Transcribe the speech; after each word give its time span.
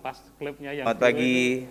pas 0.00 0.16
klipnya 0.40 0.72
yang 0.72 0.88
Selamat 0.88 1.00
pagi. 1.04 1.68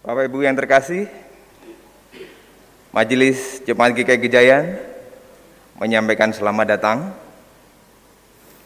Bapak 0.00 0.24
Ibu 0.24 0.38
yang 0.40 0.56
terkasih, 0.56 1.04
Majelis 2.88 3.60
Jemaat 3.68 3.92
GKI 3.92 4.16
Gejayan 4.24 4.80
menyampaikan 5.76 6.32
selamat 6.32 6.80
datang 6.80 7.12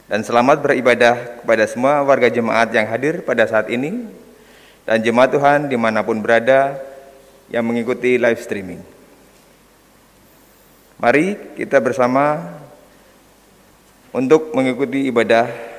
dan 0.06 0.22
selamat 0.22 0.62
beribadah 0.62 1.42
kepada 1.42 1.66
semua 1.66 1.98
warga 2.06 2.30
jemaat 2.30 2.70
yang 2.70 2.86
hadir 2.86 3.26
pada 3.26 3.42
saat 3.50 3.66
ini 3.66 4.06
dan 4.86 5.02
jemaat 5.02 5.34
Tuhan 5.34 5.66
di 5.66 5.74
mana 5.74 6.06
pun 6.06 6.22
berada 6.22 6.78
yang 7.50 7.66
mengikuti 7.66 8.22
live 8.22 8.38
streaming. 8.38 8.78
Mari 11.02 11.58
kita 11.58 11.82
bersama 11.82 12.38
untuk 14.14 14.54
mengikuti 14.54 15.10
ibadah 15.10 15.71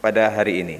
pada 0.00 0.28
hari 0.32 0.62
ini. 0.62 0.78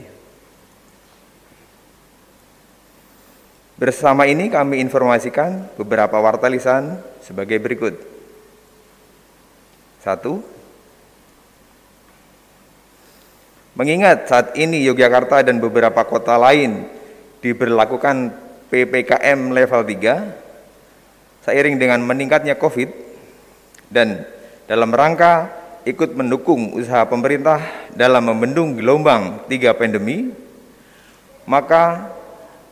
Bersama 3.76 4.24
ini 4.24 4.48
kami 4.48 4.80
informasikan 4.80 5.68
beberapa 5.76 6.16
warta 6.16 6.48
lisan 6.48 6.96
sebagai 7.20 7.60
berikut. 7.60 7.92
Satu, 10.00 10.40
mengingat 13.76 14.32
saat 14.32 14.56
ini 14.56 14.80
Yogyakarta 14.80 15.44
dan 15.44 15.60
beberapa 15.60 16.08
kota 16.08 16.40
lain 16.40 16.88
diberlakukan 17.44 18.32
PPKM 18.72 19.52
level 19.52 19.82
3, 19.84 21.44
seiring 21.44 21.76
dengan 21.76 22.00
meningkatnya 22.00 22.56
COVID 22.56 22.88
dan 23.92 24.24
dalam 24.64 24.88
rangka 24.88 25.52
ikut 25.86 26.18
mendukung 26.18 26.74
usaha 26.74 27.06
pemerintah 27.06 27.62
dalam 27.94 28.26
membendung 28.26 28.74
gelombang 28.74 29.46
tiga 29.46 29.70
pandemi, 29.70 30.34
maka 31.46 32.10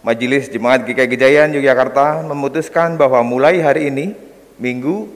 Majelis 0.03 0.51
Jemaat 0.51 0.83
GKI 0.83 1.15
Gejayan 1.15 1.55
Yogyakarta 1.55 2.27
memutuskan 2.27 2.99
bahwa 2.99 3.23
mulai 3.23 3.63
hari 3.63 3.95
ini, 3.95 4.19
Minggu 4.59 5.07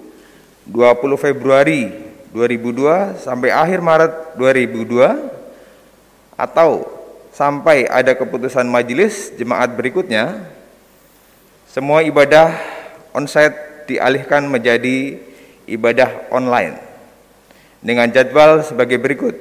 20 0.70 1.18
Februari 1.18 1.90
2002 2.30 3.18
sampai 3.18 3.50
akhir 3.50 3.82
Maret 3.82 4.38
2002 4.38 6.38
atau 6.38 6.86
sampai 7.34 7.90
ada 7.90 8.14
keputusan 8.14 8.70
majelis 8.70 9.34
jemaat 9.34 9.74
berikutnya, 9.74 10.38
semua 11.66 12.06
ibadah 12.06 12.54
onsite 13.10 13.90
dialihkan 13.90 14.46
menjadi 14.46 15.18
ibadah 15.66 16.30
online 16.30 16.87
dengan 17.82 18.10
jadwal 18.10 18.62
sebagai 18.66 18.98
berikut. 18.98 19.34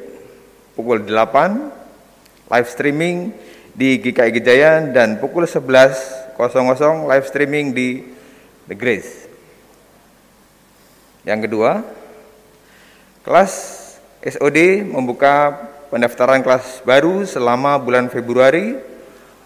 Pukul 0.78 1.02
8 1.06 2.54
live 2.54 2.70
streaming 2.70 3.34
di 3.74 3.98
GKI 4.02 4.32
Gejayan 4.42 4.94
dan 4.94 5.18
pukul 5.18 5.46
11.00 5.46 6.38
live 7.06 7.26
streaming 7.26 7.74
di 7.74 8.06
The 8.70 8.76
Grace. 8.78 9.26
Yang 11.28 11.50
kedua, 11.50 11.84
kelas 13.26 13.54
SOD 14.24 14.88
membuka 14.88 15.52
pendaftaran 15.92 16.40
kelas 16.40 16.80
baru 16.88 17.28
selama 17.28 17.76
bulan 17.82 18.08
Februari 18.08 18.80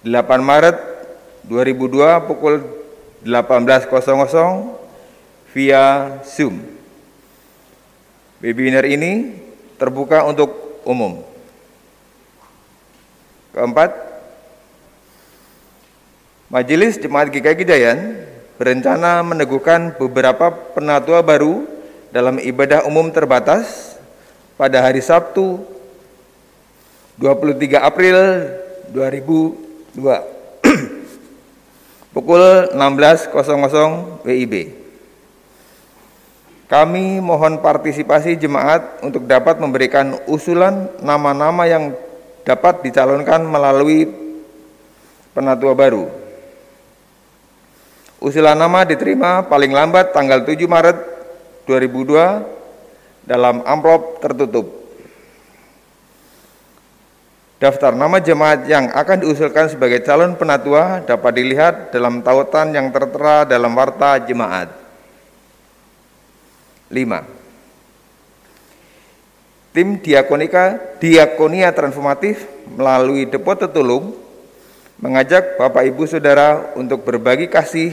8 0.00 0.08
Maret 0.40 0.80
2002 1.44 2.24
pukul 2.24 2.64
18.00 3.20 3.84
via 5.52 5.84
Zoom. 6.24 6.56
Webinar 8.40 8.88
ini 8.88 9.44
terbuka 9.76 10.24
untuk 10.24 10.65
umum. 10.86 11.26
Keempat, 13.50 13.90
Majelis 16.46 17.02
Jemaat 17.02 17.34
GKI 17.34 17.58
Gejayan 17.58 17.98
berencana 18.54 19.20
meneguhkan 19.26 19.98
beberapa 19.98 20.54
penatua 20.72 21.20
baru 21.20 21.66
dalam 22.14 22.38
ibadah 22.38 22.86
umum 22.86 23.10
terbatas 23.10 23.98
pada 24.54 24.80
hari 24.80 25.02
Sabtu 25.02 25.58
23 27.18 27.82
April 27.82 28.16
2002 28.94 29.98
pukul 32.14 32.44
16.00 32.72 34.24
WIB. 34.24 34.85
Kami 36.66 37.22
mohon 37.22 37.62
partisipasi 37.62 38.34
jemaat 38.34 38.98
untuk 39.06 39.22
dapat 39.22 39.62
memberikan 39.62 40.18
usulan 40.26 40.90
nama-nama 40.98 41.62
yang 41.62 41.94
dapat 42.42 42.82
dicalonkan 42.82 43.46
melalui 43.46 44.10
penatua 45.30 45.78
baru. 45.78 46.10
Usulan 48.18 48.58
nama 48.58 48.82
diterima 48.82 49.46
paling 49.46 49.70
lambat 49.70 50.10
tanggal 50.10 50.42
7 50.42 50.58
Maret 50.66 50.98
2002 51.70 53.30
dalam 53.30 53.62
amplop 53.62 54.18
tertutup. 54.18 54.66
Daftar 57.62 57.94
nama 57.94 58.18
jemaat 58.18 58.66
yang 58.66 58.90
akan 58.90 59.22
diusulkan 59.22 59.70
sebagai 59.70 60.02
calon 60.02 60.34
penatua 60.34 61.06
dapat 61.06 61.32
dilihat 61.34 61.94
dalam 61.94 62.26
tautan 62.26 62.74
yang 62.74 62.90
tertera 62.90 63.46
dalam 63.46 63.70
warta 63.72 64.18
jemaat. 64.18 64.85
5. 66.92 69.74
Tim 69.76 70.00
Diakonika 70.00 70.96
Diakonia 71.02 71.74
Transformatif 71.74 72.46
melalui 72.72 73.28
Depot 73.28 73.58
Tetulung 73.58 74.16
mengajak 74.96 75.60
Bapak 75.60 75.84
Ibu 75.92 76.08
Saudara 76.08 76.72
untuk 76.72 77.04
berbagi 77.04 77.52
kasih 77.52 77.92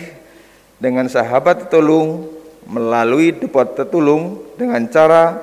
dengan 0.80 1.07
sahabat 1.07 1.68
tetulung 1.68 2.31
melalui 2.68 3.36
depot 3.36 3.75
tetulung 3.75 4.44
dengan 4.60 4.84
cara 4.88 5.39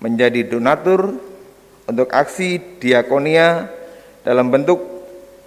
menjadi 0.00 0.48
donatur 0.48 1.20
untuk 1.84 2.08
aksi 2.08 2.80
diakonia 2.80 3.68
dalam 4.24 4.48
bentuk 4.48 4.80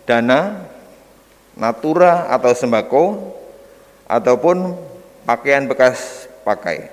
dana, 0.05 0.69
natura 1.57 2.29
atau 2.29 2.53
sembako 2.53 3.03
ataupun 4.05 4.77
pakaian 5.25 5.65
bekas 5.65 6.29
pakai. 6.45 6.92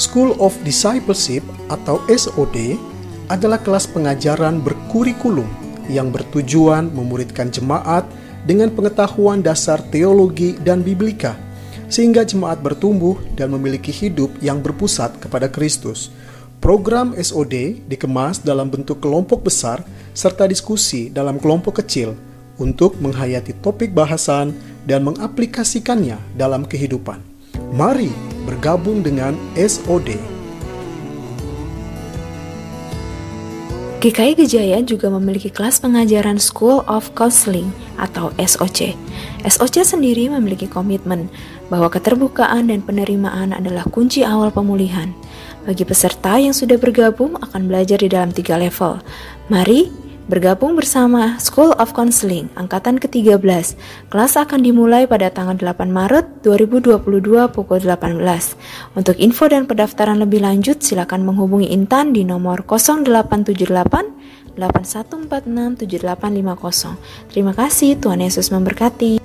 School 0.01 0.33
of 0.41 0.57
Discipleship 0.65 1.45
atau 1.69 2.01
SOD 2.09 2.73
adalah 3.29 3.61
kelas 3.61 3.85
pengajaran 3.85 4.57
berkurikulum 4.57 5.45
yang 5.93 6.09
bertujuan 6.09 6.89
memuridkan 6.89 7.53
jemaat 7.53 8.09
dengan 8.49 8.73
pengetahuan 8.73 9.45
dasar 9.45 9.77
teologi 9.93 10.57
dan 10.65 10.81
biblika, 10.81 11.37
sehingga 11.85 12.25
jemaat 12.25 12.65
bertumbuh 12.65 13.13
dan 13.37 13.53
memiliki 13.53 13.93
hidup 13.93 14.33
yang 14.41 14.57
berpusat 14.57 15.21
kepada 15.21 15.45
Kristus. 15.45 16.09
Program 16.57 17.13
SOD 17.13 17.85
dikemas 17.85 18.41
dalam 18.41 18.73
bentuk 18.73 19.05
kelompok 19.05 19.53
besar 19.53 19.85
serta 20.17 20.49
diskusi 20.49 21.13
dalam 21.13 21.37
kelompok 21.37 21.77
kecil 21.85 22.17
untuk 22.57 22.97
menghayati 22.97 23.53
topik 23.61 23.93
bahasan 23.93 24.57
dan 24.81 25.05
mengaplikasikannya 25.05 26.17
dalam 26.33 26.65
kehidupan. 26.65 27.30
Mari 27.75 28.11
bergabung 28.47 29.03
dengan 29.03 29.35
SOD. 29.59 30.15
GKI 34.01 34.33
Gejayan 34.33 34.89
juga 34.89 35.13
memiliki 35.13 35.53
kelas 35.53 35.77
pengajaran 35.77 36.41
School 36.41 36.81
of 36.89 37.13
Counseling 37.13 37.69
atau 38.01 38.33
SOC. 38.41 38.97
SOC 39.45 39.85
sendiri 39.85 40.25
memiliki 40.25 40.65
komitmen 40.65 41.29
bahwa 41.69 41.85
keterbukaan 41.85 42.73
dan 42.73 42.81
penerimaan 42.81 43.53
adalah 43.53 43.85
kunci 43.85 44.25
awal 44.25 44.49
pemulihan. 44.49 45.13
Bagi 45.69 45.85
peserta 45.85 46.41
yang 46.41 46.57
sudah 46.57 46.81
bergabung 46.81 47.37
akan 47.45 47.69
belajar 47.69 48.01
di 48.01 48.09
dalam 48.09 48.33
tiga 48.33 48.57
level. 48.57 48.97
Mari 49.53 49.93
Bergabung 50.29 50.77
bersama 50.77 51.41
School 51.41 51.73
of 51.81 51.97
Counseling 51.97 52.45
Angkatan 52.53 53.01
ke-13. 53.01 53.41
Kelas 54.13 54.37
akan 54.37 54.61
dimulai 54.61 55.09
pada 55.09 55.33
tanggal 55.33 55.57
8 55.57 55.89
Maret 55.89 56.45
2022 56.45 57.01
pukul 57.49 57.81
18. 57.81 58.21
Untuk 58.93 59.17
info 59.17 59.49
dan 59.49 59.65
pendaftaran 59.65 60.21
lebih 60.21 60.45
lanjut 60.45 60.77
silakan 60.85 61.25
menghubungi 61.25 61.73
Intan 61.73 62.13
di 62.13 62.21
nomor 62.21 62.61
0878 62.69 64.53
8146 64.61 65.89
7850. 65.89 67.33
Terima 67.33 67.57
kasih, 67.57 67.97
Tuhan 67.97 68.21
Yesus 68.21 68.53
memberkati. 68.53 69.17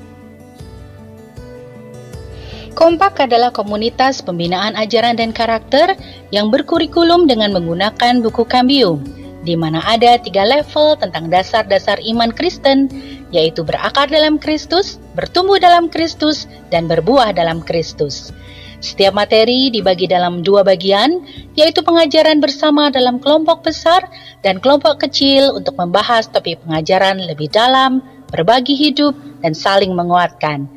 Kompak 2.73 3.21
adalah 3.25 3.53
komunitas 3.53 4.25
pembinaan 4.25 4.73
ajaran 4.77 5.17
dan 5.17 5.37
karakter 5.37 5.97
yang 6.33 6.49
berkurikulum 6.49 7.29
dengan 7.29 7.53
menggunakan 7.53 8.21
buku 8.21 8.45
Cambium 8.49 9.16
di 9.47 9.55
mana 9.55 9.79
ada 9.87 10.19
tiga 10.19 10.43
level 10.43 10.99
tentang 10.99 11.31
dasar-dasar 11.31 12.03
iman 12.03 12.35
Kristen, 12.35 12.91
yaitu 13.31 13.63
berakar 13.63 14.11
dalam 14.11 14.43
Kristus, 14.43 14.99
bertumbuh 15.15 15.63
dalam 15.63 15.87
Kristus, 15.87 16.51
dan 16.75 16.91
berbuah 16.91 17.31
dalam 17.31 17.63
Kristus. 17.63 18.35
Setiap 18.83 19.17
materi 19.17 19.73
dibagi 19.73 20.05
dalam 20.05 20.45
dua 20.45 20.61
bagian, 20.61 21.25
yaitu 21.57 21.81
pengajaran 21.81 22.43
bersama 22.43 22.93
dalam 22.93 23.23
kelompok 23.23 23.65
besar 23.65 24.05
dan 24.45 24.61
kelompok 24.61 25.01
kecil 25.09 25.57
untuk 25.57 25.79
membahas 25.81 26.29
topik 26.29 26.61
pengajaran 26.67 27.23
lebih 27.25 27.49
dalam, 27.49 28.05
berbagi 28.29 28.77
hidup, 28.77 29.17
dan 29.41 29.57
saling 29.57 29.97
menguatkan. 29.97 30.76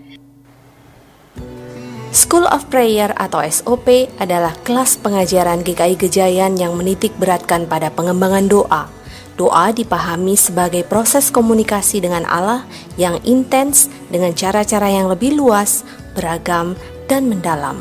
School 2.09 2.49
of 2.49 2.65
Prayer 2.73 3.13
atau 3.21 3.37
SOP 3.45 4.09
adalah 4.17 4.57
kelas 4.65 4.97
pengajaran 4.97 5.61
GKI 5.61 5.93
Gejayan 5.93 6.57
yang 6.57 6.73
menitik 6.73 7.13
beratkan 7.21 7.69
pada 7.69 7.93
pengembangan 7.93 8.49
doa. 8.49 8.89
Doa 9.37 9.69
dipahami 9.69 10.33
sebagai 10.33 10.81
proses 10.89 11.29
komunikasi 11.29 12.01
dengan 12.01 12.25
Allah 12.25 12.65
yang 12.97 13.21
intens 13.29 13.93
dengan 14.09 14.33
cara-cara 14.33 14.89
yang 14.89 15.05
lebih 15.05 15.37
luas, 15.37 15.85
beragam, 16.17 16.73
dan 17.05 17.29
mendalam. 17.29 17.77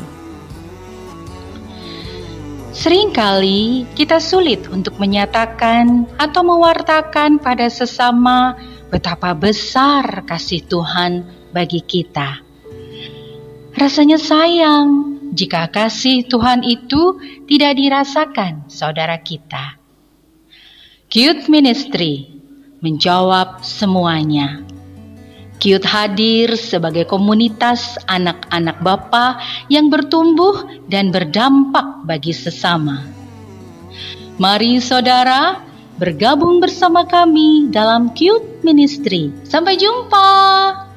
Seringkali 2.69 3.89
kita 3.97 4.21
sulit 4.21 4.69
untuk 4.69 4.93
menyatakan 5.01 6.05
atau 6.21 6.45
mewartakan 6.45 7.41
pada 7.41 7.65
sesama 7.65 8.53
betapa 8.93 9.33
besar 9.33 10.21
kasih 10.29 10.61
Tuhan 10.69 11.25
bagi 11.49 11.81
kita. 11.81 12.48
Rasanya 13.79 14.19
sayang 14.19 15.15
jika 15.31 15.71
kasih 15.71 16.27
Tuhan 16.27 16.67
itu 16.67 17.15
tidak 17.47 17.79
dirasakan 17.79 18.67
saudara 18.67 19.15
kita. 19.23 19.79
Cute 21.07 21.47
Ministry 21.47 22.27
menjawab 22.83 23.63
semuanya. 23.63 24.67
Cute 25.63 25.87
hadir 25.87 26.59
sebagai 26.59 27.07
komunitas 27.07 27.95
anak-anak 28.03 28.83
Bapa 28.83 29.39
yang 29.71 29.87
bertumbuh 29.87 30.83
dan 30.91 31.15
berdampak 31.15 32.03
bagi 32.03 32.35
sesama. 32.35 33.07
Mari 34.35 34.83
saudara 34.83 35.63
bergabung 35.95 36.59
bersama 36.59 37.07
kami 37.07 37.71
dalam 37.71 38.11
Cute 38.11 38.59
Ministry. 38.59 39.31
Sampai 39.47 39.79
jumpa. 39.79 40.88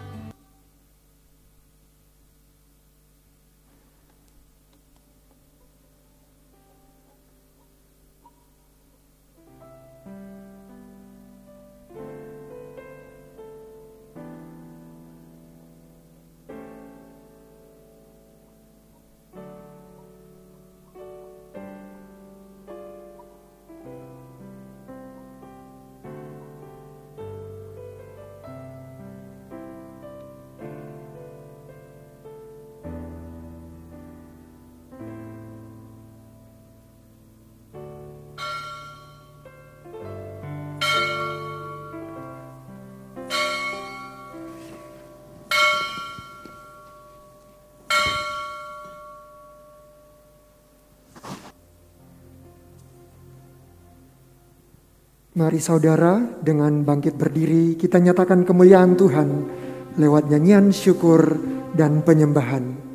Mari 55.42 55.58
saudara, 55.58 56.22
dengan 56.38 56.86
bangkit 56.86 57.18
berdiri 57.18 57.74
kita 57.74 57.98
nyatakan 57.98 58.46
kemuliaan 58.46 58.94
Tuhan 58.94 59.28
lewat 59.98 60.30
nyanyian 60.30 60.70
syukur 60.70 61.34
dan 61.74 62.06
penyembahan. 62.06 62.91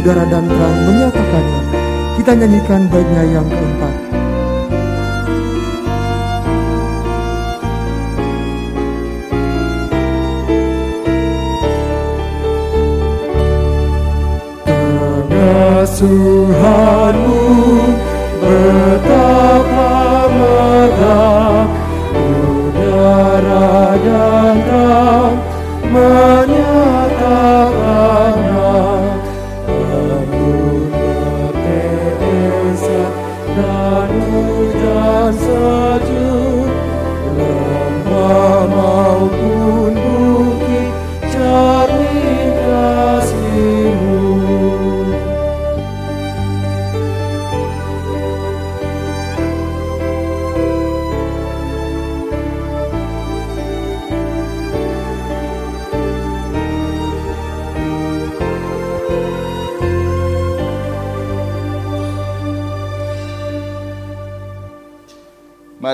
Udara 0.00 0.24
dan 0.32 0.48
terang 0.48 0.78
menyatakannya. 0.88 1.60
Kita 2.16 2.32
nyanyikan 2.32 2.88
baiknya 2.88 3.36
yang 3.36 3.44
keempat. 3.44 3.94
Pengasuhanmu 14.64 16.39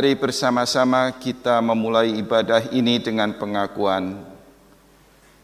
Mari 0.07 0.23
bersama-sama 0.23 1.19
kita 1.19 1.59
memulai 1.59 2.15
ibadah 2.15 2.71
ini 2.71 3.03
dengan 3.03 3.35
pengakuan 3.35 4.23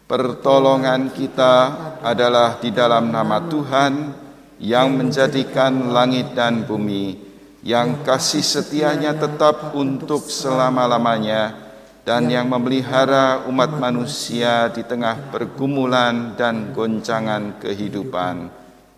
pertolongan 0.06 1.10
kita 1.10 1.54
adalah 1.98 2.62
di 2.62 2.70
dalam 2.70 3.10
nama 3.10 3.42
Tuhan 3.42 4.14
yang 4.62 4.94
menjadikan 4.94 5.90
langit 5.90 6.38
dan 6.38 6.62
bumi, 6.62 7.18
yang 7.66 8.06
kasih 8.06 8.46
setianya 8.46 9.18
tetap 9.18 9.74
untuk 9.74 10.30
selama-lamanya, 10.30 11.58
dan 12.06 12.30
yang 12.30 12.46
memelihara 12.46 13.42
umat 13.50 13.74
manusia 13.82 14.70
di 14.70 14.86
tengah 14.86 15.34
pergumulan 15.34 16.38
dan 16.38 16.70
goncangan 16.70 17.58
kehidupan. 17.58 18.46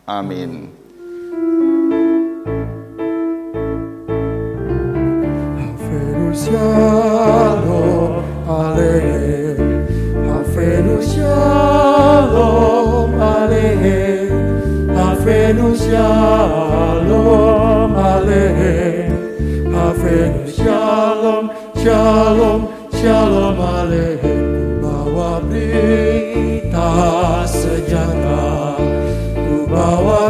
Amin. 0.05 0.84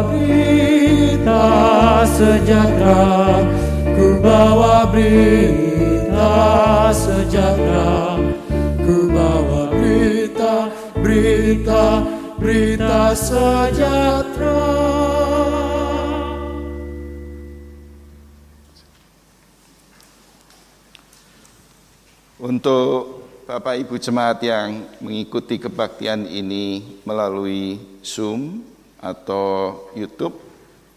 Berita 0.03 1.43
sejahtera. 2.03 3.15
Ku 3.95 4.19
bawa 4.19 4.91
berita 4.91 6.35
sejahtera 6.91 8.19
Ku 8.83 9.07
bawa 9.07 9.71
berita, 9.71 10.67
berita, 10.99 12.03
berita 12.35 13.15
sejahtera 13.15 14.67
Untuk 22.35 23.23
Bapak 23.47 23.79
Ibu 23.79 23.95
jemaat 23.95 24.43
yang 24.43 24.83
mengikuti 24.99 25.55
kebaktian 25.55 26.27
ini 26.27 26.99
melalui 27.07 27.79
Zoom 28.03 28.74
atau 28.99 29.89
YouTube 29.95 30.37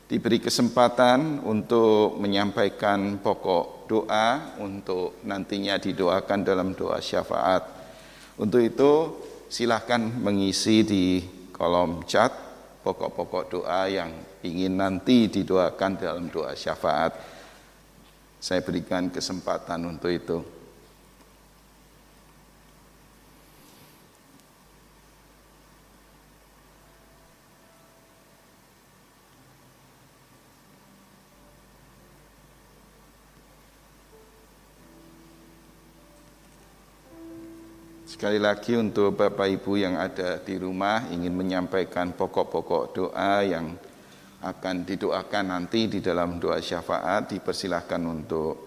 diberi 0.08 0.40
kesempatan 0.40 1.44
untuk 1.44 2.16
menyampaikan 2.16 3.20
pokok 3.20 3.84
doa 3.88 4.56
untuk 4.60 5.20
nantinya 5.24 5.76
didoakan 5.76 6.40
dalam 6.44 6.72
doa 6.72 6.96
syafaat. 7.00 7.64
Untuk 8.40 8.64
itu 8.64 8.92
silahkan 9.48 10.00
mengisi 10.00 10.84
di 10.84 11.20
kolom 11.52 12.04
chat 12.08 12.30
pokok-pokok 12.84 13.44
doa 13.52 13.84
yang 13.90 14.08
ingin 14.40 14.80
nanti 14.80 15.28
didoakan 15.28 15.92
dalam 16.00 16.32
doa 16.32 16.56
syafaat. 16.56 17.12
Saya 18.38 18.62
berikan 18.62 19.10
kesempatan 19.12 19.82
untuk 19.84 20.08
itu. 20.08 20.57
Sekali 38.18 38.42
lagi 38.42 38.74
untuk 38.74 39.14
Bapak 39.14 39.46
Ibu 39.46 39.78
yang 39.78 39.94
ada 39.94 40.42
di 40.42 40.58
rumah 40.58 41.06
ingin 41.14 41.30
menyampaikan 41.38 42.18
pokok-pokok 42.18 42.84
doa 42.90 43.46
yang 43.46 43.78
akan 44.42 44.82
didoakan 44.82 45.54
nanti 45.54 45.86
di 45.86 46.02
dalam 46.02 46.42
doa 46.42 46.58
syafaat 46.58 47.30
dipersilahkan 47.30 48.02
untuk 48.02 48.58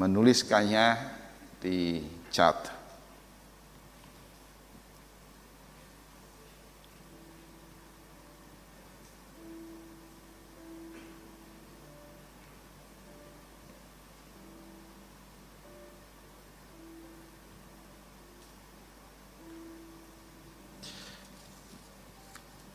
menuliskannya 0.00 0.86
di 1.60 2.00
chat. 2.32 2.79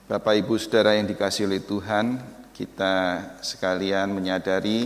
Bapak 0.05 0.37
Ibu 0.37 0.61
Saudara 0.61 0.93
yang 0.93 1.09
dikasih 1.09 1.49
oleh 1.49 1.65
Tuhan, 1.65 2.21
kita 2.53 3.25
sekalian 3.41 4.13
menyadari 4.13 4.85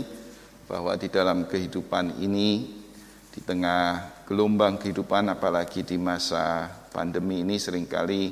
bahwa 0.64 0.96
di 0.96 1.12
dalam 1.12 1.44
kehidupan 1.44 2.24
ini, 2.24 2.80
di 3.28 3.44
tengah 3.44 4.16
gelombang 4.24 4.80
kehidupan 4.80 5.28
apalagi 5.28 5.84
di 5.84 6.00
masa 6.00 6.72
pandemi 6.96 7.44
ini 7.44 7.60
sering 7.60 7.84
kali 7.84 8.32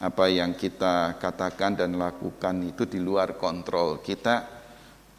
apa 0.00 0.32
yang 0.32 0.56
kita 0.56 1.20
katakan 1.20 1.76
dan 1.76 2.00
lakukan 2.00 2.56
itu 2.64 2.88
di 2.88 3.04
luar 3.04 3.36
kontrol 3.36 4.00
kita. 4.00 4.48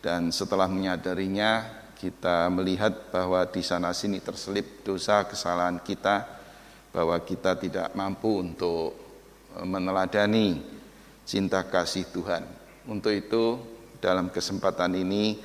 Dan 0.01 0.34
setelah 0.34 0.65
menyadarinya 0.65 1.69
kita 2.01 2.50
melihat 2.50 3.13
bahwa 3.13 3.46
di 3.46 3.62
sana 3.62 3.93
sini 3.93 4.25
terselip 4.25 4.81
dosa 4.81 5.29
kesalahan 5.29 5.86
kita 5.86 6.25
bahwa 6.89 7.22
kita 7.22 7.62
tidak 7.62 7.93
mampu 7.93 8.41
untuk 8.41 8.98
meneladani 9.69 10.78
cinta 11.29 11.62
kasih 11.62 12.09
Tuhan. 12.09 12.41
Untuk 12.89 13.13
itu, 13.13 13.62
dalam 14.01 14.33
kesempatan 14.33 14.98
ini, 14.98 15.38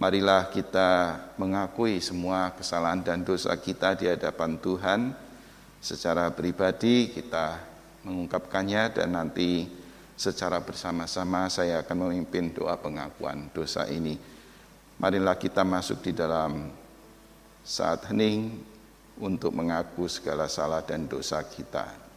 marilah 0.00 0.48
kita 0.48 1.20
mengakui 1.36 2.00
semua 2.00 2.56
kesalahan 2.56 3.04
dan 3.04 3.20
dosa 3.20 3.52
kita 3.60 4.00
di 4.00 4.08
hadapan 4.08 4.56
Tuhan. 4.56 5.12
Secara 5.84 6.32
pribadi, 6.32 7.12
kita 7.12 7.60
mengungkapkannya, 8.08 8.96
dan 8.96 9.12
nanti 9.12 9.68
secara 10.16 10.64
bersama-sama 10.64 11.52
saya 11.52 11.84
akan 11.84 12.08
memimpin 12.08 12.56
doa 12.56 12.80
pengakuan 12.80 13.52
dosa 13.52 13.84
ini. 13.92 14.16
Marilah 14.96 15.36
kita 15.36 15.68
masuk 15.68 16.00
di 16.00 16.16
dalam 16.16 16.72
saat 17.60 18.08
hening 18.08 18.56
untuk 19.20 19.52
mengaku 19.52 20.08
segala 20.08 20.48
salah 20.48 20.80
dan 20.80 21.04
dosa 21.04 21.44
kita. 21.44 22.09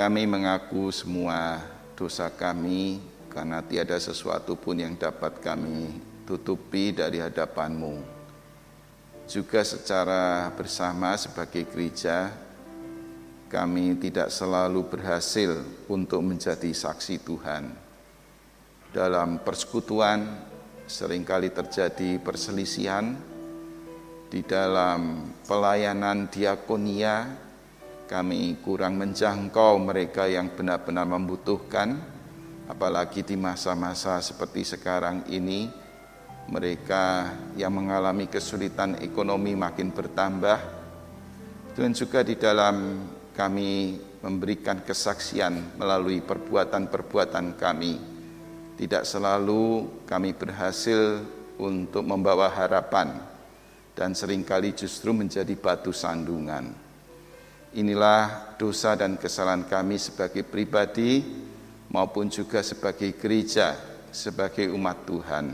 Kami 0.00 0.24
mengaku 0.24 0.88
semua 0.88 1.60
dosa 1.92 2.32
kami 2.32 3.04
karena 3.28 3.60
tiada 3.60 4.00
sesuatu 4.00 4.56
pun 4.56 4.80
yang 4.80 4.96
dapat 4.96 5.44
kami 5.44 5.92
tutupi 6.24 6.88
dari 6.88 7.20
hadapanmu. 7.20 8.00
Juga 9.28 9.60
secara 9.60 10.48
bersama 10.56 11.20
sebagai 11.20 11.68
gereja, 11.68 12.32
kami 13.52 13.92
tidak 14.00 14.32
selalu 14.32 14.88
berhasil 14.88 15.60
untuk 15.84 16.24
menjadi 16.24 16.72
saksi 16.72 17.20
Tuhan. 17.20 17.68
Dalam 18.96 19.44
persekutuan 19.44 20.48
sering 20.88 21.28
kali 21.28 21.52
terjadi 21.52 22.16
perselisihan, 22.24 23.20
di 24.32 24.40
dalam 24.48 25.28
pelayanan 25.44 26.24
diakonia 26.32 27.49
kami 28.10 28.58
kurang 28.58 28.98
menjangkau 28.98 29.78
mereka 29.78 30.26
yang 30.26 30.50
benar-benar 30.50 31.06
membutuhkan 31.06 31.94
apalagi 32.66 33.22
di 33.22 33.38
masa-masa 33.38 34.18
seperti 34.18 34.66
sekarang 34.66 35.30
ini 35.30 35.70
mereka 36.50 37.30
yang 37.54 37.70
mengalami 37.70 38.26
kesulitan 38.26 38.98
ekonomi 38.98 39.54
makin 39.54 39.94
bertambah 39.94 40.58
dan 41.78 41.94
juga 41.94 42.26
di 42.26 42.34
dalam 42.34 42.98
kami 43.30 43.94
memberikan 44.26 44.82
kesaksian 44.82 45.78
melalui 45.78 46.18
perbuatan-perbuatan 46.18 47.54
kami 47.54 47.94
tidak 48.74 49.06
selalu 49.06 49.86
kami 50.02 50.34
berhasil 50.34 51.22
untuk 51.62 52.02
membawa 52.02 52.50
harapan 52.50 53.22
dan 53.94 54.18
sering 54.18 54.42
kali 54.42 54.74
justru 54.74 55.12
menjadi 55.12 55.52
batu 55.54 55.92
sandungan. 55.92 56.89
Inilah 57.70 58.58
dosa 58.58 58.98
dan 58.98 59.14
kesalahan 59.14 59.62
kami 59.62 59.94
sebagai 59.94 60.42
pribadi 60.42 61.22
maupun 61.86 62.26
juga 62.26 62.66
sebagai 62.66 63.14
gereja, 63.14 63.78
sebagai 64.10 64.74
umat 64.74 65.06
Tuhan. 65.06 65.46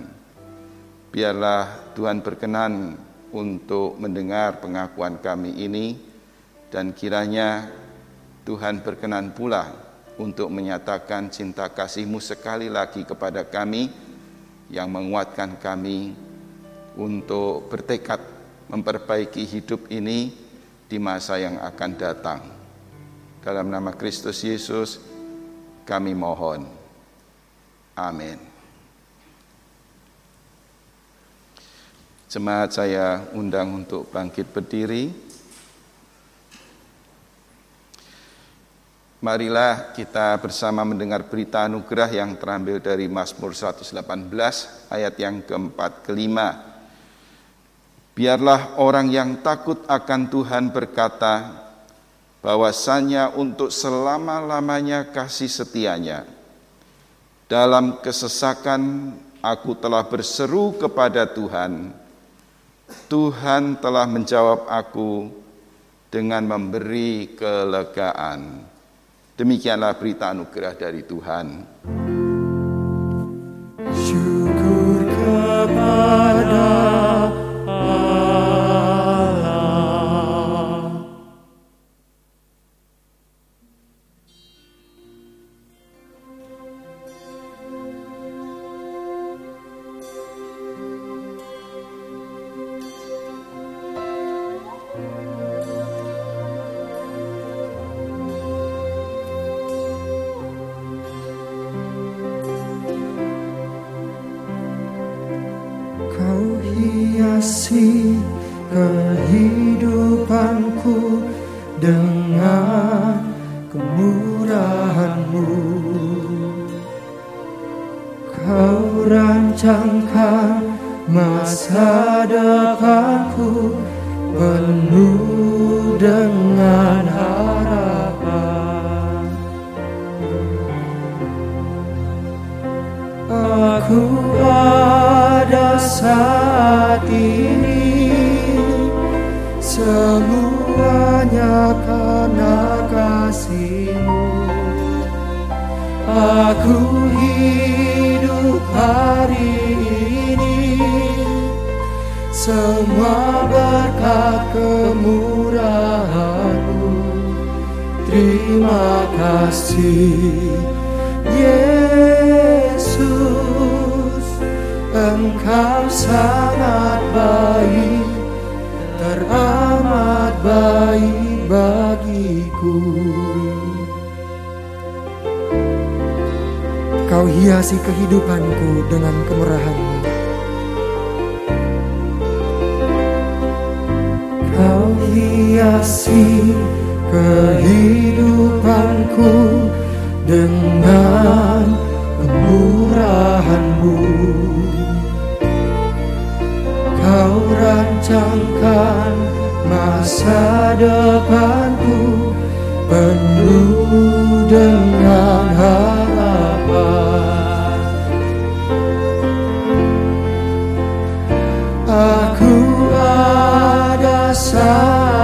Biarlah 1.12 1.92
Tuhan 1.92 2.24
berkenan 2.24 2.96
untuk 3.36 4.00
mendengar 4.00 4.64
pengakuan 4.64 5.20
kami 5.20 5.60
ini 5.60 5.96
dan 6.72 6.96
kiranya 6.96 7.68
Tuhan 8.48 8.80
berkenan 8.80 9.36
pula 9.36 9.68
untuk 10.16 10.48
menyatakan 10.48 11.28
cinta 11.28 11.68
kasih-Mu 11.68 12.16
sekali 12.24 12.72
lagi 12.72 13.04
kepada 13.04 13.44
kami 13.44 13.92
yang 14.72 14.88
menguatkan 14.88 15.60
kami 15.60 16.16
untuk 16.96 17.68
bertekad 17.68 18.24
memperbaiki 18.72 19.44
hidup 19.44 19.92
ini 19.92 20.45
di 20.86 20.98
masa 21.02 21.38
yang 21.38 21.58
akan 21.58 21.90
datang. 21.98 22.40
Dalam 23.42 23.70
nama 23.70 23.94
Kristus 23.94 24.42
Yesus, 24.42 25.02
kami 25.86 26.14
mohon. 26.14 26.66
Amin. 27.94 28.38
Jemaat 32.26 32.74
saya 32.74 33.22
undang 33.38 33.86
untuk 33.86 34.10
bangkit 34.10 34.50
berdiri. 34.50 35.14
Marilah 39.22 39.96
kita 39.96 40.36
bersama 40.38 40.84
mendengar 40.84 41.24
berita 41.24 41.64
anugerah 41.64 42.10
yang 42.12 42.36
terambil 42.36 42.82
dari 42.82 43.08
Mazmur 43.08 43.54
118 43.56 43.96
ayat 44.92 45.14
yang 45.16 45.40
keempat 45.42 46.04
kelima. 46.04 46.75
Biarlah 48.16 48.80
orang 48.80 49.12
yang 49.12 49.44
takut 49.44 49.84
akan 49.84 50.32
Tuhan 50.32 50.72
berkata, 50.72 51.66
bahwasanya 52.40 53.36
untuk 53.36 53.68
selama-lamanya 53.68 55.12
kasih 55.12 55.52
setianya. 55.52 56.24
Dalam 57.44 58.00
kesesakan 58.00 59.12
aku 59.44 59.76
telah 59.76 60.06
berseru 60.08 60.78
kepada 60.80 61.28
Tuhan. 61.28 61.90
Tuhan 63.10 63.82
telah 63.84 64.06
menjawab 64.08 64.64
aku 64.70 65.28
dengan 66.08 66.46
memberi 66.46 67.36
kelegaan. 67.36 68.64
Demikianlah 69.36 69.92
berita 69.98 70.32
anugerah 70.32 70.74
dari 70.78 71.02
Tuhan. 71.04 71.46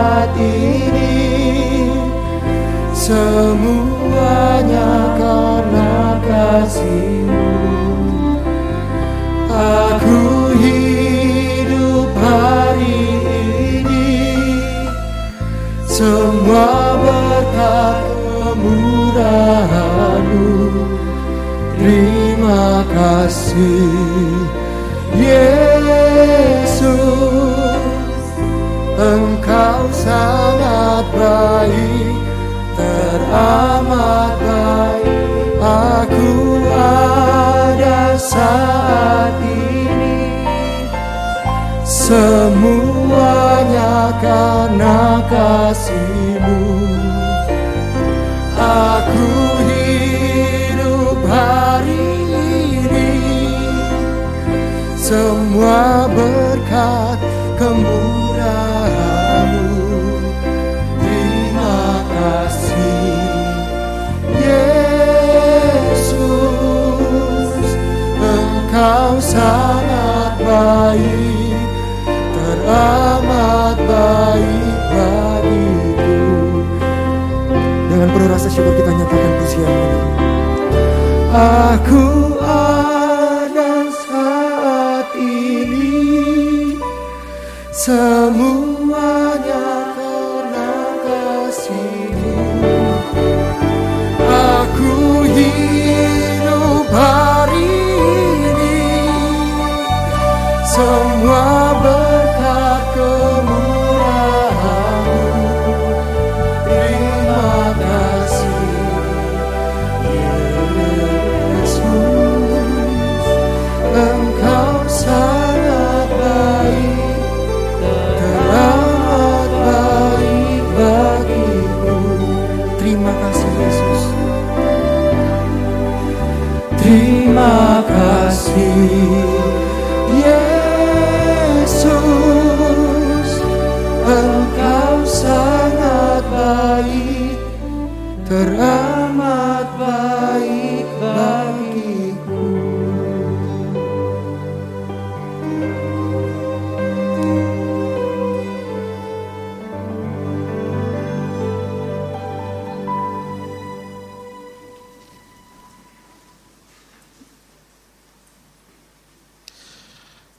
saat 0.03 0.35
ini. 0.35 1.15
Semuanya 2.91 4.91
karena 5.15 6.19
kasihmu. 6.27 7.47
Aku 9.47 10.51
hidup 10.59 12.11
hari 12.19 13.15
ini. 13.83 14.23
Semua 15.87 16.99
berkat 16.99 18.03
kemurahanmu. 18.43 20.51
Terima 21.79 22.83
kasih 22.91 23.87
Yesus 25.19 27.52
sangat 30.03 31.07
baik 31.15 32.23
Teramat 32.73 34.35
baik. 34.41 35.07
Aku 35.61 36.59
ada 36.73 38.17
saat 38.17 39.37
ini. 39.45 40.33
Semuanya 41.85 42.97
karena 44.25 45.21
kasihmu. 45.29 46.65
Aku 48.59 49.31
hidup 49.69 51.21
hari 51.29 52.09
ini. 52.89 53.15
Semua 54.97 56.09
berkat 56.09 57.21
kemurahanmu 57.61 58.02
sangat 69.33 70.33
baik 70.45 71.57
Teramat 72.37 73.77
baik 73.89 74.77
bagiku. 74.93 76.21
Dengan 77.89 78.09
penuh 78.13 78.29
rasa 78.29 78.49
syukur 78.53 78.77
kita 78.77 78.93
nyatakan 78.93 79.33
pujian 79.41 79.73
ini. 79.73 80.01
Aku 81.33 82.37
ada 82.45 83.89
saat 84.05 85.09
ini. 85.17 86.77
Semuanya 87.73 88.72
Semua 101.23 101.62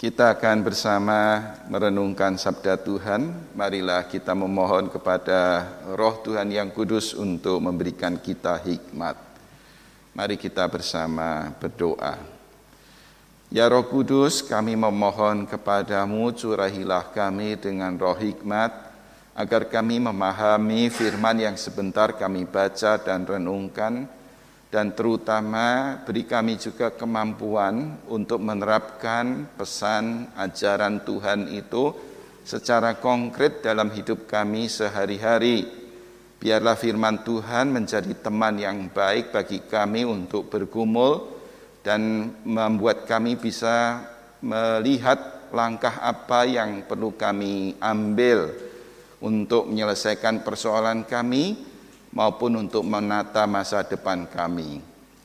Kita 0.04 0.36
akan 0.36 0.68
bersama 0.68 1.39
merenungkan 1.72 2.36
sabda 2.36 2.76
Tuhan. 2.76 3.56
Marilah 3.56 4.04
kita 4.04 4.36
memohon 4.36 4.92
kepada 4.92 5.63
Roh 5.96 6.20
Tuhan 6.20 6.52
yang 6.52 6.76
kudus 6.76 7.16
untuk 7.16 7.63
memberikan 7.63 8.20
kita 8.20 8.60
hikmat. 8.60 9.16
Mari 10.12 10.36
kita 10.36 10.68
bersama 10.68 11.56
berdoa. 11.56 12.20
Ya 13.48 13.72
Roh 13.72 13.88
Kudus, 13.88 14.44
kami 14.44 14.76
memohon 14.76 15.48
kepadamu 15.48 16.36
curahilah 16.36 17.08
kami 17.16 17.56
dengan 17.56 17.96
roh 17.96 18.20
hikmat 18.20 18.76
agar 19.39 19.72
kami 19.72 20.04
memahami 20.04 20.92
firman 20.92 21.48
yang 21.48 21.56
sebentar 21.56 22.12
kami 22.12 22.44
baca 22.44 23.00
dan 23.00 23.24
renungkan 23.24 24.12
dan 24.74 24.98
terutama 24.98 26.02
beri 26.02 26.26
kami 26.26 26.58
juga 26.58 26.90
kemampuan 26.90 28.02
untuk 28.10 28.42
menerapkan 28.42 29.46
pesan 29.54 30.34
ajaran 30.34 31.06
Tuhan 31.06 31.46
itu 31.54 31.94
secara 32.42 32.98
konkret 32.98 33.62
dalam 33.62 33.94
hidup 33.94 34.26
kami 34.26 34.66
sehari-hari. 34.66 35.70
Biarlah 36.42 36.74
firman 36.74 37.22
Tuhan 37.22 37.70
menjadi 37.70 38.18
teman 38.18 38.58
yang 38.58 38.90
baik 38.90 39.30
bagi 39.30 39.62
kami 39.62 40.10
untuk 40.10 40.50
bergumul 40.50 41.22
dan 41.86 42.34
membuat 42.42 43.06
kami 43.06 43.38
bisa 43.38 44.02
melihat 44.42 45.54
langkah 45.54 46.02
apa 46.02 46.50
yang 46.50 46.82
perlu 46.90 47.14
kami 47.14 47.78
ambil 47.78 48.50
untuk 49.22 49.70
menyelesaikan 49.70 50.42
persoalan 50.42 51.06
kami 51.06 51.73
maupun 52.13 52.62
untuk 52.62 52.86
menata 52.86 53.43
masa 53.49 53.82
depan 53.82 54.30
kami. 54.30 54.80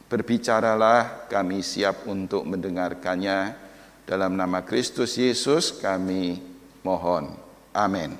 Berbicaralah, 0.08 1.28
kami 1.28 1.60
siap 1.60 2.08
untuk 2.08 2.48
mendengarkannya. 2.48 3.68
Dalam 4.08 4.40
nama 4.40 4.64
Kristus 4.64 5.20
Yesus 5.20 5.68
kami 5.84 6.40
mohon. 6.80 7.36
Amin. 7.76 8.16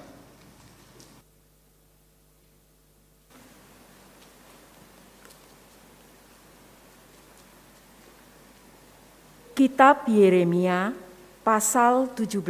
Kitab 9.57 10.07
Yeremia 10.07 10.95
pasal 11.41 12.13
17 12.15 12.45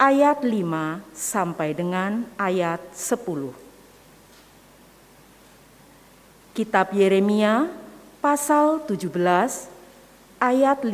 ayat 0.00 0.38
5 0.42 1.04
sampai 1.12 1.76
dengan 1.76 2.26
ayat 2.40 2.82
10. 2.96 3.57
Kitab 6.58 6.90
Yeremia 6.90 7.70
pasal 8.18 8.82
17 8.82 9.14
ayat 10.42 10.82
5 10.82 10.90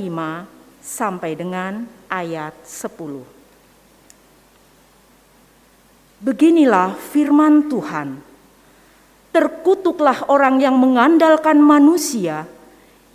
sampai 0.85 1.33
dengan 1.33 1.89
ayat 2.05 2.53
10. 2.69 3.25
Beginilah 6.21 6.93
firman 7.09 7.73
Tuhan. 7.73 8.21
Terkutuklah 9.33 10.29
orang 10.29 10.61
yang 10.61 10.77
mengandalkan 10.77 11.57
manusia, 11.65 12.45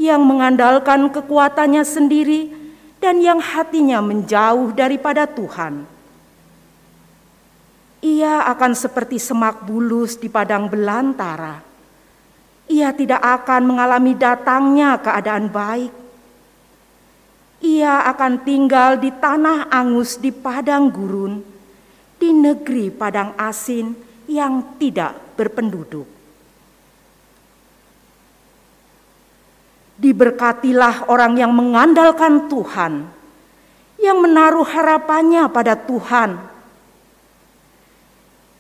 yang 0.02 0.26
mengandalkan 0.26 1.06
kekuatannya 1.14 1.86
sendiri 1.86 2.50
dan 2.98 3.22
yang 3.22 3.38
hatinya 3.38 4.02
menjauh 4.02 4.74
daripada 4.74 5.30
Tuhan. 5.30 5.86
Ia 8.02 8.50
akan 8.50 8.74
seperti 8.74 9.22
semak 9.22 9.62
bulus 9.70 10.18
di 10.18 10.34
padang 10.34 10.66
belantara 10.66 11.69
ia 12.70 12.94
tidak 12.94 13.18
akan 13.20 13.66
mengalami 13.66 14.14
datangnya 14.14 15.02
keadaan 15.02 15.50
baik. 15.50 15.90
Ia 17.60 18.08
akan 18.14 18.46
tinggal 18.46 19.02
di 19.02 19.12
tanah 19.12 19.68
angus 19.68 20.22
di 20.22 20.32
padang 20.32 20.88
gurun, 20.94 21.44
di 22.16 22.30
negeri 22.32 22.94
padang 22.94 23.36
asin 23.36 23.92
yang 24.30 24.78
tidak 24.78 25.18
berpenduduk. 25.36 26.08
Diberkatilah 30.00 31.12
orang 31.12 31.36
yang 31.36 31.52
mengandalkan 31.52 32.48
Tuhan, 32.48 33.12
yang 34.00 34.18
menaruh 34.24 34.64
harapannya 34.64 35.52
pada 35.52 35.76
Tuhan. 35.76 36.49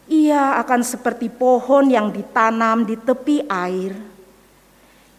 Ia 0.09 0.57
akan 0.65 0.81
seperti 0.81 1.29
pohon 1.29 1.93
yang 1.93 2.09
ditanam 2.09 2.81
di 2.81 2.97
tepi 2.97 3.45
air, 3.45 3.93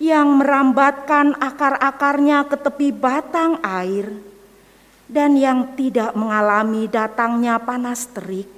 yang 0.03 0.35
merambatkan 0.35 1.38
akar-akarnya 1.38 2.50
ke 2.50 2.59
tepi 2.59 2.90
batang 2.90 3.62
air, 3.62 4.11
dan 5.07 5.38
yang 5.38 5.79
tidak 5.79 6.11
mengalami 6.18 6.90
datangnya 6.90 7.62
panas 7.62 8.11
terik, 8.11 8.50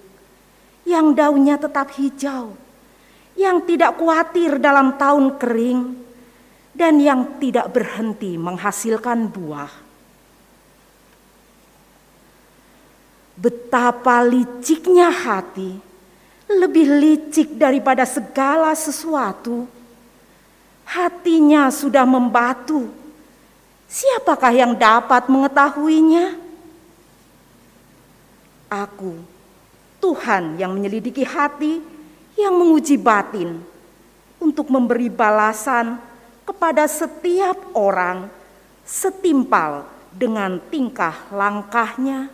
yang 0.88 1.12
daunnya 1.12 1.60
tetap 1.60 1.92
hijau, 2.00 2.56
yang 3.36 3.60
tidak 3.68 4.00
khawatir 4.00 4.56
dalam 4.56 4.96
tahun 4.96 5.36
kering, 5.36 5.80
dan 6.72 6.96
yang 6.96 7.36
tidak 7.36 7.68
berhenti 7.76 8.40
menghasilkan 8.40 9.28
buah. 9.28 9.72
Betapa 13.36 14.24
liciknya 14.24 15.12
hati, 15.12 15.91
lebih 16.60 16.86
licik 17.00 17.56
daripada 17.56 18.04
segala 18.04 18.74
sesuatu. 18.76 19.64
Hatinya 20.84 21.72
sudah 21.72 22.04
membatu. 22.04 22.90
Siapakah 23.88 24.52
yang 24.52 24.72
dapat 24.76 25.28
mengetahuinya? 25.28 26.36
Aku, 28.72 29.20
Tuhan 30.00 30.56
yang 30.56 30.72
menyelidiki 30.72 31.28
hati, 31.28 31.84
yang 32.40 32.56
menguji 32.56 32.96
batin, 32.96 33.60
untuk 34.40 34.72
memberi 34.72 35.12
balasan 35.12 36.00
kepada 36.48 36.88
setiap 36.88 37.76
orang 37.76 38.32
setimpal 38.82 39.84
dengan 40.08 40.56
tingkah 40.72 41.28
langkahnya, 41.28 42.32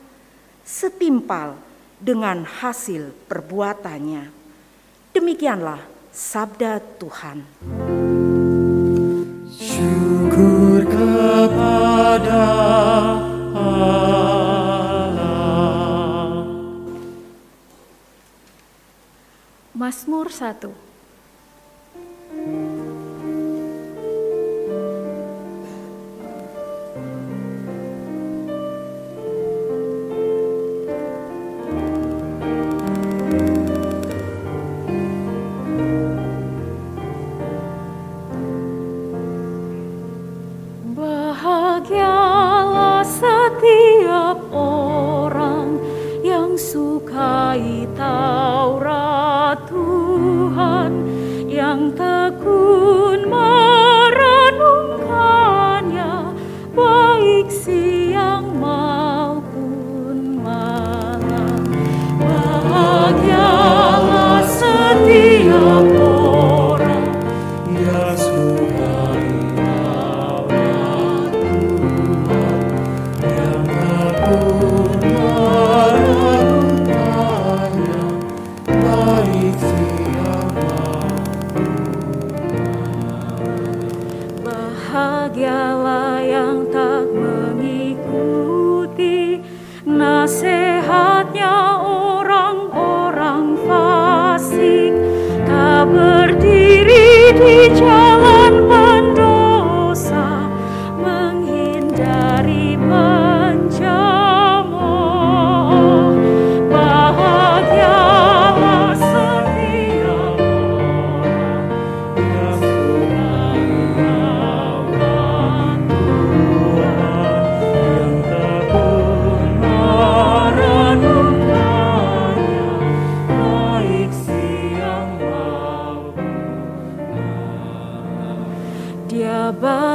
setimpal 0.63 1.68
dengan 1.99 2.47
hasil 2.47 3.11
perbuatannya. 3.27 4.31
Demikianlah 5.15 5.83
sabda 6.15 6.79
Tuhan. 6.99 7.43
Syukur 9.51 10.87
kepada 10.87 12.45
Allah. 13.55 13.99
Mazmur 19.75 20.31
1 20.31 20.89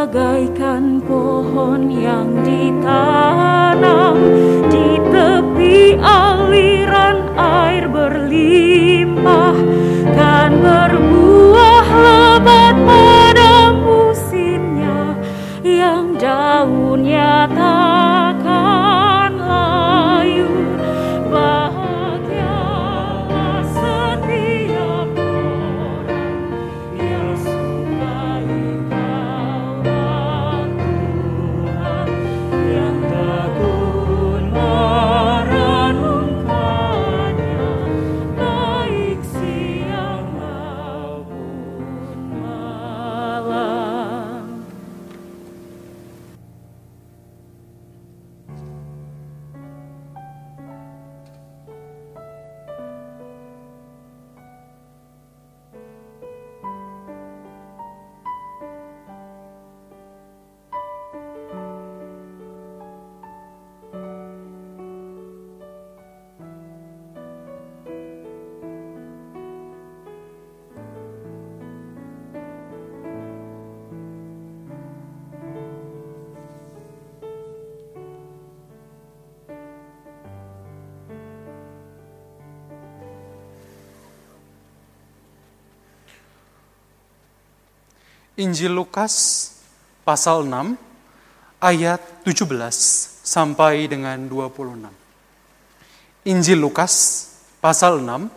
bagaikan 0.03 0.99
pohon 1.07 1.87
yang 1.87 2.43
ditanam. 2.43 3.52
Injil 88.43 88.75
Lukas 88.75 89.47
pasal 90.03 90.43
6 90.43 90.75
ayat 91.63 92.27
17 92.27 92.51
sampai 93.23 93.87
dengan 93.87 94.19
26. 94.27 94.83
Injil 96.27 96.59
Lukas 96.59 96.93
pasal 97.63 98.03
6 98.03 98.27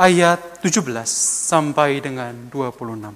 ayat 0.00 0.40
17 0.64 1.04
sampai 1.52 2.00
dengan 2.00 2.32
26. 2.48 3.12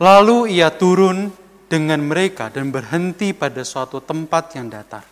Lalu 0.00 0.38
ia 0.52 0.68
turun 0.68 1.32
dengan 1.64 2.04
mereka 2.04 2.52
dan 2.52 2.68
berhenti 2.68 3.32
pada 3.32 3.64
suatu 3.64 4.04
tempat 4.04 4.52
yang 4.60 4.68
datar. 4.68 5.04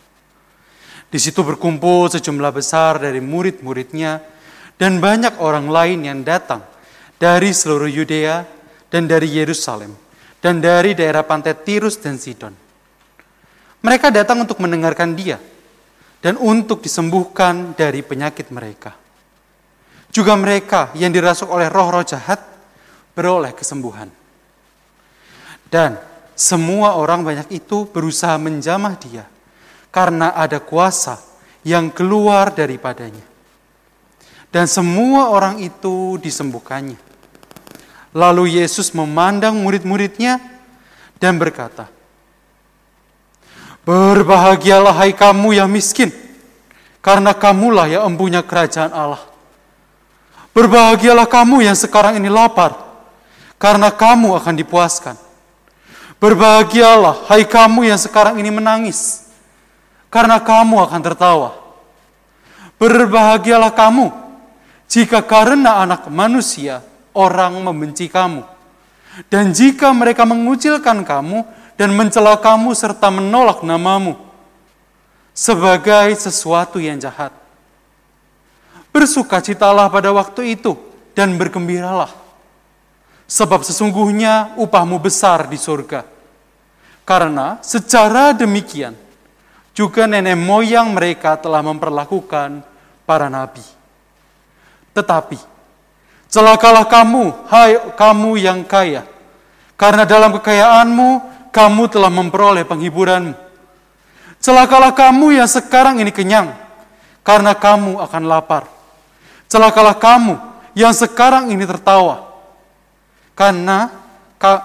Di 1.09 1.17
situ 1.17 1.41
berkumpul 1.41 2.13
sejumlah 2.13 2.53
besar 2.53 3.01
dari 3.01 3.25
murid-muridnya 3.25 4.21
dan 4.77 5.01
banyak 5.01 5.41
orang 5.41 5.73
lain 5.73 6.05
yang 6.05 6.21
datang 6.21 6.61
dari 7.19 7.51
seluruh 7.51 7.91
Yudea 7.91 8.47
dan 8.89 9.11
dari 9.11 9.29
Yerusalem 9.29 9.93
dan 10.39 10.63
dari 10.63 10.95
daerah 10.95 11.27
pantai 11.27 11.55
Tirus 11.59 11.99
dan 11.99 12.17
Sidon. 12.17 12.55
Mereka 13.83 14.11
datang 14.11 14.43
untuk 14.43 14.59
mendengarkan 14.63 15.15
dia 15.15 15.39
dan 16.23 16.39
untuk 16.39 16.83
disembuhkan 16.83 17.75
dari 17.75 18.03
penyakit 18.03 18.51
mereka. 18.51 18.95
Juga 20.09 20.35
mereka 20.35 20.91
yang 20.97 21.13
dirasuk 21.13 21.51
oleh 21.51 21.69
roh-roh 21.69 22.03
jahat 22.03 22.41
beroleh 23.13 23.55
kesembuhan. 23.55 24.09
Dan 25.69 26.01
semua 26.33 26.97
orang 26.97 27.27
banyak 27.27 27.51
itu 27.53 27.85
berusaha 27.91 28.39
menjamah 28.41 28.95
dia 28.97 29.27
karena 29.93 30.33
ada 30.33 30.63
kuasa 30.63 31.21
yang 31.67 31.93
keluar 31.93 32.55
daripadanya. 32.55 33.27
Dan 34.49 34.65
semua 34.65 35.29
orang 35.29 35.61
itu 35.61 36.17
disembuhkannya. 36.25 37.08
Lalu 38.19 38.59
Yesus 38.59 38.91
memandang 38.91 39.55
murid-muridnya 39.63 40.43
dan 41.23 41.39
berkata, 41.39 41.87
Berbahagialah 43.87 44.91
hai 44.99 45.15
kamu 45.15 45.55
yang 45.55 45.71
miskin, 45.71 46.11
karena 46.99 47.31
kamulah 47.31 47.87
yang 47.87 48.11
empunya 48.11 48.43
kerajaan 48.43 48.91
Allah. 48.91 49.23
Berbahagialah 50.51 51.31
kamu 51.31 51.63
yang 51.63 51.79
sekarang 51.79 52.19
ini 52.19 52.27
lapar, 52.27 52.75
karena 53.55 53.95
kamu 53.95 54.35
akan 54.35 54.55
dipuaskan. 54.59 55.15
Berbahagialah 56.19 57.31
hai 57.31 57.47
kamu 57.47 57.87
yang 57.87 58.01
sekarang 58.03 58.43
ini 58.43 58.51
menangis, 58.51 59.31
karena 60.11 60.43
kamu 60.43 60.75
akan 60.91 61.01
tertawa. 61.07 61.55
Berbahagialah 62.83 63.71
kamu 63.71 64.11
jika 64.91 65.23
karena 65.23 65.87
anak 65.87 66.11
manusia 66.11 66.83
orang 67.17 67.61
membenci 67.61 68.09
kamu. 68.11 68.45
Dan 69.27 69.51
jika 69.51 69.91
mereka 69.91 70.23
mengucilkan 70.23 71.03
kamu 71.03 71.43
dan 71.75 71.91
mencela 71.95 72.39
kamu 72.39 72.75
serta 72.75 73.11
menolak 73.11 73.67
namamu 73.67 74.19
sebagai 75.35 76.15
sesuatu 76.19 76.83
yang 76.83 76.99
jahat. 76.99 77.31
Bersukacitalah 78.91 79.87
pada 79.87 80.11
waktu 80.11 80.59
itu 80.59 80.75
dan 81.15 81.39
bergembiralah. 81.39 82.11
Sebab 83.29 83.61
sesungguhnya 83.63 84.59
upahmu 84.59 84.99
besar 84.99 85.47
di 85.47 85.61
surga. 85.61 86.03
Karena 87.07 87.61
secara 87.63 88.35
demikian 88.35 88.97
juga 89.77 90.11
nenek 90.11 90.35
moyang 90.35 90.91
mereka 90.91 91.39
telah 91.39 91.63
memperlakukan 91.63 92.67
para 93.07 93.31
nabi. 93.31 93.63
Tetapi, 94.91 95.39
celakalah 96.29 96.85
kamu, 96.85 97.33
hai 97.49 97.81
kamu 97.97 98.31
yang 98.39 98.61
kaya, 98.63 99.05
karena 99.75 100.05
dalam 100.05 100.37
kekayaanmu 100.37 101.09
kamu 101.51 101.83
telah 101.89 102.13
memperoleh 102.13 102.63
penghiburanmu. 102.69 103.35
Celakalah 104.39 104.95
kamu 104.95 105.35
yang 105.43 105.51
sekarang 105.51 105.99
ini 105.99 106.15
kenyang, 106.15 106.55
karena 107.27 107.57
kamu 107.59 107.99
akan 107.99 108.23
lapar. 108.29 108.71
Celakalah 109.51 109.97
kamu 109.97 110.39
yang 110.79 110.95
sekarang 110.95 111.51
ini 111.51 111.65
tertawa, 111.67 112.29
karena 113.35 113.91
ka, 114.39 114.63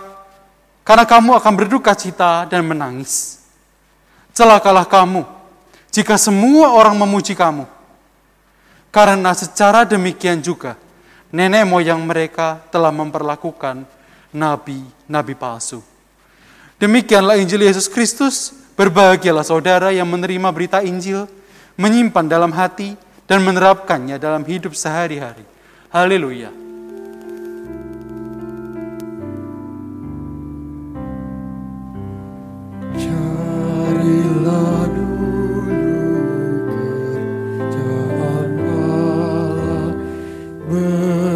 karena 0.86 1.08
kamu 1.08 1.40
akan 1.40 1.54
berduka 1.58 1.96
cita 1.98 2.46
dan 2.46 2.68
menangis. 2.68 3.42
Celakalah 4.36 4.86
kamu 4.86 5.26
jika 5.94 6.20
semua 6.20 6.76
orang 6.76 7.00
memuji 7.00 7.34
kamu, 7.34 7.66
karena 8.94 9.32
secara 9.34 9.88
demikian 9.88 10.38
juga 10.44 10.78
nenek 11.34 11.66
moyang 11.66 12.06
mereka 12.06 12.62
telah 12.70 12.94
memperlakukan 12.94 13.84
nabi-nabi 14.30 15.34
palsu. 15.34 15.82
Demikianlah 16.78 17.42
Injil 17.42 17.66
Yesus 17.66 17.90
Kristus. 17.90 18.62
Berbahagialah 18.74 19.46
saudara 19.46 19.94
yang 19.94 20.10
menerima 20.10 20.50
berita 20.50 20.82
Injil, 20.82 21.30
menyimpan 21.78 22.26
dalam 22.26 22.50
hati, 22.50 22.98
dan 23.30 23.46
menerapkannya 23.46 24.18
dalam 24.18 24.42
hidup 24.42 24.74
sehari-hari. 24.74 25.46
Haleluya. 25.94 26.63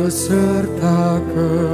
Beserta 0.07 1.19
kebenarannya 1.19 1.66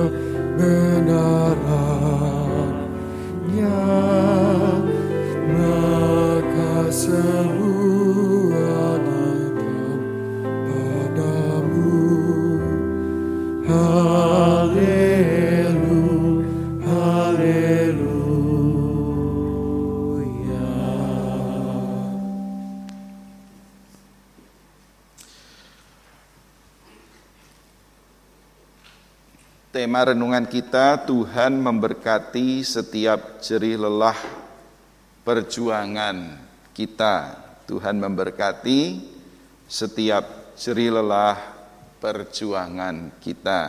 renungan 30.12 30.43
kita, 30.49 31.08
Tuhan 31.08 31.56
memberkati 31.63 32.60
setiap 32.65 33.39
jerih 33.39 33.79
lelah 33.79 34.19
perjuangan 35.23 36.35
kita. 36.75 37.15
Tuhan 37.63 37.95
memberkati 38.04 38.81
setiap 39.63 40.56
jerih 40.60 40.99
lelah 40.99 41.39
perjuangan 42.04 43.15
kita. 43.23 43.63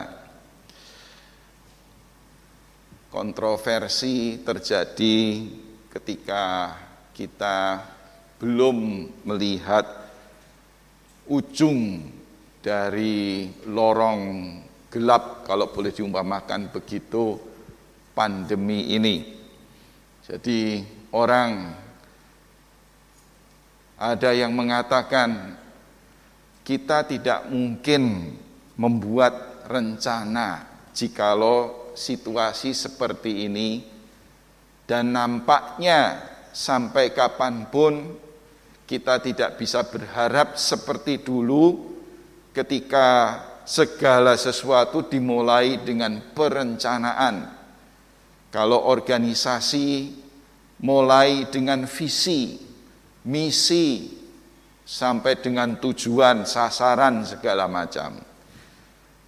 Kontroversi 3.14 4.43
terjadi 4.43 5.47
ketika 5.95 6.74
kita 7.14 7.78
belum 8.43 9.07
melihat 9.22 9.87
ujung 11.30 12.11
dari 12.59 13.47
lorong 13.70 14.20
gelap 14.95 15.43
kalau 15.43 15.75
boleh 15.75 15.91
diumpamakan 15.91 16.71
begitu 16.71 17.35
pandemi 18.15 18.95
ini. 18.95 19.27
Jadi 20.23 20.87
orang 21.11 21.75
ada 23.99 24.31
yang 24.31 24.55
mengatakan 24.55 25.59
kita 26.63 27.11
tidak 27.11 27.51
mungkin 27.51 28.33
membuat 28.79 29.67
rencana 29.67 30.63
jikalau 30.95 31.91
situasi 31.99 32.71
seperti 32.71 33.51
ini 33.51 33.83
dan 34.87 35.11
nampaknya 35.11 36.23
sampai 36.55 37.11
kapan 37.11 37.67
pun 37.67 38.15
kita 38.87 39.19
tidak 39.19 39.59
bisa 39.59 39.83
berharap 39.91 40.55
seperti 40.55 41.19
dulu 41.25 41.95
ketika 42.55 43.41
segala 43.65 44.37
sesuatu 44.37 45.09
dimulai 45.09 45.81
dengan 45.81 46.21
perencanaan. 46.37 47.65
Kalau 48.53 48.87
organisasi 48.87 50.15
mulai 50.85 51.49
dengan 51.51 51.89
visi, 51.89 52.61
misi, 53.27 54.15
sampai 54.85 55.41
dengan 55.41 55.81
tujuan, 55.81 56.45
sasaran, 56.45 57.25
segala 57.25 57.65
macam. 57.67 58.21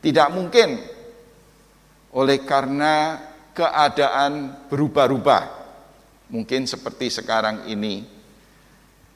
Tidak 0.05 0.29
mungkin 0.31 0.79
oleh 2.13 2.39
karena 2.45 3.19
keadaan 3.57 4.69
berubah-ubah. 4.69 5.45
Mungkin 6.31 6.69
seperti 6.69 7.09
sekarang 7.09 7.67
ini, 7.67 8.05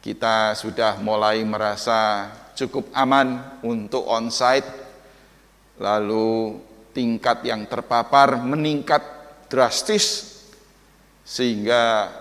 kita 0.01 0.57
sudah 0.57 0.97
mulai 1.05 1.45
merasa 1.45 2.33
cukup 2.57 2.89
aman 2.97 3.61
untuk 3.61 4.09
onsite 4.09 4.80
lalu 5.81 6.61
tingkat 6.93 7.41
yang 7.49 7.65
terpapar 7.65 8.37
meningkat 8.37 9.01
drastis 9.49 10.37
sehingga 11.25 12.13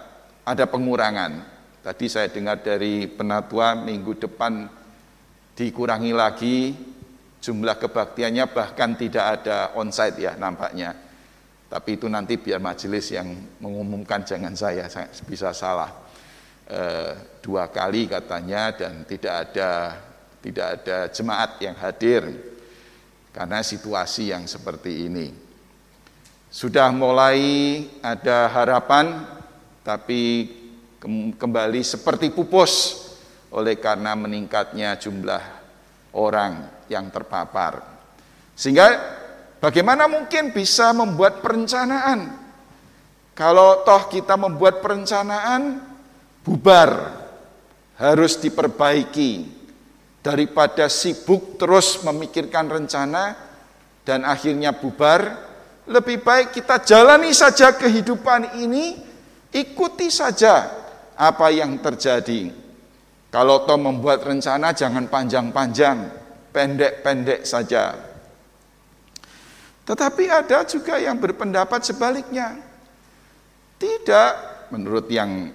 ada 0.47 0.66
pengurangan. 0.66 1.60
Tadi 1.84 2.05
saya 2.07 2.32
dengar 2.32 2.64
dari 2.64 3.07
penatua 3.07 3.76
minggu 3.76 4.16
depan 4.16 4.68
dikurangi 5.55 6.12
lagi 6.16 6.57
jumlah 7.39 7.76
kebaktiannya 7.80 8.45
bahkan 8.51 8.95
tidak 8.95 9.26
ada 9.43 9.76
onsite 9.76 10.24
ya 10.24 10.39
nampaknya. 10.39 10.95
Tapi 11.70 12.01
itu 12.01 12.10
nanti 12.10 12.41
biar 12.41 12.57
majelis 12.57 13.14
yang 13.14 13.30
mengumumkan 13.62 14.26
jangan 14.26 14.57
saya, 14.57 14.89
saya 14.89 15.05
bisa 15.30 15.53
salah. 15.53 15.91
E, 16.66 16.82
dua 17.45 17.70
kali 17.70 18.10
katanya 18.10 18.74
dan 18.74 19.05
tidak 19.05 19.34
ada 19.49 19.70
tidak 20.41 20.68
ada 20.82 20.97
jemaat 21.14 21.62
yang 21.62 21.78
hadir 21.78 22.24
karena 23.40 23.64
situasi 23.64 24.36
yang 24.36 24.44
seperti 24.44 25.08
ini. 25.08 25.32
Sudah 26.52 26.92
mulai 26.92 27.40
ada 28.04 28.52
harapan, 28.52 29.24
tapi 29.80 30.52
kembali 31.40 31.80
seperti 31.80 32.36
pupus 32.36 33.08
oleh 33.56 33.80
karena 33.80 34.12
meningkatnya 34.20 35.00
jumlah 35.00 35.40
orang 36.12 36.84
yang 36.92 37.08
terpapar. 37.08 37.80
Sehingga 38.60 39.16
Bagaimana 39.60 40.08
mungkin 40.08 40.56
bisa 40.56 40.96
membuat 40.96 41.44
perencanaan? 41.44 42.32
Kalau 43.36 43.84
toh 43.84 44.08
kita 44.08 44.40
membuat 44.40 44.80
perencanaan, 44.80 45.84
bubar, 46.48 47.12
harus 48.00 48.40
diperbaiki. 48.40 49.59
Daripada 50.20 50.91
sibuk 50.91 51.55
terus 51.55 52.03
memikirkan 52.03 52.67
rencana 52.67 53.39
dan 54.03 54.28
akhirnya 54.28 54.76
bubar, 54.76 55.47
lebih 55.88 56.22
baik 56.22 56.53
kita 56.53 56.84
jalani 56.84 57.32
saja 57.32 57.72
kehidupan 57.74 58.59
ini, 58.59 58.99
ikuti 59.55 60.11
saja 60.11 60.70
apa 61.15 61.47
yang 61.49 61.80
terjadi. 61.80 62.51
Kalau 63.30 63.63
toh 63.63 63.78
membuat 63.78 64.26
rencana 64.26 64.74
jangan 64.74 65.05
panjang-panjang, 65.07 65.97
pendek-pendek 66.49 67.45
saja. 67.45 67.93
Tetapi 69.86 70.24
ada 70.30 70.65
juga 70.65 71.01
yang 71.01 71.17
berpendapat 71.17 71.82
sebaliknya. 71.82 72.57
Tidak, 73.80 74.32
menurut 74.74 75.07
yang 75.09 75.49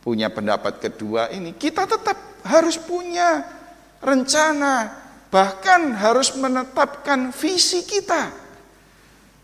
punya 0.00 0.28
pendapat 0.32 0.80
kedua 0.80 1.30
ini, 1.32 1.54
kita 1.56 1.86
tetap 1.88 2.42
harus 2.44 2.76
punya 2.76 3.61
rencana, 4.02 4.90
bahkan 5.30 5.94
harus 5.94 6.34
menetapkan 6.34 7.30
visi 7.30 7.86
kita. 7.86 8.34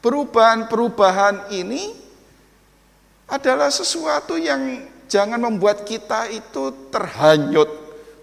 Perubahan-perubahan 0.02 1.54
ini 1.54 1.94
adalah 3.30 3.70
sesuatu 3.70 4.34
yang 4.34 4.84
jangan 5.06 5.38
membuat 5.38 5.86
kita 5.86 6.28
itu 6.28 6.90
terhanyut, 6.90 7.70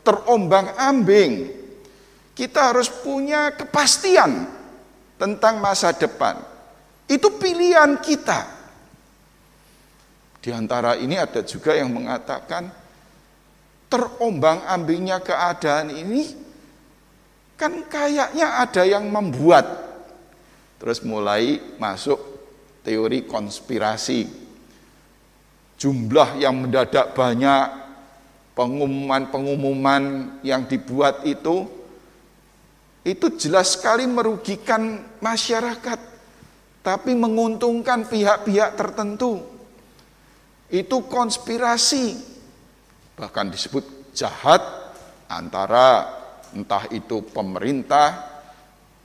terombang-ambing. 0.04 1.64
Kita 2.36 2.76
harus 2.76 2.92
punya 2.92 3.56
kepastian 3.56 4.48
tentang 5.16 5.64
masa 5.64 5.96
depan. 5.96 6.40
Itu 7.08 7.40
pilihan 7.40 7.96
kita. 8.04 8.56
Di 10.44 10.54
antara 10.54 10.94
ini 11.00 11.18
ada 11.18 11.42
juga 11.42 11.74
yang 11.74 11.90
mengatakan 11.90 12.70
terombang-ambingnya 13.90 15.22
keadaan 15.22 15.94
ini 15.94 16.24
kan 17.56 17.86
kayaknya 17.88 18.62
ada 18.62 18.84
yang 18.84 19.08
membuat. 19.08 19.66
Terus 20.76 21.00
mulai 21.02 21.58
masuk 21.80 22.20
teori 22.84 23.24
konspirasi. 23.26 24.46
Jumlah 25.76 26.40
yang 26.40 26.68
mendadak 26.68 27.12
banyak, 27.16 27.68
pengumuman-pengumuman 28.56 30.38
yang 30.40 30.64
dibuat 30.64 31.28
itu 31.28 31.68
itu 33.06 33.38
jelas 33.38 33.78
sekali 33.78 34.10
merugikan 34.10 34.98
masyarakat, 35.22 36.00
tapi 36.82 37.14
menguntungkan 37.14 38.10
pihak-pihak 38.10 38.74
tertentu. 38.74 39.46
Itu 40.74 41.06
konspirasi, 41.06 42.18
bahkan 43.16 43.48
disebut 43.48 44.14
jahat 44.16 44.62
antara 45.28 46.08
entah 46.56 46.88
itu 46.92 47.24
pemerintah, 47.32 48.24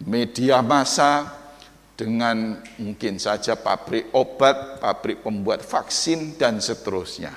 media 0.06 0.62
massa, 0.62 1.40
dengan 2.00 2.56
mungkin 2.80 3.20
saja 3.20 3.60
pabrik 3.60 4.08
obat, 4.16 4.80
pabrik 4.80 5.20
pembuat 5.20 5.60
vaksin, 5.60 6.40
dan 6.40 6.56
seterusnya. 6.56 7.34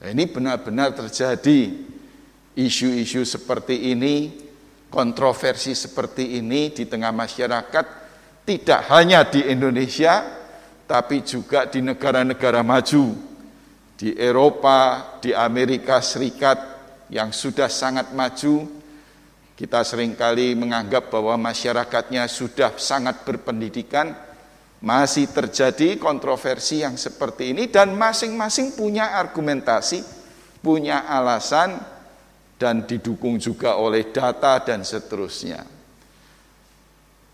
Nah, 0.00 0.08
ini 0.08 0.24
benar-benar 0.24 0.96
terjadi 0.96 1.72
isu-isu 2.56 3.28
seperti 3.28 3.92
ini 3.92 4.32
kontroversi 4.88 5.76
seperti 5.76 6.40
ini 6.40 6.72
di 6.72 6.88
tengah 6.88 7.12
masyarakat 7.12 7.86
tidak 8.48 8.80
hanya 8.88 9.28
di 9.28 9.44
Indonesia 9.44 10.24
tapi 10.88 11.20
juga 11.20 11.68
di 11.68 11.84
negara-negara 11.84 12.64
maju 12.64 13.35
di 13.96 14.12
Eropa, 14.12 15.16
di 15.24 15.32
Amerika 15.32 16.04
Serikat 16.04 16.60
yang 17.08 17.32
sudah 17.32 17.72
sangat 17.72 18.12
maju 18.12 18.76
kita 19.56 19.80
sering 19.88 20.12
kali 20.12 20.52
menganggap 20.52 21.08
bahwa 21.08 21.48
masyarakatnya 21.48 22.28
sudah 22.28 22.76
sangat 22.76 23.24
berpendidikan 23.24 24.12
masih 24.84 25.32
terjadi 25.32 25.96
kontroversi 25.96 26.84
yang 26.84 27.00
seperti 27.00 27.56
ini 27.56 27.72
dan 27.72 27.96
masing-masing 27.96 28.76
punya 28.76 29.16
argumentasi, 29.16 30.04
punya 30.60 31.08
alasan 31.08 31.80
dan 32.60 32.84
didukung 32.84 33.40
juga 33.40 33.80
oleh 33.80 34.12
data 34.12 34.60
dan 34.60 34.84
seterusnya. 34.84 35.64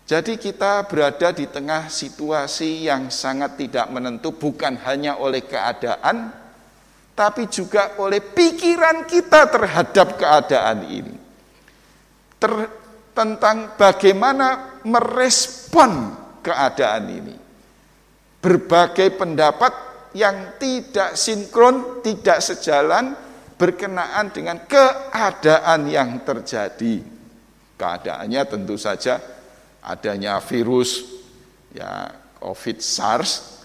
Jadi 0.07 0.39
kita 0.39 0.87
berada 0.87 1.35
di 1.35 1.43
tengah 1.51 1.91
situasi 1.91 2.87
yang 2.87 3.11
sangat 3.11 3.59
tidak 3.59 3.91
menentu 3.91 4.31
bukan 4.31 4.79
hanya 4.87 5.19
oleh 5.19 5.43
keadaan 5.43 6.42
tapi 7.13 7.45
juga 7.45 7.97
oleh 8.01 8.19
pikiran 8.19 9.05
kita 9.05 9.49
terhadap 9.49 10.17
keadaan 10.17 10.79
ini. 10.89 11.15
Ter, 12.41 12.53
tentang 13.13 13.77
bagaimana 13.77 14.81
merespon 14.83 16.17
keadaan 16.41 17.05
ini. 17.07 17.35
Berbagai 18.43 19.15
pendapat 19.15 19.73
yang 20.17 20.59
tidak 20.59 21.15
sinkron, 21.15 22.03
tidak 22.03 22.43
sejalan, 22.43 23.15
berkenaan 23.55 24.33
dengan 24.33 24.65
keadaan 24.67 25.87
yang 25.87 26.25
terjadi. 26.27 26.99
Keadaannya 27.79 28.41
tentu 28.49 28.75
saja 28.75 29.21
adanya 29.79 30.43
virus 30.43 31.05
ya 31.71 32.11
COVID 32.43 32.77
SARS, 32.83 33.62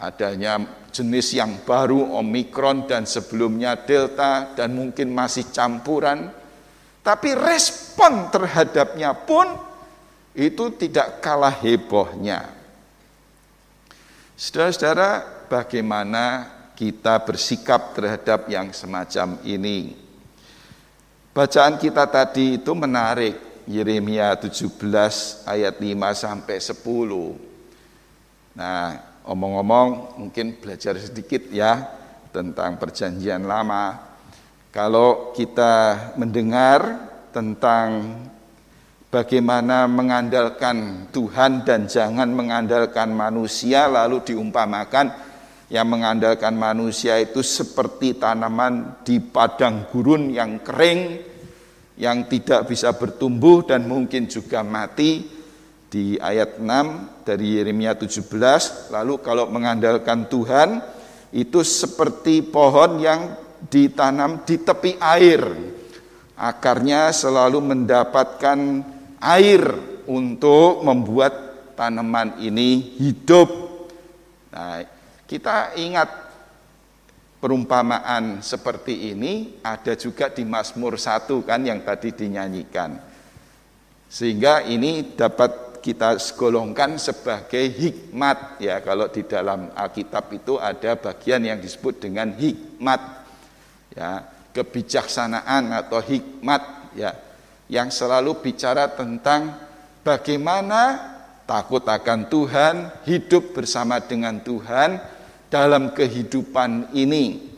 adanya 0.00 0.58
jenis 0.90 1.36
yang 1.36 1.60
baru 1.62 2.18
Omikron 2.18 2.88
dan 2.88 3.04
sebelumnya 3.04 3.76
Delta 3.76 4.56
dan 4.56 4.72
mungkin 4.72 5.12
masih 5.12 5.52
campuran. 5.52 6.32
Tapi 7.00 7.32
respon 7.32 8.28
terhadapnya 8.28 9.12
pun 9.16 9.46
itu 10.36 10.72
tidak 10.76 11.20
kalah 11.24 11.52
hebohnya. 11.52 12.44
Saudara-saudara, 14.36 15.44
bagaimana 15.48 16.48
kita 16.76 17.20
bersikap 17.24 17.92
terhadap 17.92 18.48
yang 18.48 18.72
semacam 18.72 19.36
ini. 19.44 19.92
Bacaan 21.36 21.76
kita 21.76 22.08
tadi 22.08 22.56
itu 22.56 22.72
menarik, 22.72 23.64
Yeremia 23.68 24.32
17 24.40 25.44
ayat 25.44 25.76
5 25.76 26.16
sampai 26.16 26.56
10. 26.56 27.36
Nah, 28.56 29.09
omong-omong 29.26 30.20
mungkin 30.20 30.56
belajar 30.56 30.96
sedikit 30.96 31.50
ya 31.52 31.84
tentang 32.30 32.78
perjanjian 32.78 33.44
lama. 33.44 34.12
Kalau 34.70 35.34
kita 35.34 36.14
mendengar 36.14 37.10
tentang 37.34 38.16
bagaimana 39.10 39.90
mengandalkan 39.90 41.10
Tuhan 41.10 41.66
dan 41.66 41.90
jangan 41.90 42.30
mengandalkan 42.30 43.10
manusia 43.10 43.90
lalu 43.90 44.22
diumpamakan 44.22 45.10
yang 45.70 45.86
mengandalkan 45.86 46.54
manusia 46.54 47.18
itu 47.18 47.42
seperti 47.42 48.18
tanaman 48.18 49.02
di 49.06 49.22
padang 49.22 49.86
gurun 49.90 50.34
yang 50.34 50.62
kering, 50.62 51.22
yang 51.98 52.26
tidak 52.26 52.66
bisa 52.66 52.94
bertumbuh 52.94 53.62
dan 53.66 53.86
mungkin 53.86 54.26
juga 54.26 54.66
mati 54.66 55.39
di 55.90 56.14
ayat 56.22 56.62
6 56.62 57.26
dari 57.26 57.58
Yeremia 57.58 57.98
17. 57.98 58.94
Lalu 58.94 59.14
kalau 59.20 59.50
mengandalkan 59.50 60.30
Tuhan 60.30 60.78
itu 61.34 61.66
seperti 61.66 62.46
pohon 62.46 63.02
yang 63.02 63.34
ditanam 63.66 64.46
di 64.46 64.62
tepi 64.62 64.96
air. 65.02 65.42
Akarnya 66.38 67.12
selalu 67.12 67.60
mendapatkan 67.60 68.58
air 69.20 69.62
untuk 70.08 70.80
membuat 70.80 71.50
tanaman 71.76 72.40
ini 72.40 72.96
hidup. 72.96 73.50
Nah, 74.54 74.80
kita 75.28 75.76
ingat 75.76 76.08
perumpamaan 77.42 78.40
seperti 78.40 79.12
ini 79.12 79.60
ada 79.64 79.96
juga 79.96 80.32
di 80.32 80.46
Mazmur 80.46 80.96
1 80.96 81.28
kan 81.44 81.60
yang 81.60 81.84
tadi 81.84 82.14
dinyanyikan. 82.14 83.00
Sehingga 84.10 84.66
ini 84.66 85.14
dapat 85.14 85.69
kita 85.80 86.20
segolongkan 86.20 87.00
sebagai 87.00 87.64
hikmat 87.66 88.60
ya 88.60 88.84
kalau 88.84 89.08
di 89.08 89.24
dalam 89.24 89.72
Alkitab 89.72 90.28
itu 90.36 90.60
ada 90.60 90.94
bagian 90.96 91.42
yang 91.42 91.58
disebut 91.58 91.98
dengan 92.04 92.36
hikmat 92.36 93.00
ya 93.96 94.22
kebijaksanaan 94.52 95.72
atau 95.72 95.98
hikmat 96.04 96.92
ya 96.94 97.16
yang 97.70 97.88
selalu 97.88 98.42
bicara 98.42 98.90
tentang 98.92 99.54
bagaimana 100.02 101.10
takut 101.50 101.82
akan 101.82 102.30
Tuhan, 102.30 102.74
hidup 103.10 103.58
bersama 103.58 103.98
dengan 103.98 104.38
Tuhan, 104.38 105.02
dalam 105.50 105.90
kehidupan 105.90 106.94
ini. 106.94 107.50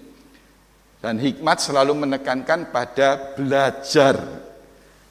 Dan 1.05 1.21
hikmat 1.21 1.61
selalu 1.61 2.09
menekankan 2.09 2.73
pada 2.73 3.37
belajar 3.37 4.17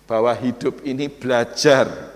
bahwa 0.09 0.34
hidup 0.34 0.82
ini 0.82 1.05
belajar. 1.12 2.11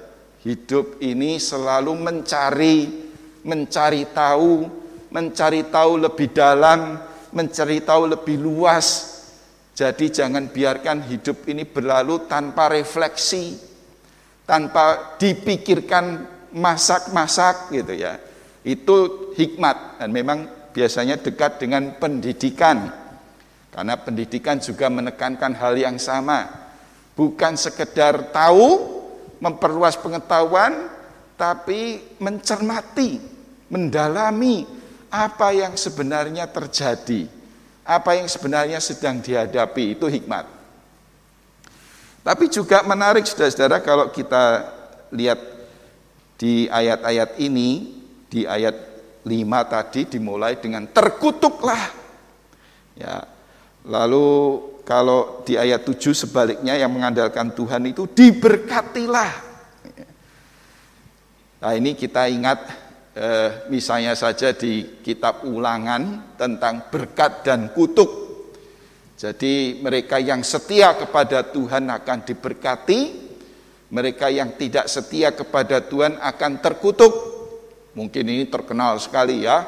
Hidup 0.46 1.02
ini 1.02 1.42
selalu 1.42 1.98
mencari 1.98 3.06
mencari 3.46 4.10
tahu, 4.10 4.66
mencari 5.14 5.70
tahu 5.70 5.92
lebih 6.02 6.34
dalam, 6.34 6.98
mencari 7.32 7.80
tahu 7.86 8.04
lebih 8.10 8.42
luas. 8.42 9.14
Jadi 9.76 10.10
jangan 10.10 10.50
biarkan 10.50 11.06
hidup 11.06 11.46
ini 11.46 11.64
berlalu 11.64 12.26
tanpa 12.26 12.74
refleksi, 12.74 13.54
tanpa 14.50 15.18
dipikirkan 15.22 16.26
masak-masak 16.58 17.76
gitu 17.76 17.94
ya. 17.94 18.18
Itu 18.66 19.30
hikmat 19.38 20.02
dan 20.02 20.10
memang 20.10 20.50
biasanya 20.74 21.22
dekat 21.22 21.62
dengan 21.62 22.02
pendidikan. 22.02 22.90
Karena 23.70 24.00
pendidikan 24.00 24.58
juga 24.58 24.88
menekankan 24.88 25.54
hal 25.60 25.76
yang 25.76 26.00
sama. 26.00 26.48
Bukan 27.14 27.60
sekedar 27.60 28.32
tahu, 28.32 28.95
memperluas 29.46 29.94
pengetahuan, 30.02 30.90
tapi 31.38 32.02
mencermati, 32.18 33.22
mendalami 33.70 34.66
apa 35.14 35.54
yang 35.54 35.78
sebenarnya 35.78 36.50
terjadi 36.50 37.36
apa 37.86 38.18
yang 38.18 38.26
sebenarnya 38.26 38.82
sedang 38.82 39.22
dihadapi 39.22 39.94
itu 39.94 40.10
hikmat. 40.10 40.50
Tapi 42.26 42.50
juga 42.50 42.82
menarik 42.82 43.30
saudara-saudara 43.30 43.86
kalau 43.86 44.10
kita 44.10 44.66
lihat 45.14 45.38
di 46.42 46.66
ayat-ayat 46.66 47.38
ini, 47.38 48.02
di 48.26 48.50
ayat 48.50 48.74
5 49.22 49.30
tadi 49.70 50.18
dimulai 50.18 50.58
dengan 50.58 50.90
terkutuklah. 50.90 51.94
Ya. 52.98 53.30
Lalu 53.86 54.58
kalau 54.86 55.42
di 55.42 55.58
ayat 55.58 55.82
7 55.82 56.14
sebaliknya 56.14 56.78
yang 56.78 56.94
mengandalkan 56.94 57.50
Tuhan 57.58 57.90
itu 57.90 58.06
diberkatilah. 58.06 59.34
Nah 61.66 61.74
ini 61.74 61.98
kita 61.98 62.30
ingat 62.30 62.60
eh, 63.18 63.66
misalnya 63.74 64.14
saja 64.14 64.54
di 64.54 65.02
kitab 65.02 65.42
ulangan 65.50 66.38
tentang 66.38 66.94
berkat 66.94 67.42
dan 67.42 67.74
kutuk. 67.74 68.26
Jadi 69.18 69.82
mereka 69.82 70.22
yang 70.22 70.46
setia 70.46 70.94
kepada 70.94 71.42
Tuhan 71.42 71.90
akan 71.90 72.20
diberkati, 72.22 73.02
mereka 73.90 74.30
yang 74.30 74.54
tidak 74.54 74.86
setia 74.86 75.34
kepada 75.34 75.82
Tuhan 75.82 76.22
akan 76.22 76.62
terkutuk. 76.62 77.14
Mungkin 77.98 78.26
ini 78.28 78.46
terkenal 78.46 79.02
sekali 79.02 79.50
ya, 79.50 79.66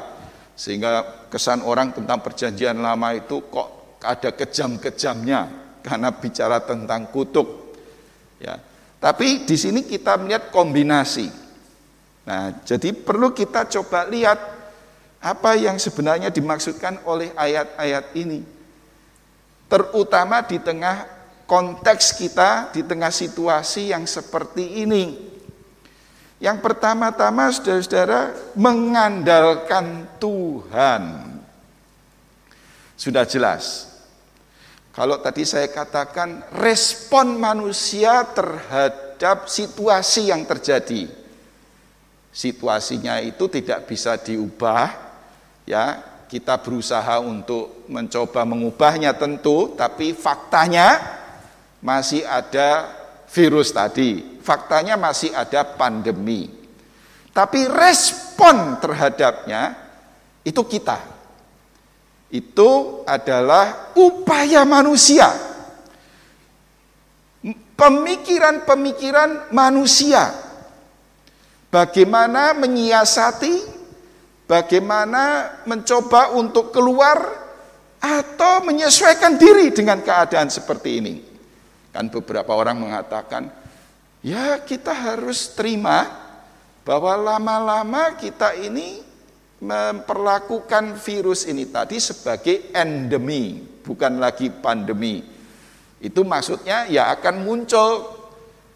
sehingga 0.54 1.26
kesan 1.26 1.66
orang 1.66 1.90
tentang 1.90 2.22
perjanjian 2.22 2.78
lama 2.78 3.16
itu 3.16 3.42
kok 3.50 3.77
ada 4.02 4.30
kejam-kejamnya 4.34 5.40
karena 5.82 6.08
bicara 6.14 6.62
tentang 6.62 7.10
kutuk. 7.10 7.74
Ya. 8.38 8.58
Tapi 8.98 9.46
di 9.46 9.56
sini 9.58 9.86
kita 9.86 10.18
melihat 10.18 10.50
kombinasi 10.50 11.48
Nah, 12.28 12.52
jadi 12.60 12.92
perlu 12.92 13.32
kita 13.32 13.64
coba 13.72 14.04
lihat 14.04 14.36
apa 15.24 15.56
yang 15.56 15.80
sebenarnya 15.80 16.28
dimaksudkan 16.28 17.00
oleh 17.08 17.32
ayat-ayat 17.32 18.12
ini. 18.20 18.44
Terutama 19.64 20.44
di 20.44 20.60
tengah 20.60 21.08
konteks 21.48 22.20
kita, 22.20 22.68
di 22.76 22.84
tengah 22.84 23.08
situasi 23.08 23.96
yang 23.96 24.04
seperti 24.04 24.84
ini. 24.84 25.16
Yang 26.36 26.60
pertama-tama 26.60 27.48
saudara-saudara 27.48 28.52
mengandalkan 28.52 30.04
Tuhan. 30.20 31.32
Sudah 32.92 33.24
jelas. 33.24 33.87
Kalau 34.98 35.22
tadi 35.22 35.46
saya 35.46 35.70
katakan 35.70 36.42
respon 36.58 37.38
manusia 37.38 38.26
terhadap 38.34 39.46
situasi 39.46 40.34
yang 40.34 40.42
terjadi. 40.42 41.06
Situasinya 42.34 43.22
itu 43.22 43.46
tidak 43.46 43.86
bisa 43.86 44.18
diubah 44.18 44.90
ya. 45.70 46.02
Kita 46.26 46.58
berusaha 46.58 47.22
untuk 47.22 47.86
mencoba 47.86 48.42
mengubahnya 48.42 49.14
tentu 49.14 49.78
tapi 49.78 50.18
faktanya 50.18 50.98
masih 51.78 52.26
ada 52.26 52.90
virus 53.30 53.70
tadi. 53.70 54.42
Faktanya 54.42 54.98
masih 54.98 55.30
ada 55.30 55.62
pandemi. 55.62 56.50
Tapi 57.30 57.70
respon 57.70 58.82
terhadapnya 58.82 59.78
itu 60.42 60.58
kita 60.66 61.17
itu 62.28 63.02
adalah 63.08 63.92
upaya 63.96 64.64
manusia 64.68 65.32
pemikiran-pemikiran 67.78 69.54
manusia 69.54 70.48
Bagaimana 71.68 72.56
menyiasati, 72.56 73.60
bagaimana 74.48 75.52
mencoba 75.68 76.32
untuk 76.32 76.72
keluar 76.72 77.20
atau 78.00 78.64
menyesuaikan 78.64 79.36
diri 79.36 79.68
dengan 79.68 80.00
keadaan 80.00 80.48
seperti 80.48 80.90
ini. 80.96 81.14
Kan 81.92 82.08
beberapa 82.08 82.56
orang 82.56 82.80
mengatakan, 82.80 83.52
ya 84.24 84.64
kita 84.64 84.96
harus 84.96 85.52
terima 85.52 86.08
bahwa 86.88 87.36
lama-lama 87.36 88.16
kita 88.16 88.56
ini 88.56 89.04
memperlakukan 89.58 90.94
virus 91.02 91.50
ini 91.50 91.66
tadi 91.66 91.98
sebagai 91.98 92.70
endemi, 92.70 93.58
bukan 93.82 94.22
lagi 94.22 94.54
pandemi. 94.54 95.22
Itu 95.98 96.22
maksudnya 96.22 96.86
ya 96.86 97.10
akan 97.10 97.42
muncul 97.42 98.18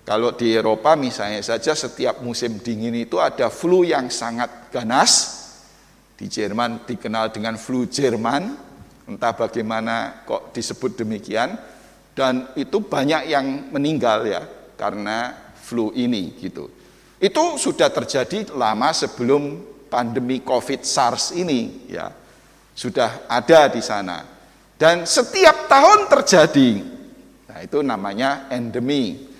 kalau 0.02 0.34
di 0.34 0.58
Eropa 0.58 0.98
misalnya 0.98 1.38
saja 1.46 1.78
setiap 1.78 2.26
musim 2.26 2.58
dingin 2.58 2.98
itu 2.98 3.22
ada 3.22 3.46
flu 3.46 3.86
yang 3.86 4.10
sangat 4.10 4.74
ganas. 4.74 5.40
Di 6.18 6.26
Jerman 6.26 6.82
dikenal 6.86 7.30
dengan 7.30 7.54
flu 7.54 7.86
Jerman. 7.86 8.74
Entah 9.06 9.34
bagaimana 9.34 10.26
kok 10.26 10.50
disebut 10.50 10.98
demikian. 10.98 11.54
Dan 12.12 12.50
itu 12.58 12.82
banyak 12.82 13.30
yang 13.30 13.70
meninggal 13.70 14.26
ya 14.26 14.42
karena 14.74 15.32
flu 15.54 15.94
ini 15.94 16.34
gitu. 16.34 16.66
Itu 17.22 17.54
sudah 17.54 17.88
terjadi 17.94 18.50
lama 18.58 18.90
sebelum 18.90 19.71
pandemi 19.92 20.40
Covid 20.40 20.80
SARS 20.80 21.36
ini 21.36 21.92
ya. 21.92 22.08
Sudah 22.72 23.28
ada 23.28 23.68
di 23.68 23.84
sana. 23.84 24.24
Dan 24.80 25.04
setiap 25.04 25.68
tahun 25.68 26.08
terjadi. 26.08 26.70
Nah, 27.52 27.58
itu 27.60 27.84
namanya 27.84 28.48
endemi 28.48 29.32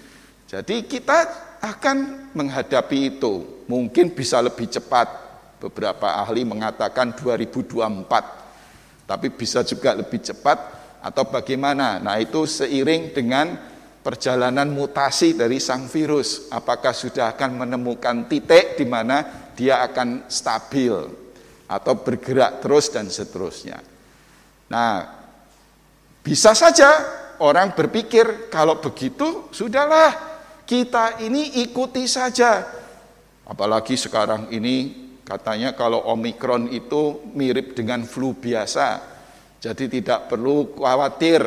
jadi 0.52 0.84
kita 0.84 1.18
akan 1.64 2.28
menghadapi 2.36 3.16
itu. 3.16 3.64
Mungkin 3.64 4.12
bisa 4.12 4.36
lebih 4.44 4.68
cepat. 4.68 5.08
Beberapa 5.56 6.20
ahli 6.20 6.44
mengatakan 6.44 7.16
2024. 7.16 9.08
Tapi 9.08 9.32
bisa 9.32 9.64
juga 9.64 9.96
lebih 9.96 10.20
cepat 10.20 10.58
atau 11.00 11.24
bagaimana. 11.24 11.96
Nah 12.04 12.20
itu 12.20 12.44
seiring 12.44 13.16
dengan 13.16 13.56
perjalanan 14.04 14.68
mutasi 14.68 15.32
dari 15.32 15.56
sang 15.56 15.88
virus. 15.88 16.52
Apakah 16.52 16.92
sudah 16.92 17.32
akan 17.32 17.64
menemukan 17.64 18.28
titik 18.28 18.76
di 18.76 18.84
mana 18.84 19.41
dia 19.56 19.84
akan 19.84 20.28
stabil 20.28 20.92
atau 21.68 21.94
bergerak 21.96 22.60
terus 22.60 22.92
dan 22.92 23.08
seterusnya. 23.08 23.80
Nah, 24.68 25.04
bisa 26.22 26.52
saja 26.52 26.88
orang 27.40 27.72
berpikir 27.72 28.52
kalau 28.52 28.78
begitu 28.78 29.48
sudahlah 29.50 30.14
kita 30.68 31.20
ini 31.24 31.64
ikuti 31.64 32.06
saja. 32.06 32.64
Apalagi 33.42 33.98
sekarang 33.98 34.48
ini 34.54 35.02
katanya 35.26 35.74
kalau 35.74 36.06
Omikron 36.12 36.70
itu 36.70 37.24
mirip 37.34 37.74
dengan 37.74 38.06
flu 38.06 38.36
biasa. 38.36 39.02
Jadi 39.58 40.00
tidak 40.00 40.30
perlu 40.30 40.74
khawatir. 40.78 41.42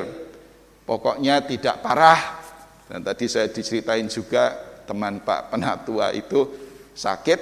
Pokoknya 0.86 1.41
tidak 1.47 1.82
parah. 1.82 2.43
Dan 2.86 3.01
tadi 3.01 3.26
saya 3.26 3.49
diceritain 3.49 4.06
juga 4.06 4.53
teman 4.86 5.18
Pak 5.26 5.49
Penatua 5.49 6.14
itu 6.14 6.45
sakit, 6.93 7.39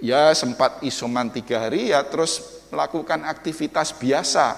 ya 0.00 0.32
sempat 0.36 0.82
isoman 0.84 1.32
tiga 1.32 1.68
hari 1.68 1.92
ya 1.92 2.04
terus 2.04 2.64
melakukan 2.68 3.24
aktivitas 3.24 3.94
biasa 3.96 4.56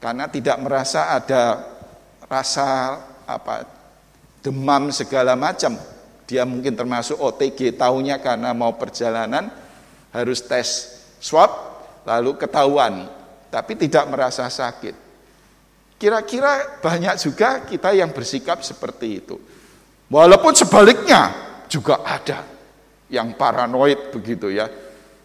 karena 0.00 0.30
tidak 0.30 0.56
merasa 0.62 1.12
ada 1.12 1.60
rasa 2.30 2.98
apa 3.26 3.66
demam 4.40 4.88
segala 4.90 5.36
macam. 5.36 5.76
Dia 6.24 6.46
mungkin 6.46 6.78
termasuk 6.78 7.18
OTG, 7.18 7.74
tahunya 7.74 8.22
karena 8.22 8.54
mau 8.54 8.78
perjalanan 8.78 9.50
harus 10.14 10.38
tes 10.46 11.02
swab, 11.18 11.50
lalu 12.06 12.38
ketahuan, 12.38 13.10
tapi 13.50 13.74
tidak 13.74 14.06
merasa 14.06 14.46
sakit. 14.46 14.94
Kira-kira 16.00 16.80
banyak 16.80 17.18
juga 17.18 17.66
kita 17.66 17.92
yang 17.92 18.14
bersikap 18.14 18.62
seperti 18.62 19.20
itu. 19.20 19.36
Walaupun 20.08 20.54
sebaliknya 20.54 21.34
juga 21.66 22.00
ada 22.06 22.59
yang 23.10 23.34
paranoid 23.34 24.14
begitu 24.14 24.48
ya. 24.54 24.70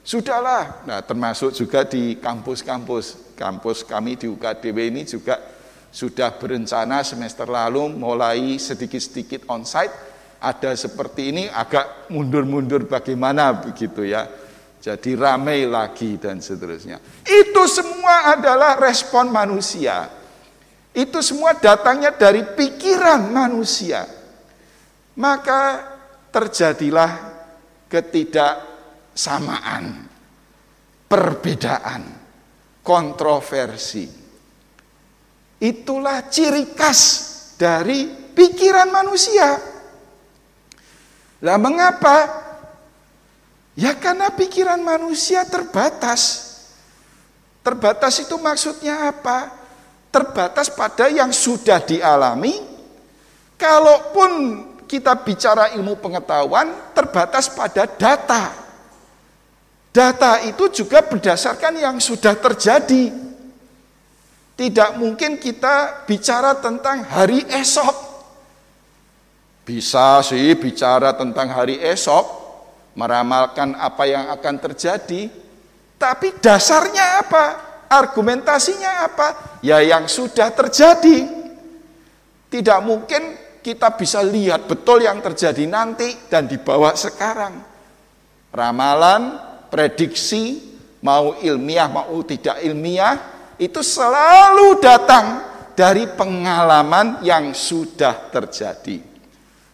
Sudahlah, 0.05 0.86
nah 0.86 1.01
termasuk 1.01 1.53
juga 1.53 1.81
di 1.86 2.17
kampus-kampus. 2.21 3.33
Kampus 3.33 3.81
kami 3.81 4.17
di 4.17 4.29
UKDW 4.29 4.77
ini 4.93 5.01
juga 5.05 5.41
sudah 5.89 6.36
berencana 6.36 7.01
semester 7.01 7.47
lalu 7.47 7.89
mulai 7.89 8.59
sedikit-sedikit 8.59 9.47
onsite 9.49 10.15
ada 10.45 10.77
seperti 10.77 11.33
ini 11.33 11.43
agak 11.49 12.11
mundur-mundur 12.13 12.86
bagaimana 12.86 13.49
begitu 13.55 14.05
ya. 14.05 14.29
Jadi 14.77 15.17
ramai 15.17 15.65
lagi 15.65 16.21
dan 16.21 16.38
seterusnya. 16.38 17.01
Itu 17.25 17.65
semua 17.65 18.38
adalah 18.38 18.77
respon 18.77 19.33
manusia. 19.33 20.05
Itu 20.93 21.25
semua 21.25 21.57
datangnya 21.57 22.13
dari 22.13 22.45
pikiran 22.45 23.33
manusia. 23.33 24.05
Maka 25.17 25.81
terjadilah 26.29 27.34
ketidaksamaan, 27.95 30.03
perbedaan, 31.07 32.03
kontroversi. 32.83 34.03
Itulah 35.63 36.27
ciri 36.27 36.75
khas 36.75 37.01
dari 37.55 38.03
pikiran 38.35 38.91
manusia. 38.91 39.55
Lah 41.39 41.55
mengapa? 41.55 42.43
Ya 43.79 43.95
karena 43.95 44.27
pikiran 44.35 44.83
manusia 44.83 45.47
terbatas. 45.47 46.51
Terbatas 47.63 48.19
itu 48.19 48.35
maksudnya 48.35 49.07
apa? 49.07 49.55
Terbatas 50.11 50.67
pada 50.67 51.07
yang 51.07 51.31
sudah 51.31 51.79
dialami. 51.79 52.59
Kalaupun 53.55 54.31
kita 54.86 55.17
bicara 55.21 55.73
ilmu 55.73 55.97
pengetahuan, 55.97 56.93
terbatas 56.93 57.49
pada 57.49 57.86
data. 57.89 58.53
Data 59.89 60.43
itu 60.45 60.69
juga 60.83 61.01
berdasarkan 61.01 61.79
yang 61.79 61.97
sudah 61.99 62.36
terjadi. 62.36 63.11
Tidak 64.55 64.89
mungkin 64.95 65.36
kita 65.36 66.07
bicara 66.07 66.55
tentang 66.59 67.03
hari 67.03 67.43
esok. 67.51 68.15
Bisa 69.65 70.21
sih 70.23 70.53
bicara 70.55 71.11
tentang 71.17 71.51
hari 71.51 71.81
esok, 71.81 72.23
meramalkan 72.95 73.75
apa 73.75 74.03
yang 74.07 74.29
akan 74.31 74.55
terjadi, 74.61 75.27
tapi 75.95 76.36
dasarnya 76.39 77.25
apa? 77.25 77.45
Argumentasinya 77.88 79.07
apa? 79.07 79.59
Ya 79.63 79.79
yang 79.79 80.05
sudah 80.11 80.51
terjadi. 80.51 81.27
Tidak 82.51 82.79
mungkin 82.83 83.44
kita 83.66 83.97
bisa 83.97 84.22
lihat 84.22 84.70
betul 84.70 85.01
yang 85.01 85.18
terjadi 85.26 85.66
nanti 85.66 86.30
dan 86.30 86.45
dibawa 86.45 86.93
sekarang. 86.93 87.66
Ramalan, 88.53 89.41
prediksi, 89.74 90.61
mau 91.01 91.34
ilmiah 91.41 91.89
mau 91.89 92.13
tidak 92.22 92.61
ilmiah, 92.61 93.18
itu 93.57 93.82
selalu 93.82 94.78
datang 94.78 95.41
dari 95.74 96.05
pengalaman 96.13 97.26
yang 97.26 97.57
sudah 97.57 98.30
terjadi. 98.30 99.01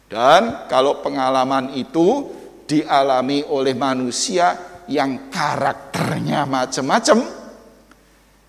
Dan 0.07 0.71
kalau 0.71 1.03
pengalaman 1.03 1.75
itu 1.75 2.31
dialami 2.63 3.43
oleh 3.43 3.75
manusia 3.75 4.55
yang 4.87 5.27
karakternya 5.27 6.47
macam-macam. 6.47 7.27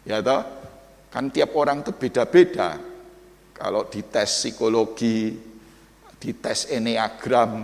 Ya 0.06 0.22
toh? 0.22 0.42
Kan 1.10 1.34
tiap 1.34 1.50
orang 1.58 1.82
itu 1.82 1.90
beda-beda. 1.90 2.91
Kalau 3.62 3.86
di 3.86 4.02
tes 4.02 4.26
psikologi, 4.26 5.38
di 6.18 6.30
tes 6.34 6.66
enneagram, 6.66 7.62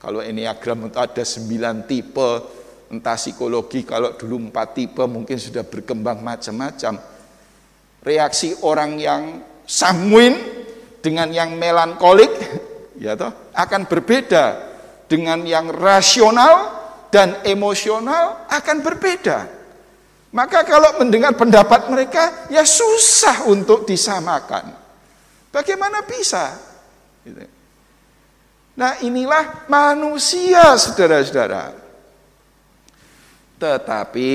kalau 0.00 0.24
enneagram 0.24 0.88
itu 0.88 0.96
ada 0.96 1.20
sembilan 1.20 1.84
tipe, 1.84 2.30
entah 2.88 3.20
psikologi 3.20 3.84
kalau 3.84 4.16
dulu 4.16 4.48
empat 4.48 4.68
tipe 4.72 5.04
mungkin 5.04 5.36
sudah 5.36 5.60
berkembang 5.68 6.24
macam-macam. 6.24 6.96
Reaksi 8.00 8.56
orang 8.64 8.96
yang 8.96 9.44
sanguin 9.68 10.32
dengan 11.04 11.28
yang 11.28 11.60
melankolik 11.60 12.32
ya 12.96 13.12
toh 13.12 13.52
akan 13.52 13.84
berbeda 13.84 14.44
dengan 15.04 15.44
yang 15.44 15.68
rasional 15.68 16.72
dan 17.12 17.44
emosional 17.44 18.48
akan 18.48 18.80
berbeda. 18.80 19.38
Maka 20.32 20.64
kalau 20.64 20.96
mendengar 21.04 21.36
pendapat 21.36 21.92
mereka, 21.92 22.48
ya 22.48 22.64
susah 22.64 23.44
untuk 23.44 23.84
disamakan. 23.84 24.83
Bagaimana 25.54 26.02
bisa? 26.02 26.58
Gitu. 27.22 27.46
Nah 28.74 28.98
inilah 29.06 29.70
manusia 29.70 30.74
saudara-saudara. 30.74 31.70
Tetapi 33.62 34.34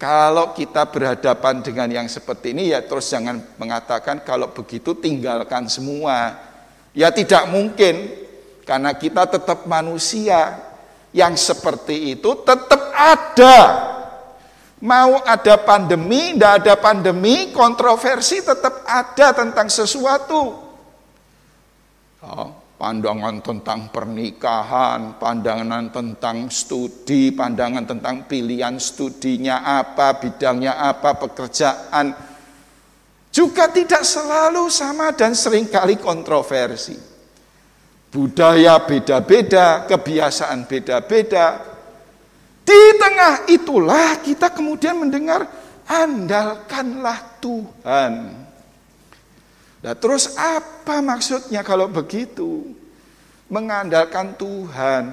kalau 0.00 0.56
kita 0.56 0.88
berhadapan 0.88 1.60
dengan 1.60 1.88
yang 1.92 2.08
seperti 2.08 2.56
ini 2.56 2.72
ya 2.72 2.80
terus 2.80 3.12
jangan 3.12 3.44
mengatakan 3.60 4.24
kalau 4.24 4.48
begitu 4.56 4.96
tinggalkan 4.96 5.68
semua. 5.68 6.48
Ya 6.96 7.12
tidak 7.12 7.44
mungkin 7.52 8.08
karena 8.64 8.96
kita 8.96 9.28
tetap 9.28 9.68
manusia 9.68 10.56
yang 11.12 11.36
seperti 11.36 12.16
itu 12.16 12.40
tetap 12.40 12.88
ada. 12.96 13.56
Mau 14.80 15.20
ada 15.20 15.60
pandemi, 15.60 16.32
tidak 16.32 16.64
ada 16.64 16.74
pandemi, 16.80 17.52
kontroversi 17.52 18.40
tetap 18.40 18.80
ada 18.88 19.36
tentang 19.36 19.68
sesuatu. 19.68 20.56
Oh, 22.24 22.48
pandangan 22.80 23.44
tentang 23.44 23.92
pernikahan, 23.92 25.20
pandangan 25.20 25.92
tentang 25.92 26.48
studi, 26.48 27.28
pandangan 27.28 27.84
tentang 27.84 28.24
pilihan 28.24 28.80
studinya 28.80 29.60
apa, 29.68 30.16
bidangnya 30.16 30.80
apa, 30.80 31.12
pekerjaan. 31.12 32.16
Juga 33.28 33.68
tidak 33.68 34.00
selalu 34.00 34.72
sama 34.72 35.12
dan 35.12 35.36
sering 35.36 35.68
kali 35.68 36.00
kontroversi. 36.00 36.96
Budaya 38.10 38.80
beda-beda, 38.80 39.84
kebiasaan 39.86 40.66
beda-beda. 40.66 41.69
Di 42.62 42.82
tengah 43.00 43.50
itulah 43.50 44.20
kita 44.22 44.52
kemudian 44.52 45.00
mendengar 45.00 45.48
andalkanlah 45.90 47.18
Tuhan. 47.42 48.12
Nah, 49.80 49.94
terus 49.96 50.36
apa 50.36 51.00
maksudnya 51.00 51.64
kalau 51.64 51.88
begitu? 51.88 52.76
Mengandalkan 53.50 54.36
Tuhan. 54.38 55.04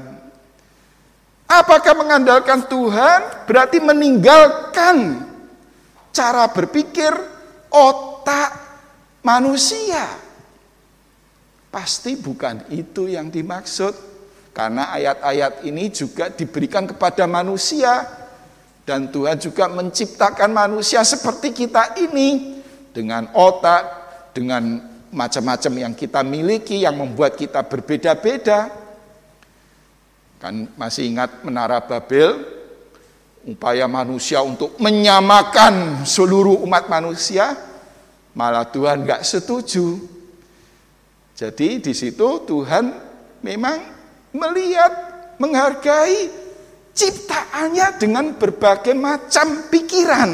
Apakah 1.47 1.95
mengandalkan 1.95 2.67
Tuhan 2.67 3.47
berarti 3.47 3.79
meninggalkan 3.79 5.23
cara 6.11 6.45
berpikir 6.51 7.15
otak 7.71 8.51
manusia? 9.23 10.03
Pasti 11.71 12.19
bukan 12.19 12.67
itu 12.67 13.07
yang 13.07 13.31
dimaksud. 13.31 14.16
Karena 14.57 14.89
ayat-ayat 14.89 15.61
ini 15.69 15.93
juga 15.93 16.33
diberikan 16.33 16.89
kepada 16.89 17.29
manusia. 17.29 18.09
Dan 18.81 19.13
Tuhan 19.13 19.37
juga 19.37 19.69
menciptakan 19.69 20.49
manusia 20.49 21.05
seperti 21.05 21.53
kita 21.53 21.93
ini. 22.01 22.57
Dengan 22.89 23.29
otak, 23.37 23.85
dengan 24.33 24.81
macam-macam 25.13 25.73
yang 25.77 25.93
kita 25.93 26.25
miliki 26.25 26.81
yang 26.81 26.97
membuat 26.97 27.37
kita 27.37 27.61
berbeda-beda. 27.69 28.73
Kan 30.41 30.73
masih 30.73 31.13
ingat 31.13 31.45
menara 31.45 31.81
Babel, 31.85 32.41
upaya 33.45 33.85
manusia 33.85 34.43
untuk 34.43 34.77
menyamakan 34.77 36.05
seluruh 36.05 36.61
umat 36.67 36.91
manusia, 36.91 37.57
malah 38.37 38.67
Tuhan 38.69 39.07
nggak 39.07 39.25
setuju. 39.25 39.97
Jadi 41.33 41.81
di 41.81 41.93
situ 41.93 42.45
Tuhan 42.45 42.85
memang 43.41 43.96
melihat, 44.33 44.93
menghargai 45.37 46.31
ciptaannya 46.97 48.01
dengan 48.01 48.33
berbagai 48.33 48.97
macam 48.97 49.69
pikiran. 49.69 50.29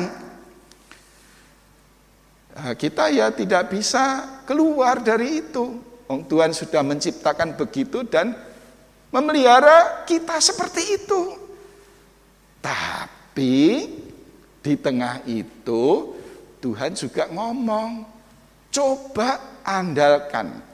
Nah, 2.54 2.74
kita 2.78 3.10
ya 3.10 3.34
tidak 3.34 3.74
bisa 3.74 4.24
keluar 4.46 5.02
dari 5.02 5.44
itu. 5.44 5.82
Tuhan 6.08 6.54
sudah 6.54 6.86
menciptakan 6.86 7.58
begitu 7.58 8.06
dan 8.06 8.38
memelihara 9.10 10.06
kita 10.06 10.38
seperti 10.38 11.02
itu. 11.02 11.22
Tapi 12.62 13.58
di 14.62 14.74
tengah 14.78 15.26
itu 15.26 16.14
Tuhan 16.62 16.94
juga 16.94 17.28
ngomong, 17.34 18.06
coba 18.70 19.60
andalkan 19.66 20.73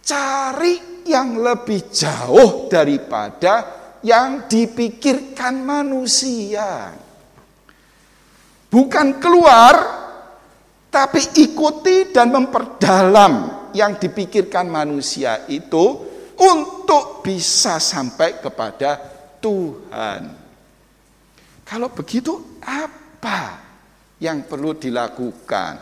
Cari 0.00 1.04
yang 1.06 1.38
lebih 1.38 1.90
jauh 1.92 2.66
daripada 2.70 3.80
yang 4.04 4.48
dipikirkan 4.48 5.60
manusia. 5.60 6.94
Bukan 8.70 9.18
keluar, 9.18 9.74
tapi 10.90 11.20
ikuti 11.42 12.10
dan 12.14 12.30
memperdalam 12.30 13.66
yang 13.74 13.98
dipikirkan 13.98 14.66
manusia 14.66 15.46
itu 15.46 16.06
untuk 16.40 17.20
bisa 17.22 17.78
sampai 17.78 18.40
kepada 18.40 18.98
Tuhan. 19.38 20.22
Kalau 21.66 21.88
begitu, 21.94 22.58
apa 22.62 23.62
yang 24.18 24.42
perlu 24.46 24.74
dilakukan? 24.74 25.74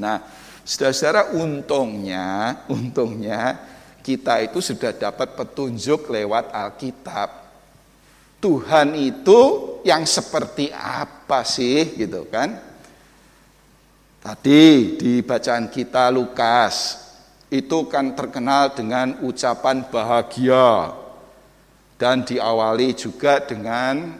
Nah, 0.00 0.16
Saudara-saudara 0.64 1.36
untungnya, 1.36 2.64
untungnya 2.72 3.60
kita 4.00 4.40
itu 4.40 4.64
sudah 4.64 4.96
dapat 4.96 5.36
petunjuk 5.36 6.08
lewat 6.08 6.48
Alkitab. 6.56 7.44
Tuhan 8.40 8.96
itu 8.96 9.40
yang 9.84 10.08
seperti 10.08 10.72
apa 10.72 11.44
sih 11.44 11.96
gitu 12.00 12.24
kan? 12.32 12.56
Tadi 14.24 14.96
di 14.96 15.20
bacaan 15.20 15.68
kita 15.68 16.08
Lukas 16.08 17.04
itu 17.52 17.84
kan 17.92 18.16
terkenal 18.16 18.72
dengan 18.72 19.20
ucapan 19.20 19.84
bahagia 19.84 20.96
dan 22.00 22.24
diawali 22.24 22.96
juga 22.96 23.44
dengan 23.44 24.16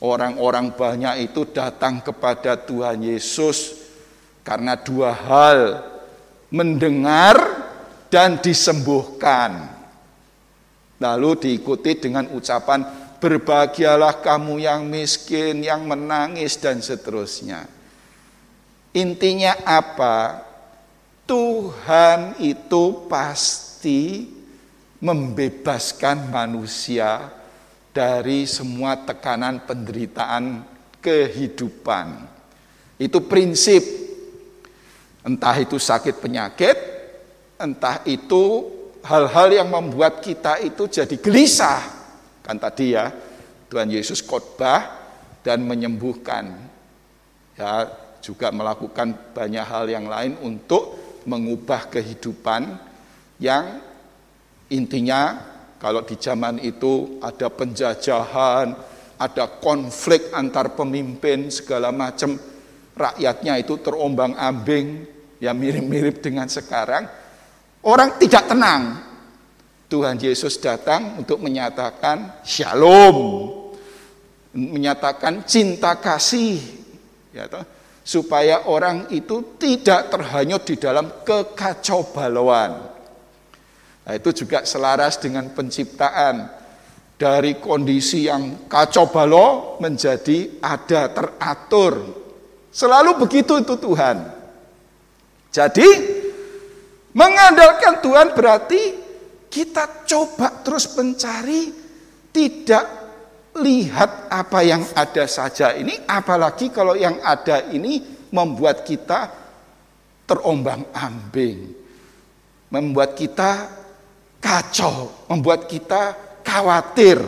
orang-orang 0.00 0.72
banyak 0.72 1.28
itu 1.28 1.44
datang 1.52 2.00
kepada 2.00 2.56
Tuhan 2.56 3.04
Yesus 3.04 3.81
karena 4.42 4.74
dua 4.78 5.14
hal 5.14 5.60
mendengar 6.52 7.38
dan 8.12 8.38
disembuhkan. 8.38 9.72
Lalu 11.02 11.30
diikuti 11.34 11.98
dengan 11.98 12.30
ucapan 12.30 12.84
berbahagialah 13.18 14.22
kamu 14.22 14.62
yang 14.62 14.86
miskin, 14.86 15.62
yang 15.62 15.86
menangis 15.86 16.58
dan 16.58 16.78
seterusnya. 16.78 17.66
Intinya 18.92 19.56
apa? 19.64 20.46
Tuhan 21.24 22.42
itu 22.42 23.08
pasti 23.08 24.28
membebaskan 25.00 26.28
manusia 26.28 27.30
dari 27.90 28.44
semua 28.44 28.98
tekanan 29.00 29.64
penderitaan 29.64 30.66
kehidupan. 31.00 32.28
Itu 33.00 33.24
prinsip. 33.24 34.01
Entah 35.22 35.54
itu 35.58 35.78
sakit 35.78 36.18
penyakit, 36.18 36.76
entah 37.58 38.02
itu 38.06 38.66
hal-hal 39.06 39.54
yang 39.54 39.68
membuat 39.70 40.18
kita 40.18 40.58
itu 40.58 40.90
jadi 40.90 41.14
gelisah. 41.18 41.82
Kan 42.42 42.58
tadi 42.58 42.98
ya, 42.98 43.10
Tuhan 43.70 43.86
Yesus 43.86 44.18
khotbah 44.22 44.98
dan 45.46 45.62
menyembuhkan. 45.62 46.50
Ya, 47.54 47.86
juga 48.22 48.54
melakukan 48.54 49.34
banyak 49.34 49.66
hal 49.66 49.84
yang 49.90 50.06
lain 50.06 50.38
untuk 50.42 50.98
mengubah 51.26 51.90
kehidupan 51.90 52.78
yang 53.42 53.82
intinya 54.70 55.52
kalau 55.82 56.06
di 56.06 56.14
zaman 56.14 56.62
itu 56.62 57.18
ada 57.18 57.50
penjajahan, 57.50 58.78
ada 59.18 59.44
konflik 59.58 60.30
antar 60.30 60.78
pemimpin 60.78 61.50
segala 61.50 61.90
macam, 61.90 62.38
rakyatnya 63.10 63.58
itu 63.58 63.78
terombang-ambing, 63.82 64.86
ya 65.42 65.50
mirip-mirip 65.50 66.22
dengan 66.22 66.46
sekarang. 66.46 67.10
Orang 67.82 68.22
tidak 68.22 68.46
tenang. 68.46 69.10
Tuhan 69.90 70.16
Yesus 70.16 70.56
datang 70.56 71.20
untuk 71.20 71.42
menyatakan 71.42 72.40
shalom, 72.46 73.50
menyatakan 74.56 75.44
cinta 75.44 76.00
kasih, 76.00 76.62
ya 77.34 77.44
toh 77.44 77.66
supaya 78.02 78.66
orang 78.66 79.06
itu 79.14 79.56
tidak 79.56 80.10
terhanyut 80.10 80.62
di 80.66 80.74
dalam 80.74 81.22
kekacau 81.22 82.10
balauan. 82.10 82.90
Nah, 84.02 84.12
itu 84.18 84.34
juga 84.34 84.66
selaras 84.66 85.22
dengan 85.22 85.54
penciptaan 85.54 86.50
dari 87.14 87.62
kondisi 87.62 88.26
yang 88.26 88.66
kacau 88.66 89.06
balau 89.14 89.78
menjadi 89.78 90.58
ada 90.58 91.06
teratur. 91.14 92.21
Selalu 92.72 93.20
begitu 93.20 93.60
itu 93.60 93.76
Tuhan. 93.76 94.16
Jadi 95.52 95.88
mengandalkan 97.12 98.00
Tuhan 98.00 98.32
berarti 98.32 98.82
kita 99.52 100.08
coba 100.08 100.64
terus 100.64 100.96
mencari 100.96 101.68
tidak 102.32 102.88
lihat 103.60 104.32
apa 104.32 104.64
yang 104.64 104.80
ada 104.96 105.28
saja 105.28 105.76
ini, 105.76 105.92
apalagi 106.08 106.72
kalau 106.72 106.96
yang 106.96 107.20
ada 107.20 107.68
ini 107.68 108.00
membuat 108.32 108.88
kita 108.88 109.28
terombang-ambing, 110.24 111.76
membuat 112.72 113.12
kita 113.12 113.68
kacau, 114.40 115.28
membuat 115.28 115.68
kita 115.68 116.16
khawatir. 116.40 117.20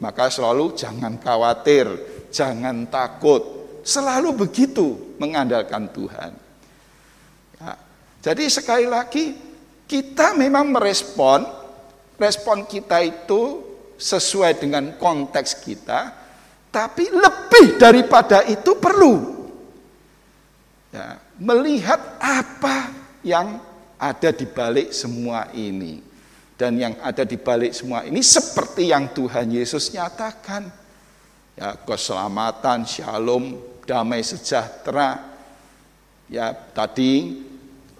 Maka 0.00 0.32
selalu 0.32 0.72
jangan 0.72 1.20
khawatir, 1.20 1.88
jangan 2.32 2.88
takut, 2.88 3.65
selalu 3.86 4.34
begitu 4.34 5.14
mengandalkan 5.22 5.86
Tuhan. 5.94 6.34
Ya. 7.62 7.72
Jadi 8.26 8.50
sekali 8.50 8.90
lagi 8.90 9.38
kita 9.86 10.34
memang 10.34 10.74
merespon, 10.74 11.46
respon 12.18 12.66
kita 12.66 12.98
itu 13.06 13.62
sesuai 13.94 14.58
dengan 14.58 14.98
konteks 14.98 15.62
kita, 15.62 16.10
tapi 16.74 17.06
lebih 17.08 17.78
daripada 17.78 18.42
itu 18.44 18.74
perlu 18.76 19.46
ya, 20.90 21.16
melihat 21.38 22.18
apa 22.18 22.90
yang 23.22 23.62
ada 23.96 24.30
di 24.34 24.44
balik 24.44 24.90
semua 24.90 25.48
ini. 25.54 26.02
Dan 26.56 26.80
yang 26.80 26.96
ada 27.04 27.20
di 27.20 27.36
balik 27.36 27.76
semua 27.76 28.08
ini 28.08 28.24
seperti 28.24 28.88
yang 28.88 29.12
Tuhan 29.12 29.52
Yesus 29.52 29.92
nyatakan. 29.92 30.72
Ya, 31.56 31.76
keselamatan, 31.84 32.84
shalom, 32.88 33.60
damai 33.86 34.20
sejahtera. 34.20 35.38
Ya, 36.26 36.50
tadi 36.50 37.46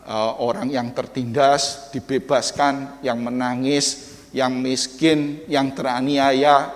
uh, 0.03 0.35
orang 0.43 0.67
yang 0.69 0.91
tertindas 0.91 1.95
dibebaskan, 1.95 3.01
yang 3.07 3.23
menangis 3.23 4.17
yang 4.37 4.53
miskin, 4.61 5.49
yang 5.49 5.73
teraniaya, 5.73 6.69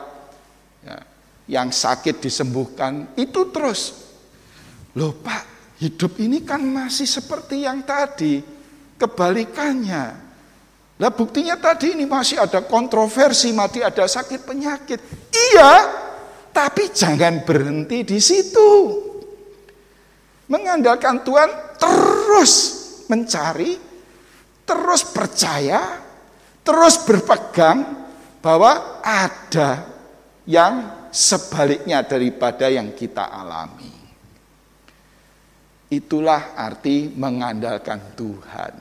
ya, 0.81 0.97
yang 1.45 1.69
sakit 1.69 2.25
disembuhkan, 2.25 3.13
itu 3.21 3.53
terus. 3.53 4.09
Loh 4.97 5.13
Pak, 5.21 5.77
hidup 5.85 6.17
ini 6.25 6.41
kan 6.41 6.65
masih 6.65 7.05
seperti 7.05 7.69
yang 7.69 7.85
tadi, 7.85 8.41
kebalikannya. 8.97 10.33
Lah 11.01 11.13
buktinya 11.13 11.61
tadi 11.61 11.97
ini 11.97 12.09
masih 12.09 12.41
ada 12.41 12.65
kontroversi, 12.65 13.53
masih 13.53 13.85
ada 13.85 14.09
sakit 14.09 14.41
penyakit. 14.49 15.01
Iya, 15.29 15.73
tapi 16.51 16.91
jangan 16.91 17.47
berhenti 17.47 18.03
di 18.03 18.19
situ. 18.19 18.71
Mengandalkan 20.51 21.23
Tuhan 21.23 21.51
terus 21.79 22.53
mencari, 23.07 23.79
terus 24.67 25.03
percaya, 25.07 25.99
terus 26.67 27.07
berpegang 27.07 27.87
bahwa 28.43 29.03
ada 29.03 29.87
yang 30.47 31.07
sebaliknya 31.15 32.03
daripada 32.03 32.67
yang 32.67 32.91
kita 32.95 33.31
alami. 33.31 33.91
Itulah 35.91 36.55
arti 36.55 37.11
mengandalkan 37.11 38.15
Tuhan. 38.15 38.75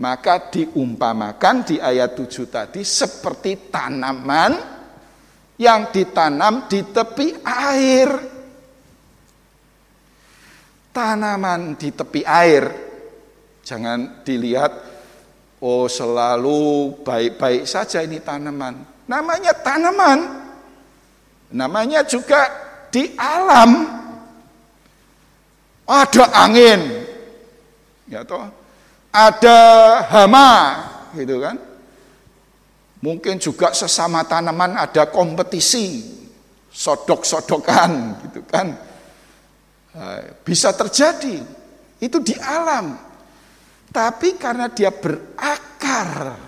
Maka 0.00 0.48
diumpamakan 0.48 1.56
di 1.66 1.76
ayat 1.76 2.14
7 2.14 2.46
tadi 2.48 2.80
seperti 2.86 3.68
tanaman 3.68 4.79
yang 5.60 5.92
ditanam 5.92 6.64
di 6.64 6.80
tepi 6.88 7.36
air. 7.44 8.08
Tanaman 10.90 11.76
di 11.76 11.92
tepi 11.92 12.24
air. 12.24 12.64
Jangan 13.60 14.24
dilihat 14.24 14.90
Oh 15.60 15.84
selalu 15.84 16.96
baik-baik 17.04 17.68
saja 17.68 18.00
ini 18.00 18.16
tanaman. 18.16 18.80
Namanya 19.04 19.52
tanaman. 19.52 20.40
Namanya 21.52 22.00
juga 22.08 22.48
di 22.88 23.12
alam. 23.20 23.84
Ada 25.84 26.24
angin. 26.32 26.80
Ya 28.08 28.24
toh. 28.24 28.48
Ada 29.12 29.60
hama 30.08 30.52
gitu 31.12 31.44
kan. 31.44 31.60
Mungkin 33.00 33.40
juga 33.40 33.72
sesama 33.72 34.24
tanaman 34.28 34.76
ada 34.76 35.08
kompetisi. 35.08 36.18
Sodok-sodokan 36.70 38.22
gitu 38.28 38.46
kan. 38.46 38.76
Bisa 40.44 40.70
terjadi. 40.76 41.42
Itu 41.98 42.22
di 42.22 42.32
alam. 42.38 42.96
Tapi 43.90 44.38
karena 44.38 44.70
dia 44.70 44.94
berakar 44.94 46.38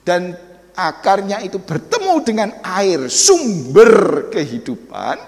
dan 0.00 0.32
akarnya 0.72 1.44
itu 1.44 1.60
bertemu 1.60 2.14
dengan 2.24 2.50
air, 2.64 3.12
sumber 3.12 4.26
kehidupan, 4.32 5.20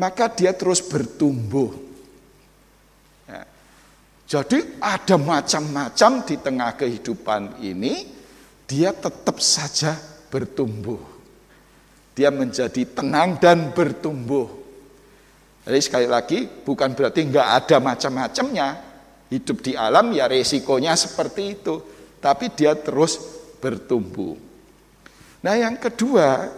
maka 0.00 0.32
dia 0.32 0.56
terus 0.56 0.80
bertumbuh. 0.80 1.68
Ya. 3.28 3.44
Jadi 4.24 4.80
ada 4.80 5.20
macam-macam 5.20 6.10
di 6.24 6.36
tengah 6.40 6.70
kehidupan 6.80 7.60
ini, 7.60 8.15
dia 8.66 8.90
tetap 8.90 9.38
saja 9.38 9.94
bertumbuh. 10.28 11.00
Dia 12.12 12.34
menjadi 12.34 12.82
tenang 12.84 13.38
dan 13.38 13.70
bertumbuh. 13.70 14.50
Jadi 15.66 15.80
sekali 15.82 16.06
lagi 16.06 16.46
bukan 16.46 16.94
berarti 16.94 17.26
nggak 17.26 17.48
ada 17.62 17.76
macam-macamnya, 17.82 18.68
Hidup 19.26 19.58
di 19.58 19.74
alam 19.74 20.14
ya 20.14 20.30
resikonya 20.30 20.94
seperti 20.94 21.58
itu. 21.58 21.76
tapi 22.16 22.50
dia 22.50 22.74
terus 22.74 23.22
bertumbuh. 23.62 24.34
Nah, 25.46 25.54
yang 25.54 25.78
kedua, 25.78 26.50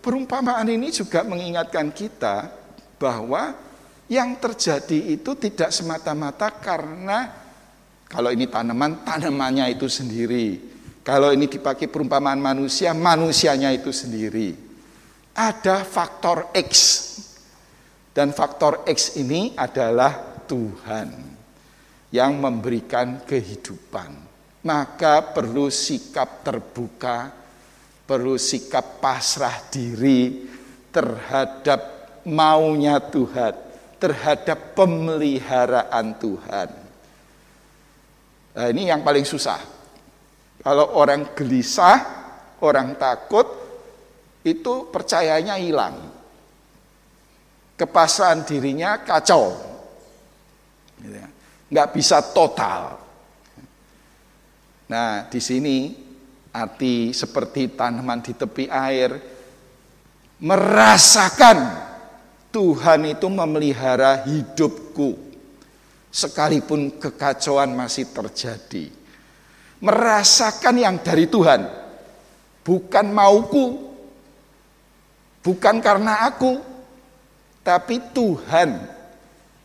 perumpamaan 0.00 0.64
ini 0.64 0.88
juga 0.88 1.20
mengingatkan 1.26 1.92
kita 1.92 2.48
bahwa 2.96 3.52
yang 4.08 4.40
terjadi 4.40 5.12
itu 5.12 5.36
tidak 5.36 5.76
semata-mata 5.76 6.48
karena 6.56 7.36
kalau 8.08 8.32
ini 8.32 8.48
tanaman, 8.48 9.04
tanamannya 9.04 9.76
itu 9.76 9.92
sendiri. 9.92 10.69
Kalau 11.00 11.32
ini 11.32 11.48
dipakai 11.48 11.88
perumpamaan 11.88 12.36
manusia, 12.36 12.92
manusianya 12.92 13.72
itu 13.72 13.88
sendiri. 13.88 14.52
Ada 15.32 15.80
faktor 15.88 16.52
X. 16.52 16.70
Dan 18.12 18.36
faktor 18.36 18.84
X 18.84 19.16
ini 19.16 19.56
adalah 19.56 20.44
Tuhan 20.44 21.08
yang 22.12 22.36
memberikan 22.36 23.24
kehidupan. 23.24 24.28
Maka 24.60 25.24
perlu 25.32 25.72
sikap 25.72 26.44
terbuka, 26.44 27.32
perlu 28.04 28.36
sikap 28.36 29.00
pasrah 29.00 29.56
diri 29.72 30.44
terhadap 30.92 31.80
maunya 32.28 33.00
Tuhan, 33.00 33.56
terhadap 33.96 34.76
pemeliharaan 34.76 36.06
Tuhan. 36.20 36.68
Nah, 38.50 38.66
ini 38.68 38.90
yang 38.90 39.00
paling 39.00 39.24
susah. 39.24 39.79
Kalau 40.60 40.92
orang 40.96 41.32
gelisah, 41.32 41.98
orang 42.60 42.96
takut, 43.00 43.48
itu 44.44 44.88
percayanya 44.92 45.56
hilang. 45.56 45.96
Kepasrahan 47.76 48.44
dirinya 48.44 49.00
kacau. 49.00 49.56
Gitu 51.00 51.16
ya. 51.16 51.28
Nggak 51.72 51.88
bisa 51.96 52.20
total. 52.20 53.00
Nah, 54.90 55.24
di 55.32 55.40
sini 55.40 55.96
arti 56.50 57.14
seperti 57.14 57.72
tanaman 57.78 58.20
di 58.20 58.34
tepi 58.34 58.66
air 58.66 59.10
merasakan 60.42 61.88
Tuhan 62.50 63.06
itu 63.06 63.30
memelihara 63.30 64.26
hidupku 64.26 65.14
sekalipun 66.10 66.98
kekacauan 66.98 67.70
masih 67.70 68.10
terjadi. 68.10 68.99
Merasakan 69.80 70.76
yang 70.76 70.96
dari 71.00 71.24
Tuhan, 71.24 71.64
bukan 72.60 73.06
mauku, 73.08 73.80
bukan 75.40 75.80
karena 75.80 76.28
aku, 76.28 76.60
tapi 77.64 77.96
Tuhan 78.12 78.76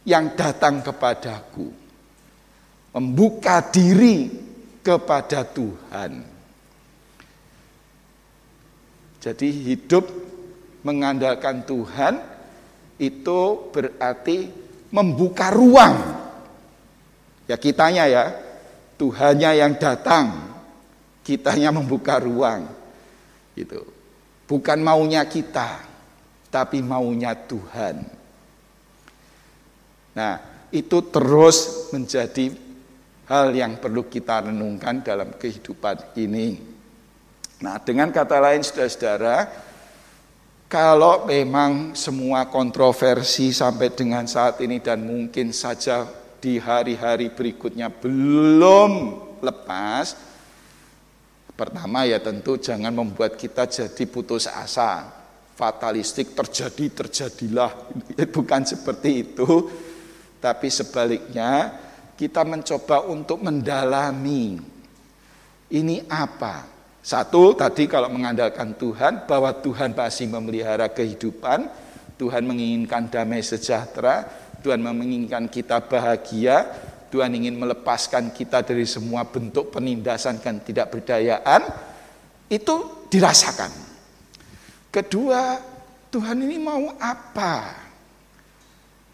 yang 0.08 0.32
datang 0.40 0.80
kepadaku, 0.80 1.68
membuka 2.96 3.60
diri 3.60 4.32
kepada 4.80 5.44
Tuhan. 5.44 6.24
Jadi 9.20 9.50
hidup 9.52 10.08
mengandalkan 10.88 11.68
Tuhan 11.68 12.24
itu 13.04 13.42
berarti 13.74 14.48
membuka 14.96 15.52
ruang 15.52 16.24
Ya 17.46 17.58
kitanya 17.62 18.10
ya, 18.10 18.34
Tuhannya 18.96 19.52
yang 19.60 19.76
datang, 19.76 20.56
kitanya 21.26 21.76
membuka 21.76 22.20
ruang. 22.20 22.68
Gitu. 23.56 23.84
Bukan 24.46 24.80
maunya 24.80 25.26
kita, 25.28 25.84
tapi 26.54 26.80
maunya 26.80 27.36
Tuhan. 27.36 28.06
Nah, 30.16 30.34
itu 30.72 30.98
terus 31.12 31.90
menjadi 31.92 32.56
hal 33.28 33.52
yang 33.52 33.82
perlu 33.82 34.06
kita 34.08 34.48
renungkan 34.48 35.02
dalam 35.04 35.36
kehidupan 35.36 36.16
ini. 36.16 36.62
Nah, 37.60 37.82
dengan 37.82 38.14
kata 38.14 38.38
lain 38.40 38.62
saudara-saudara, 38.62 39.38
kalau 40.68 41.24
memang 41.24 41.96
semua 41.96 42.52
kontroversi 42.52 43.56
sampai 43.56 43.94
dengan 43.94 44.28
saat 44.28 44.60
ini 44.62 44.82
dan 44.84 45.06
mungkin 45.06 45.56
saja 45.56 46.04
di 46.46 46.62
hari-hari 46.62 47.34
berikutnya 47.34 47.90
belum 47.90 48.92
lepas, 49.42 50.14
pertama 51.58 52.06
ya 52.06 52.22
tentu 52.22 52.62
jangan 52.62 52.94
membuat 52.94 53.34
kita 53.34 53.66
jadi 53.66 54.06
putus 54.06 54.46
asa, 54.46 55.10
fatalistik 55.58 56.38
terjadi 56.38 57.02
terjadilah, 57.02 57.74
bukan 58.38 58.62
seperti 58.62 59.26
itu, 59.26 59.74
tapi 60.38 60.70
sebaliknya 60.70 61.82
kita 62.14 62.46
mencoba 62.46 63.10
untuk 63.10 63.42
mendalami. 63.42 64.62
Ini 65.66 66.06
apa. 66.06 66.70
Satu 67.02 67.58
tadi 67.58 67.90
kalau 67.90 68.14
mengandalkan 68.14 68.78
Tuhan 68.78 69.26
bahwa 69.26 69.50
Tuhan 69.66 69.98
pasti 69.98 70.30
memelihara 70.30 70.94
kehidupan, 70.94 71.66
Tuhan 72.22 72.46
menginginkan 72.46 73.10
damai 73.10 73.42
sejahtera, 73.42 74.45
Tuhan 74.66 74.82
menginginkan 74.82 75.46
kita 75.46 75.78
bahagia, 75.86 76.66
Tuhan 77.14 77.38
ingin 77.38 77.54
melepaskan 77.54 78.34
kita 78.34 78.66
dari 78.66 78.90
semua 78.90 79.22
bentuk 79.22 79.70
penindasan 79.70 80.42
dan 80.42 80.58
tidak 80.66 80.90
berdayaan, 80.90 81.70
itu 82.50 83.06
dirasakan. 83.14 83.70
Kedua, 84.90 85.62
Tuhan 86.10 86.50
ini 86.50 86.58
mau 86.58 86.98
apa? 86.98 87.78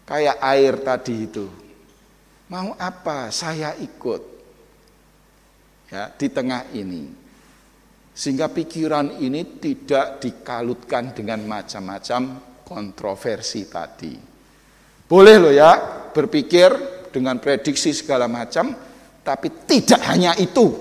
Kayak 0.08 0.40
air 0.40 0.74
tadi 0.80 1.28
itu. 1.28 1.44
Mau 2.48 2.72
apa? 2.80 3.28
Saya 3.28 3.76
ikut. 3.76 4.22
Ya, 5.92 6.08
di 6.16 6.32
tengah 6.32 6.64
ini. 6.72 7.12
Sehingga 8.16 8.48
pikiran 8.48 9.20
ini 9.20 9.60
tidak 9.60 10.16
dikalutkan 10.24 11.12
dengan 11.12 11.44
macam-macam 11.44 12.40
kontroversi 12.64 13.68
tadi. 13.68 14.31
Boleh 15.12 15.36
loh 15.36 15.52
ya 15.52 15.76
berpikir 16.08 16.72
dengan 17.12 17.36
prediksi 17.36 17.92
segala 17.92 18.24
macam, 18.32 18.72
tapi 19.20 19.52
tidak 19.68 20.00
hanya 20.08 20.32
itu. 20.40 20.72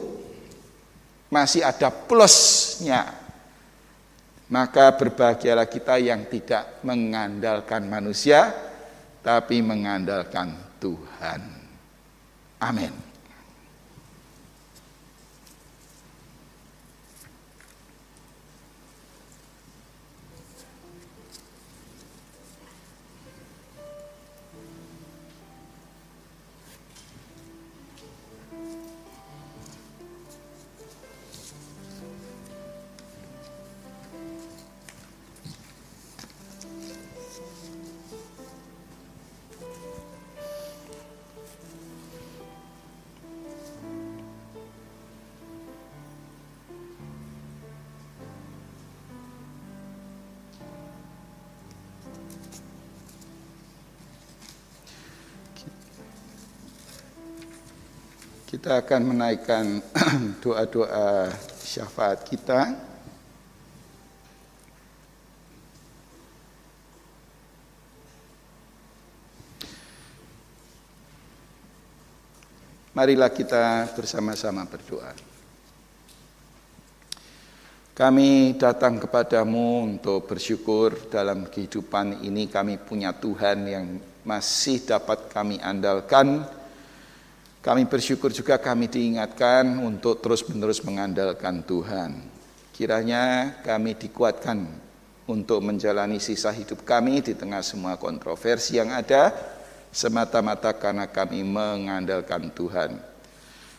Masih 1.27 1.67
ada 1.67 1.91
plusnya. 1.91 3.11
Maka 4.47 4.95
berbahagialah 4.95 5.67
kita 5.67 5.99
yang 5.99 6.32
tidak 6.32 6.79
mengandalkan 6.88 7.91
manusia, 7.91 8.55
tapi 9.19 9.59
mengandalkan 9.59 10.79
Tuhan. 10.79 11.41
Amin. 12.63 13.11
Kita 58.62 58.78
akan 58.78 59.18
menaikkan 59.18 59.82
doa-doa 60.45 61.34
syafaat 61.66 62.22
kita. 62.30 62.78
Marilah 72.93 73.34
kita 73.34 73.89
bersama-sama 73.97 74.70
berdoa. 74.70 75.09
Kami 77.97 78.62
datang 78.62 79.01
kepadamu 79.01 79.89
untuk 79.89 80.30
bersyukur 80.30 81.09
dalam 81.09 81.49
kehidupan 81.49 82.22
ini 82.22 82.45
kami 82.45 82.78
punya 82.78 83.09
Tuhan 83.09 83.66
yang 83.66 83.97
masih 84.22 84.86
dapat 84.86 85.34
kami 85.34 85.57
andalkan 85.57 86.61
kami 87.62 87.86
bersyukur 87.86 88.34
juga 88.34 88.57
kami 88.57 88.89
diingatkan 88.89 89.86
untuk 89.86 90.18
terus-menerus 90.18 90.82
mengandalkan 90.82 91.62
Tuhan. 91.62 92.18
Kiranya 92.74 93.53
kami 93.62 93.93
dikuatkan 93.93 94.66
untuk 95.30 95.62
menjalani 95.62 96.18
sisa 96.18 96.49
hidup 96.49 96.82
kami 96.82 97.22
di 97.22 97.38
tengah 97.38 97.62
semua 97.62 98.01
kontroversi 98.01 98.82
yang 98.82 98.89
ada, 98.89 99.30
semata-mata 99.93 100.74
karena 100.74 101.05
kami 101.05 101.45
mengandalkan 101.45 102.49
Tuhan. 102.49 102.97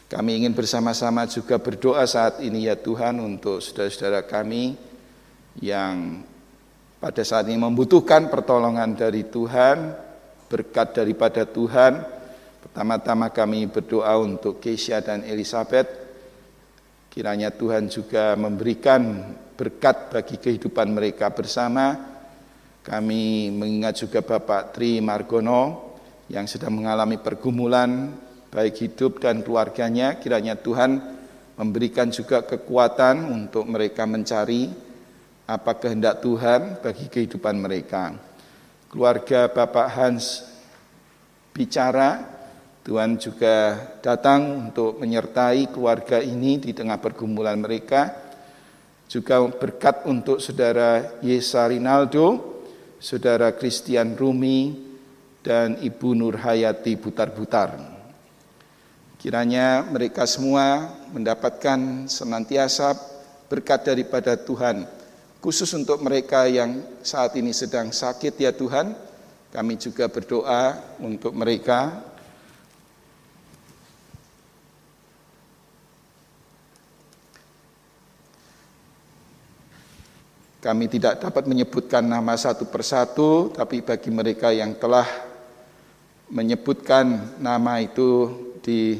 Kami 0.06 0.44
ingin 0.44 0.54
bersama-sama 0.54 1.24
juga 1.26 1.58
berdoa 1.58 2.04
saat 2.04 2.38
ini 2.44 2.68
ya 2.70 2.76
Tuhan 2.76 3.18
untuk 3.18 3.64
saudara-saudara 3.64 4.22
kami 4.22 4.76
yang 5.58 6.22
pada 7.02 7.26
saat 7.26 7.50
ini 7.50 7.58
membutuhkan 7.58 8.30
pertolongan 8.30 8.94
dari 8.94 9.26
Tuhan, 9.26 9.96
berkat 10.46 10.94
daripada 10.94 11.42
Tuhan. 11.42 12.21
Pertama-tama 12.62 13.34
kami 13.34 13.66
berdoa 13.66 14.14
untuk 14.22 14.62
Keisha 14.62 15.02
dan 15.02 15.26
Elizabeth. 15.26 15.90
Kiranya 17.10 17.50
Tuhan 17.50 17.90
juga 17.90 18.38
memberikan 18.38 19.34
berkat 19.58 20.14
bagi 20.14 20.38
kehidupan 20.38 20.94
mereka 20.94 21.28
bersama. 21.34 21.98
Kami 22.86 23.50
mengingat 23.50 23.98
juga 23.98 24.22
Bapak 24.22 24.78
Tri 24.78 25.02
Margono 25.02 25.92
yang 26.30 26.46
sedang 26.46 26.78
mengalami 26.78 27.18
pergumulan 27.18 28.14
baik 28.52 28.74
hidup 28.88 29.18
dan 29.18 29.42
keluarganya, 29.42 30.16
kiranya 30.20 30.56
Tuhan 30.56 31.00
memberikan 31.56 32.08
juga 32.08 32.44
kekuatan 32.44 33.28
untuk 33.28 33.68
mereka 33.68 34.08
mencari 34.08 34.68
apa 35.48 35.72
kehendak 35.76 36.24
Tuhan 36.24 36.80
bagi 36.80 37.06
kehidupan 37.12 37.56
mereka. 37.60 38.16
Keluarga 38.88 39.48
Bapak 39.48 39.88
Hans 39.92 40.44
bicara, 41.52 42.31
Tuhan 42.82 43.14
juga 43.14 43.78
datang 44.02 44.70
untuk 44.70 44.98
menyertai 44.98 45.70
keluarga 45.70 46.18
ini 46.18 46.58
di 46.58 46.74
tengah 46.74 46.98
pergumulan 46.98 47.54
mereka. 47.54 48.10
Juga 49.06 49.38
berkat 49.46 50.02
untuk 50.10 50.42
saudara 50.42 51.20
Yesa 51.22 51.62
Rinaldo, 51.70 52.58
saudara 52.98 53.54
Christian 53.54 54.18
Rumi, 54.18 54.74
dan 55.46 55.78
Ibu 55.78 56.10
Nur 56.18 56.42
Hayati 56.42 56.98
Butar-Butar. 56.98 57.78
Kiranya 59.22 59.86
mereka 59.86 60.26
semua 60.26 60.90
mendapatkan 61.14 62.10
senantiasa 62.10 62.98
berkat 63.46 63.86
daripada 63.86 64.34
Tuhan. 64.34 64.82
Khusus 65.38 65.70
untuk 65.78 66.02
mereka 66.02 66.50
yang 66.50 66.82
saat 67.02 67.38
ini 67.38 67.54
sedang 67.54 67.94
sakit 67.94 68.34
ya 68.42 68.50
Tuhan, 68.50 68.90
kami 69.54 69.78
juga 69.78 70.10
berdoa 70.10 70.74
untuk 70.98 71.30
mereka. 71.34 72.10
Kami 80.62 80.86
tidak 80.86 81.18
dapat 81.18 81.50
menyebutkan 81.50 82.06
nama 82.06 82.38
satu 82.38 82.70
persatu, 82.70 83.50
tapi 83.50 83.82
bagi 83.82 84.14
mereka 84.14 84.54
yang 84.54 84.78
telah 84.78 85.02
menyebutkan 86.30 87.34
nama 87.42 87.82
itu 87.82 88.30
di 88.62 88.94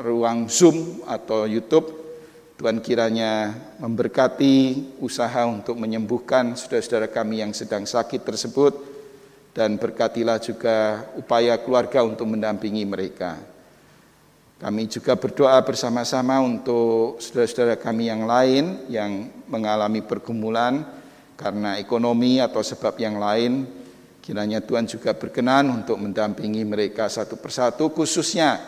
ruang 0.00 0.48
Zoom 0.48 1.04
atau 1.04 1.44
YouTube. 1.44 2.00
Tuhan 2.56 2.80
kiranya 2.80 3.52
memberkati 3.76 4.56
usaha 5.04 5.44
untuk 5.44 5.76
menyembuhkan 5.76 6.56
saudara-saudara 6.56 7.12
kami 7.12 7.44
yang 7.44 7.52
sedang 7.52 7.84
sakit 7.84 8.24
tersebut 8.24 8.72
dan 9.52 9.76
berkatilah 9.76 10.40
juga 10.40 11.08
upaya 11.12 11.60
keluarga 11.60 12.04
untuk 12.08 12.24
mendampingi 12.24 12.88
mereka. 12.88 13.36
Kami 14.60 14.92
juga 14.92 15.16
berdoa 15.16 15.56
bersama-sama 15.64 16.36
untuk 16.44 17.16
saudara-saudara 17.16 17.80
kami 17.80 18.12
yang 18.12 18.28
lain 18.28 18.92
yang 18.92 19.32
mengalami 19.48 20.04
pergumulan 20.04 20.84
karena 21.32 21.80
ekonomi 21.80 22.44
atau 22.44 22.60
sebab 22.60 23.00
yang 23.00 23.16
lain. 23.16 23.64
Kiranya 24.20 24.60
Tuhan 24.60 24.84
juga 24.84 25.16
berkenan 25.16 25.72
untuk 25.72 25.96
mendampingi 25.96 26.68
mereka 26.68 27.08
satu 27.08 27.40
persatu 27.40 27.88
khususnya 27.88 28.60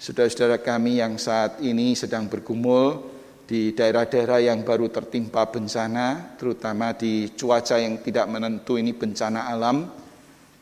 saudara-saudara 0.00 0.56
kami 0.56 1.04
yang 1.04 1.20
saat 1.20 1.60
ini 1.60 1.92
sedang 1.92 2.32
bergumul 2.32 3.04
di 3.44 3.76
daerah-daerah 3.76 4.40
yang 4.40 4.64
baru 4.66 4.88
tertimpa 4.88 5.46
bencana, 5.52 6.34
terutama 6.40 6.96
di 6.96 7.30
cuaca 7.36 7.78
yang 7.78 8.00
tidak 8.02 8.26
menentu 8.26 8.74
ini 8.80 8.90
bencana 8.90 9.52
alam, 9.52 9.86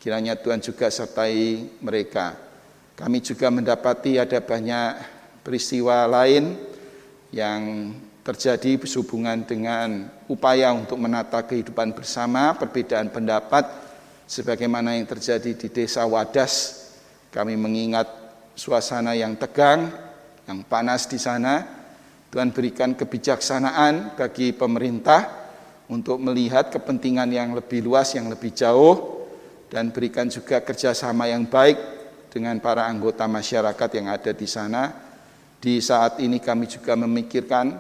kiranya 0.03 0.37
Tuhan 0.37 0.61
juga 0.61 0.93
sertai 0.93 1.65
mereka. 1.81 2.44
Kami 2.95 3.19
juga 3.19 3.51
mendapati 3.51 4.23
ada 4.23 4.39
banyak 4.39 4.91
peristiwa 5.43 6.07
lain 6.07 6.55
yang 7.35 7.91
terjadi 8.23 8.79
berhubungan 8.79 9.43
dengan 9.43 10.07
upaya 10.31 10.71
untuk 10.71 11.03
menata 11.03 11.43
kehidupan 11.43 11.91
bersama, 11.91 12.55
perbedaan 12.55 13.11
pendapat, 13.11 13.67
sebagaimana 14.31 14.95
yang 14.95 15.11
terjadi 15.11 15.59
di 15.59 15.69
desa 15.75 16.07
Wadas. 16.07 16.87
Kami 17.35 17.59
mengingat 17.59 18.07
suasana 18.55 19.19
yang 19.19 19.35
tegang, 19.35 19.91
yang 20.47 20.63
panas 20.63 21.11
di 21.11 21.19
sana. 21.19 21.67
Tuhan 22.31 22.55
berikan 22.55 22.95
kebijaksanaan 22.95 24.15
bagi 24.15 24.55
pemerintah 24.55 25.51
untuk 25.91 26.23
melihat 26.23 26.71
kepentingan 26.71 27.27
yang 27.27 27.59
lebih 27.59 27.83
luas, 27.83 28.15
yang 28.15 28.31
lebih 28.31 28.55
jauh, 28.55 29.27
dan 29.67 29.91
berikan 29.91 30.31
juga 30.31 30.63
kerjasama 30.63 31.27
yang 31.27 31.43
baik 31.51 31.94
dengan 32.35 32.59
para 32.59 32.91
anggota 32.91 33.31
masyarakat 33.31 33.91
yang 33.95 34.11
ada 34.11 34.35
di 34.35 34.49
sana. 34.51 34.91
Di 35.63 35.79
saat 35.79 36.19
ini 36.19 36.43
kami 36.43 36.67
juga 36.67 36.99
memikirkan 36.99 37.79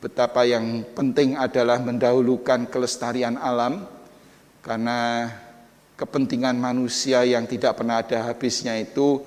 betapa 0.00 0.48
yang 0.48 0.88
penting 0.96 1.36
adalah 1.36 1.76
mendahulukan 1.84 2.64
kelestarian 2.72 3.36
alam, 3.36 3.84
karena 4.64 5.28
kepentingan 6.00 6.56
manusia 6.56 7.20
yang 7.28 7.44
tidak 7.44 7.76
pernah 7.76 8.00
ada 8.00 8.32
habisnya 8.32 8.80
itu 8.80 9.20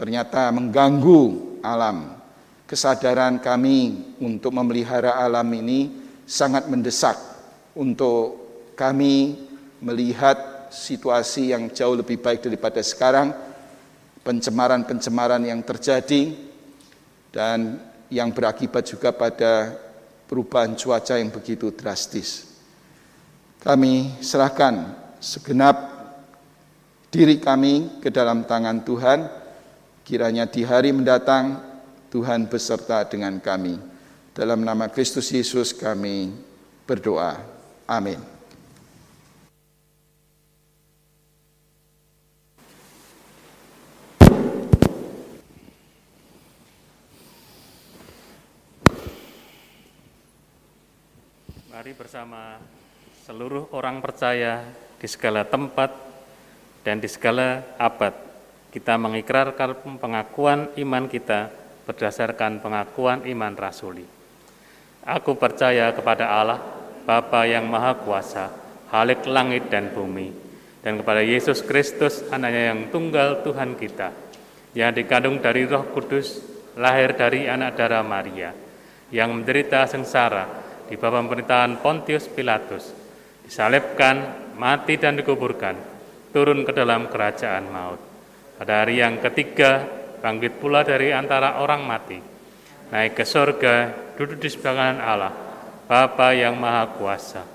ternyata 0.00 0.48
mengganggu 0.56 1.60
alam. 1.60 2.16
Kesadaran 2.64 3.36
kami 3.44 4.16
untuk 4.24 4.56
memelihara 4.56 5.20
alam 5.20 5.46
ini 5.52 5.92
sangat 6.24 6.64
mendesak 6.68 7.16
untuk 7.76 8.40
kami 8.72 9.36
melihat 9.84 10.68
situasi 10.68 11.52
yang 11.52 11.72
jauh 11.72 11.96
lebih 11.96 12.20
baik 12.20 12.44
daripada 12.44 12.80
sekarang, 12.84 13.32
pencemaran-pencemaran 14.28 15.40
yang 15.48 15.64
terjadi 15.64 16.36
dan 17.32 17.80
yang 18.12 18.28
berakibat 18.36 18.84
juga 18.84 19.08
pada 19.16 19.72
perubahan 20.28 20.76
cuaca 20.76 21.16
yang 21.16 21.32
begitu 21.32 21.72
drastis. 21.72 22.60
Kami 23.64 24.20
serahkan 24.20 24.92
segenap 25.16 25.76
diri 27.08 27.40
kami 27.40 28.04
ke 28.04 28.12
dalam 28.12 28.44
tangan 28.44 28.84
Tuhan 28.84 29.38
Kiranya 30.08 30.48
di 30.48 30.64
hari 30.64 30.88
mendatang 30.88 31.60
Tuhan 32.08 32.48
beserta 32.48 33.04
dengan 33.04 33.36
kami. 33.44 33.76
Dalam 34.32 34.64
nama 34.64 34.88
Kristus 34.88 35.28
Yesus 35.28 35.76
kami 35.76 36.32
berdoa. 36.88 37.36
Amin. 37.84 38.37
Mari 51.78 51.94
bersama 51.94 52.58
seluruh 53.22 53.70
orang 53.70 54.02
percaya 54.02 54.66
di 54.98 55.06
segala 55.06 55.46
tempat 55.46 55.94
dan 56.82 56.98
di 56.98 57.06
segala 57.06 57.62
abad 57.78 58.18
kita 58.74 58.98
mengikrarkan 58.98 59.78
pengakuan 60.02 60.74
iman 60.74 61.06
kita 61.06 61.54
berdasarkan 61.86 62.58
pengakuan 62.58 63.22
iman 63.30 63.54
rasuli. 63.54 64.02
Aku 65.06 65.38
percaya 65.38 65.94
kepada 65.94 66.26
Allah, 66.26 66.58
Bapa 67.06 67.46
yang 67.46 67.70
Maha 67.70 67.94
Kuasa, 67.94 68.50
Halik 68.90 69.22
langit 69.30 69.70
dan 69.70 69.94
bumi, 69.94 70.34
dan 70.82 70.98
kepada 70.98 71.22
Yesus 71.22 71.62
Kristus, 71.62 72.26
anaknya 72.34 72.74
yang 72.74 72.90
tunggal 72.90 73.46
Tuhan 73.46 73.78
kita, 73.78 74.10
yang 74.74 74.90
dikandung 74.90 75.38
dari 75.38 75.62
roh 75.62 75.86
kudus, 75.94 76.42
lahir 76.74 77.14
dari 77.14 77.46
anak 77.46 77.78
darah 77.78 78.02
Maria, 78.02 78.50
yang 79.14 79.30
menderita 79.30 79.86
sengsara 79.86 80.66
di 80.88 80.96
bawah 80.96 81.20
pemerintahan 81.22 81.78
Pontius 81.84 82.26
Pilatus, 82.32 82.90
disalibkan, 83.44 84.50
mati 84.56 84.96
dan 84.96 85.20
dikuburkan, 85.20 85.76
turun 86.32 86.64
ke 86.64 86.72
dalam 86.72 87.12
kerajaan 87.12 87.68
maut 87.68 88.08
pada 88.58 88.82
hari 88.82 88.98
yang 88.98 89.22
ketiga, 89.22 89.86
bangkit 90.18 90.58
pula 90.58 90.82
dari 90.82 91.14
antara 91.14 91.62
orang 91.62 91.86
mati, 91.86 92.18
naik 92.90 93.14
ke 93.14 93.22
sorga, 93.22 93.94
duduk 94.18 94.42
di 94.42 94.50
sebelah 94.50 94.98
Allah, 94.98 95.30
Bapa 95.86 96.34
yang 96.34 96.58
Maha 96.58 96.90
Kuasa. 96.98 97.46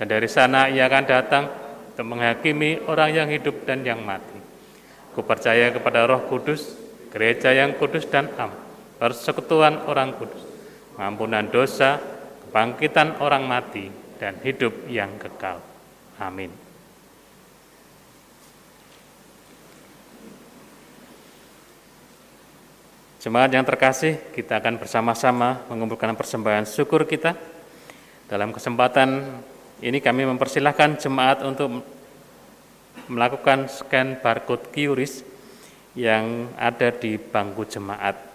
Dan 0.00 0.08
dari 0.08 0.24
sana 0.32 0.72
ia 0.72 0.88
akan 0.88 1.04
datang 1.04 1.44
untuk 1.92 2.08
menghakimi 2.08 2.88
orang 2.88 3.12
yang 3.12 3.28
hidup 3.28 3.68
dan 3.68 3.84
yang 3.84 4.00
mati. 4.00 4.40
Ku 5.12 5.20
percaya 5.28 5.68
kepada 5.76 6.08
roh 6.08 6.24
kudus, 6.24 6.72
gereja 7.12 7.52
yang 7.52 7.76
kudus 7.76 8.08
dan 8.08 8.32
am, 8.40 8.48
persekutuan 8.96 9.84
orang 9.84 10.16
kudus, 10.16 10.40
pengampunan 10.96 11.52
dosa, 11.52 12.00
kebangkitan 12.56 13.20
orang 13.20 13.44
mati, 13.44 13.92
dan 14.16 14.40
hidup 14.40 14.88
yang 14.88 15.20
kekal. 15.20 15.60
Amin. 16.16 16.48
Jemaat 23.20 23.52
yang 23.52 23.60
terkasih, 23.60 24.32
kita 24.32 24.56
akan 24.56 24.80
bersama-sama 24.80 25.68
mengumpulkan 25.68 26.16
persembahan 26.16 26.64
syukur 26.64 27.04
kita. 27.04 27.36
Dalam 28.24 28.56
kesempatan 28.56 29.36
ini 29.84 30.00
kami 30.00 30.24
mempersilahkan 30.24 30.96
jemaat 30.96 31.44
untuk 31.44 31.84
melakukan 33.12 33.68
scan 33.68 34.16
barcode 34.24 34.72
QRIS 34.72 35.28
yang 35.92 36.48
ada 36.56 36.88
di 36.88 37.20
bangku 37.20 37.68
jemaat. 37.68 38.25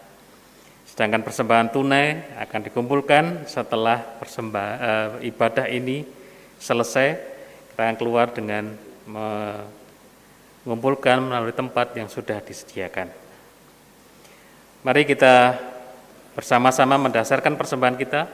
Sedangkan 0.92 1.24
persembahan 1.24 1.72
tunai 1.72 2.36
akan 2.36 2.68
dikumpulkan 2.68 3.48
setelah 3.48 4.04
persembahan 4.20 5.24
e, 5.24 5.32
ibadah 5.32 5.72
ini 5.72 6.04
selesai. 6.60 7.16
Kita 7.72 7.88
akan 7.88 7.96
keluar 7.96 8.36
dengan 8.36 8.76
mengumpulkan 9.08 11.32
melalui 11.32 11.56
tempat 11.56 11.96
yang 11.96 12.12
sudah 12.12 12.44
disediakan. 12.44 13.08
Mari 14.84 15.08
kita 15.08 15.56
bersama-sama 16.36 17.00
mendasarkan 17.00 17.56
persembahan 17.56 17.96
kita. 17.96 18.28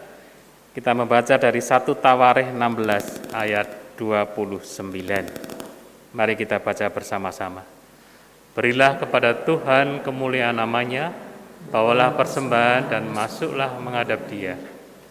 Kita 0.73 0.97
membaca 0.97 1.37
dari 1.37 1.61
1 1.61 1.93
Tawarikh 1.93 2.49
16 2.57 3.37
ayat 3.37 3.69
29. 4.01 4.81
Mari 6.17 6.33
kita 6.33 6.57
baca 6.57 6.89
bersama-sama. 6.89 7.61
Berilah 8.57 8.97
kepada 8.97 9.37
Tuhan 9.37 10.01
kemuliaan 10.01 10.57
namanya, 10.57 11.26
bawalah 11.69 12.15
persembahan 12.15 12.89
dan 12.89 13.03
masuklah 13.11 13.75
menghadap 13.81 14.25
dia. 14.29 14.55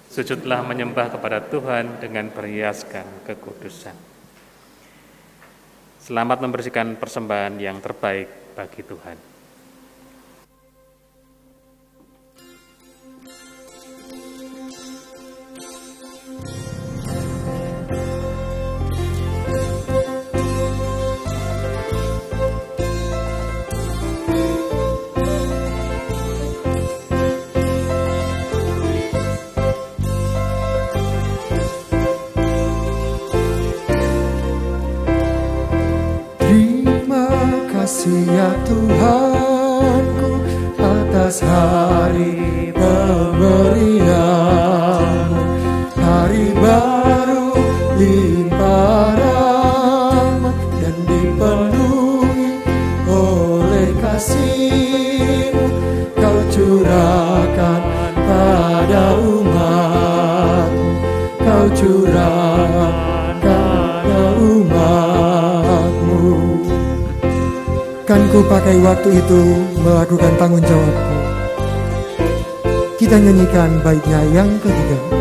Sujudlah 0.06 0.62
menyembah 0.64 1.12
kepada 1.12 1.42
Tuhan 1.44 2.00
dengan 2.00 2.30
berhiaskan 2.32 3.26
kekudusan. 3.26 3.96
Selamat 6.00 6.38
membersihkan 6.38 6.94
persembahan 6.96 7.58
yang 7.58 7.82
terbaik 7.82 8.54
bagi 8.54 8.86
Tuhan. 8.86 9.35
Kasih 38.06 38.22
ya 38.30 38.50
Tuhanku 38.62 40.30
atas 40.78 41.42
hari 41.42 42.55
Kan 68.36 68.44
ku 68.44 68.52
pakai 68.52 68.76
waktu 68.84 69.10
itu 69.16 69.40
melakukan 69.80 70.36
tanggung 70.36 70.60
jawabku. 70.60 71.16
Kita 73.00 73.16
nyanyikan 73.16 73.80
baiknya 73.80 74.20
yang 74.28 74.52
ketiga. 74.60 75.15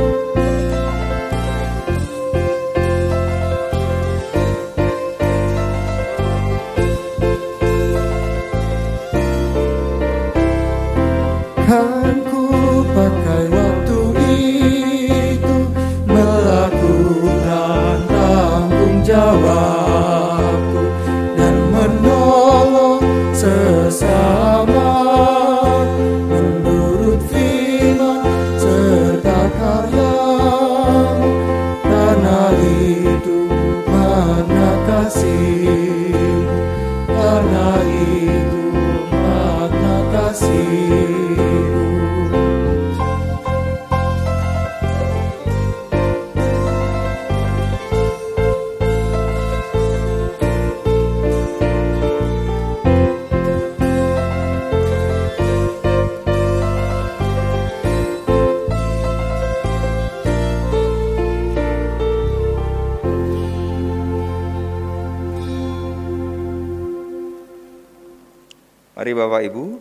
Bapak 69.11 69.45
Ibu, 69.45 69.77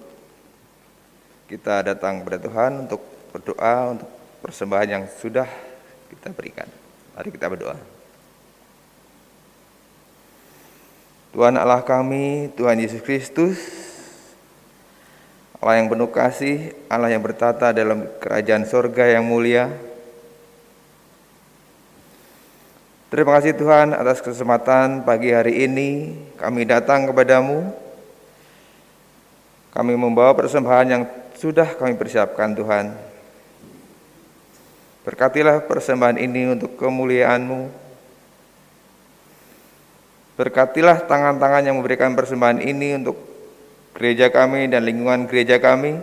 kita 1.49 1.87
datang 1.87 2.21
kepada 2.21 2.43
Tuhan 2.43 2.73
untuk 2.85 3.01
berdoa 3.31 3.97
untuk 3.97 4.11
persembahan 4.43 4.89
yang 4.91 5.05
sudah 5.09 5.49
kita 6.11 6.35
berikan. 6.35 6.69
Mari 7.15 7.31
kita 7.31 7.47
berdoa. 7.47 7.79
Tuhan 11.35 11.55
Allah 11.59 11.83
kami, 11.83 12.51
Tuhan 12.55 12.79
Yesus 12.79 13.03
Kristus, 13.03 13.59
Allah 15.59 15.83
yang 15.83 15.91
penuh 15.91 16.11
kasih, 16.13 16.75
Allah 16.87 17.11
yang 17.11 17.23
bertata 17.23 17.75
dalam 17.75 18.07
kerajaan 18.19 18.67
sorga 18.67 19.09
yang 19.09 19.27
mulia. 19.27 19.73
Terima 23.11 23.39
kasih 23.39 23.55
Tuhan 23.55 23.95
atas 23.95 24.19
kesempatan 24.19 25.07
pagi 25.07 25.31
hari 25.31 25.71
ini 25.71 26.19
kami 26.35 26.67
datang 26.67 27.07
kepadamu 27.07 27.84
kami 29.75 29.99
membawa 29.99 30.31
persembahan 30.39 30.87
yang 30.87 31.03
sudah 31.35 31.75
kami 31.75 31.99
persiapkan 31.99 32.55
Tuhan. 32.55 32.95
Berkatilah 35.03 35.67
persembahan 35.67 36.17
ini 36.17 36.55
untuk 36.55 36.79
kemuliaan-Mu. 36.79 37.69
Berkatilah 40.39 41.05
tangan-tangan 41.05 41.67
yang 41.67 41.77
memberikan 41.77 42.15
persembahan 42.15 42.63
ini 42.63 43.03
untuk 43.03 43.19
gereja 43.99 44.31
kami 44.31 44.71
dan 44.71 44.87
lingkungan 44.87 45.27
gereja 45.27 45.59
kami. 45.59 45.99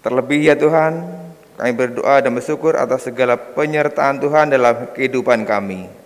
Terlebih 0.00 0.46
ya 0.46 0.54
Tuhan, 0.54 1.02
kami 1.58 1.72
berdoa 1.74 2.22
dan 2.22 2.32
bersyukur 2.38 2.78
atas 2.78 3.10
segala 3.10 3.34
penyertaan 3.34 4.22
Tuhan 4.22 4.54
dalam 4.54 4.94
kehidupan 4.94 5.42
kami. 5.42 6.05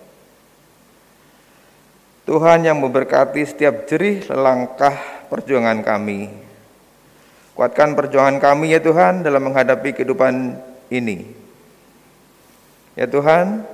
Tuhan 2.29 2.69
yang 2.69 2.77
memberkati 2.79 3.43
setiap 3.45 3.89
jerih 3.89 4.29
langkah 4.29 4.93
perjuangan 5.33 5.81
kami. 5.81 6.29
Kuatkan 7.57 7.97
perjuangan 7.97 8.41
kami 8.41 8.77
ya 8.77 8.81
Tuhan 8.81 9.25
dalam 9.25 9.51
menghadapi 9.51 9.93
kehidupan 9.97 10.57
ini. 10.93 11.29
Ya 12.97 13.09
Tuhan, 13.09 13.65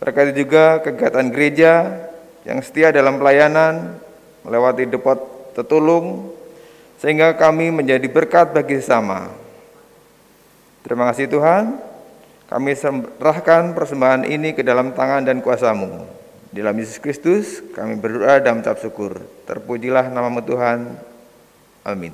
berkati 0.00 0.32
juga 0.32 0.80
kegiatan 0.80 1.28
gereja 1.28 1.72
yang 2.48 2.58
setia 2.64 2.92
dalam 2.92 3.20
pelayanan, 3.20 4.00
melewati 4.44 4.88
depot 4.88 5.18
tetulung, 5.52 6.32
sehingga 7.02 7.34
kami 7.34 7.68
menjadi 7.74 8.06
berkat 8.08 8.54
bagi 8.54 8.80
sesama. 8.80 9.28
Terima 10.82 11.10
kasih 11.12 11.30
Tuhan, 11.30 11.78
kami 12.50 12.74
serahkan 12.74 13.74
persembahan 13.74 14.26
ini 14.26 14.54
ke 14.54 14.60
dalam 14.66 14.92
tangan 14.92 15.22
dan 15.22 15.38
kuasamu. 15.40 16.21
Dalam 16.52 16.76
Yesus 16.76 17.00
Kristus 17.00 17.64
kami 17.72 17.96
berdoa 17.96 18.36
dan 18.36 18.60
mengucap 18.60 18.76
syukur. 18.76 19.24
Terpujilah 19.48 20.12
nama 20.12 20.28
Tuhan. 20.44 20.84
Amin. 21.80 22.12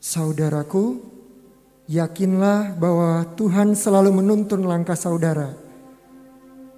Saudaraku, 0.00 1.04
yakinlah 1.84 2.74
bahwa 2.80 3.28
Tuhan 3.36 3.76
selalu 3.76 4.24
menuntun 4.24 4.64
langkah 4.64 4.96
saudara. 4.96 5.52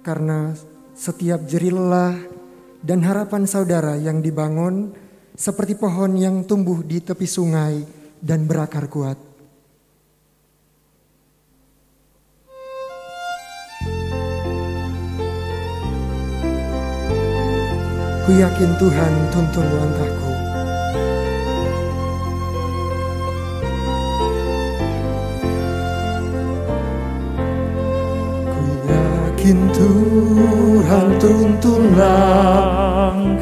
Karena 0.03 0.51
setiap 0.93 1.47
jeri 1.47 1.71
lelah 1.71 2.13
dan 2.83 3.01
harapan 3.07 3.49
saudara 3.49 3.97
yang 3.97 4.19
dibangun 4.19 4.93
seperti 5.33 5.79
pohon 5.79 6.19
yang 6.19 6.45
tumbuh 6.45 6.83
di 6.85 7.01
tepi 7.01 7.25
sungai 7.25 7.81
dan 8.21 8.45
berakar 8.45 8.91
kuat. 8.91 9.24
Ku 18.25 18.33
yakin 18.33 18.73
Tuhan 18.81 19.13
tuntun 19.29 19.69
langkahku. 19.69 20.33
Ku 28.49 28.65
yakin 28.89 29.69
Tuhan 29.77 31.21
tuntun 31.21 31.93
langkahku 31.93 33.37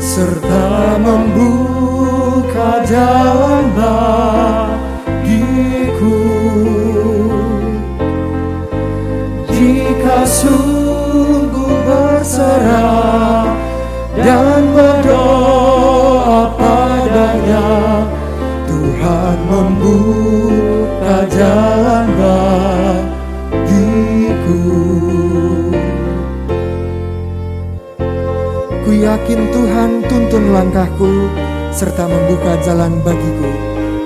serta 0.00 0.96
membuka 1.04 2.80
jalan 2.88 3.76
bagiku 3.76 4.33
dan 14.24 14.62
berdoa 14.72 16.48
padanya 16.56 17.66
Tuhan 18.64 19.36
membuka 19.44 21.28
jalan 21.28 22.06
bagiku. 22.16 22.80
Ku 28.84 28.90
yakin 28.92 29.40
Tuhan 29.52 29.90
tuntun 30.08 30.44
langkahku 30.56 31.28
serta 31.68 32.08
membuka 32.08 32.56
jalan 32.64 32.96
bagiku. 33.04 33.50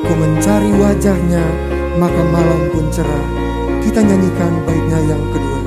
Ku 0.03 0.13
mencari 0.19 0.73
wajahnya 0.75 1.45
maka 1.99 2.23
malam 2.33 2.71
pun 2.75 2.91
cerah. 2.91 3.27
Kita 3.79 4.03
nyanyikan 4.03 4.53
baiknya 4.67 4.99
yang 5.15 5.23
kedua 5.31 5.58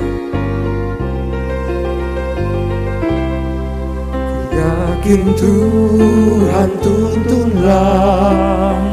Ku 4.92 5.00
yakin 5.00 5.24
Tuhan 5.40 6.68
tuntun 6.84 7.48
langkahku 7.64 8.92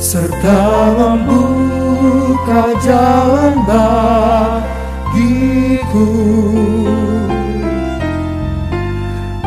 serta 0.00 0.88
membuka 0.96 2.72
jalan 2.80 3.60
bagiku. 3.68 4.72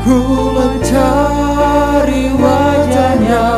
Ku 0.06 0.22
mencari 0.54 2.30
wajahnya 2.38 3.50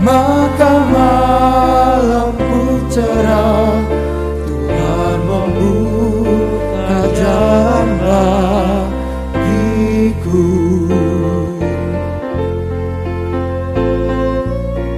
maka 0.00 0.72
malam 0.88 2.32
pun 2.40 2.88
cerah 2.88 3.99
bagiku 9.30 10.42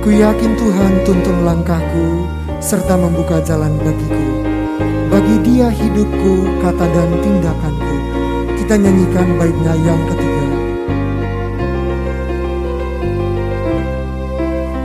Ku 0.02 0.10
yakin 0.10 0.58
Tuhan 0.58 1.06
tuntun 1.06 1.46
langkahku 1.46 2.26
serta 2.58 2.98
membuka 2.98 3.38
jalan 3.38 3.78
bagiku. 3.78 4.42
Bagi 5.06 5.38
dia 5.46 5.70
hidupku, 5.70 6.58
kata 6.58 6.90
dan 6.90 7.10
tindakanku. 7.22 7.94
Kita 8.58 8.82
nyanyikan 8.82 9.38
baiknya 9.38 9.78
yang 9.78 10.02
ketiga. 10.10 10.46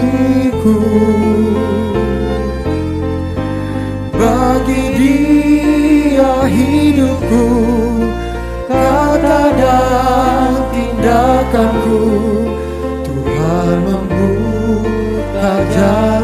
Bagi 4.12 4.84
dia 5.00 6.44
hidupku 6.52 7.48
kata 8.68 9.56
dan 9.56 10.52
tindakanku 10.68 12.04
Tuhan 13.08 13.88
membuka 13.88 15.64
jalan 15.72 16.17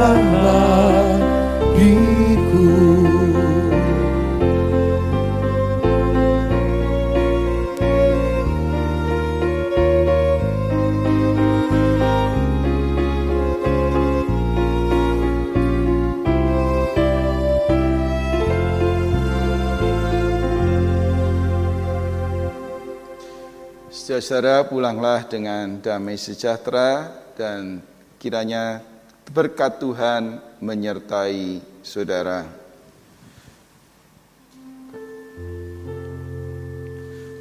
Saudara 24.15 24.63
pulanglah 24.63 25.27
dengan 25.27 25.83
damai 25.83 26.15
sejahtera 26.15 27.11
dan 27.35 27.83
kiranya 28.23 28.79
berkat 29.27 29.83
Tuhan 29.83 30.39
menyertai 30.63 31.59
saudara. 31.83 32.47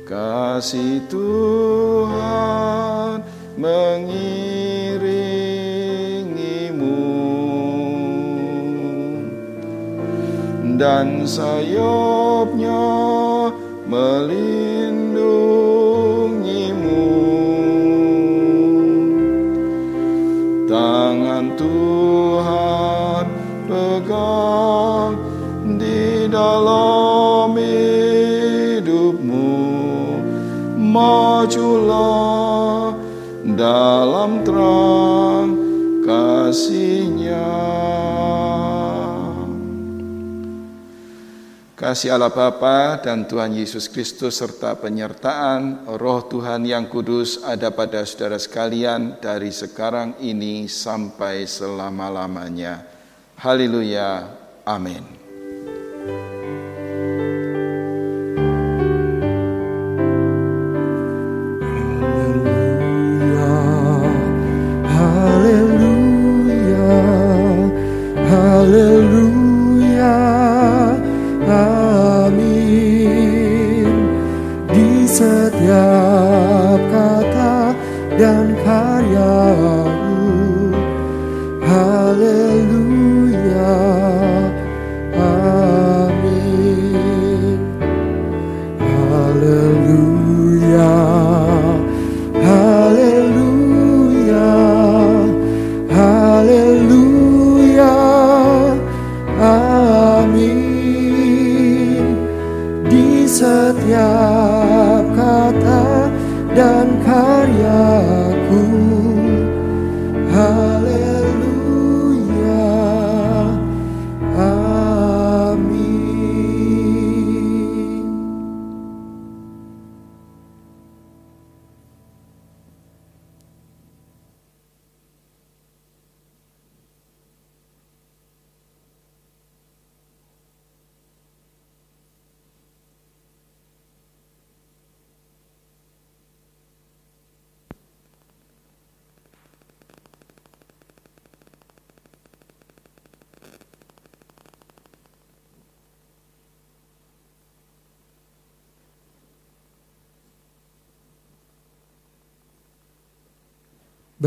Kasih 0.10 1.06
Tuhan 1.14 2.42
mengiringimu 3.54 4.34
dan 10.82 11.30
sayapnya 11.30 12.82
melindungimu 13.86 14.73
dalam 33.54 34.42
terang 34.42 35.50
kasihnya 36.04 37.50
Kasih 41.84 42.16
Allah 42.16 42.32
Bapa 42.32 42.96
dan 43.04 43.28
Tuhan 43.28 43.60
Yesus 43.60 43.92
Kristus 43.92 44.40
serta 44.40 44.80
penyertaan 44.80 45.84
Roh 46.00 46.24
Tuhan 46.32 46.64
yang 46.64 46.88
kudus 46.88 47.44
ada 47.44 47.76
pada 47.76 48.08
saudara 48.08 48.40
sekalian 48.40 49.20
dari 49.20 49.52
sekarang 49.52 50.16
ini 50.24 50.72
sampai 50.72 51.44
selama-lamanya. 51.44 52.88
Haleluya. 53.36 54.32
Amin. 54.64 55.23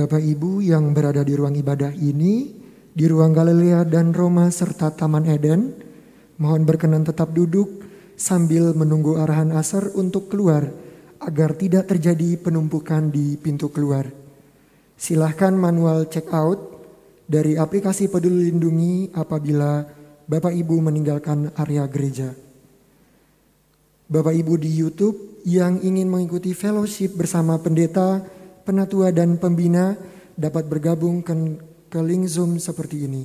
Bapak 0.06 0.22
Ibu 0.22 0.62
yang 0.62 0.94
berada 0.94 1.26
di 1.26 1.34
ruang 1.34 1.58
ibadah 1.58 1.90
ini, 1.90 2.54
di 2.94 3.10
ruang 3.10 3.34
Galilea 3.34 3.82
dan 3.82 4.14
Roma 4.14 4.46
serta 4.54 4.94
Taman 4.94 5.26
Eden, 5.26 5.74
mohon 6.38 6.62
berkenan 6.62 7.02
tetap 7.02 7.34
duduk 7.34 7.82
sambil 8.14 8.70
menunggu 8.70 9.18
arahan 9.18 9.50
asar 9.58 9.90
untuk 9.98 10.30
keluar 10.30 10.70
agar 11.18 11.58
tidak 11.58 11.90
terjadi 11.90 12.38
penumpukan 12.38 13.10
di 13.10 13.34
pintu 13.34 13.66
keluar. 13.74 14.06
Silahkan 14.94 15.50
manual 15.50 16.06
check 16.06 16.30
out 16.30 16.86
dari 17.26 17.58
aplikasi 17.58 18.06
Peduli 18.06 18.54
Lindungi 18.54 19.10
apabila 19.10 19.82
Bapak 20.30 20.54
Ibu 20.54 20.86
meninggalkan 20.86 21.50
area 21.58 21.82
gereja. 21.90 22.30
Bapak 24.06 24.38
Ibu 24.38 24.54
di 24.54 24.70
YouTube 24.70 25.42
yang 25.42 25.82
ingin 25.82 26.06
mengikuti 26.06 26.54
fellowship 26.54 27.18
bersama 27.18 27.58
pendeta, 27.58 28.22
penatua 28.66 29.14
dan 29.14 29.38
pembina 29.38 29.94
dapat 30.34 30.66
bergabung 30.66 31.22
ke, 31.22 31.32
ke 31.86 32.02
link 32.02 32.26
Zoom 32.26 32.58
seperti 32.58 33.06
ini. 33.06 33.22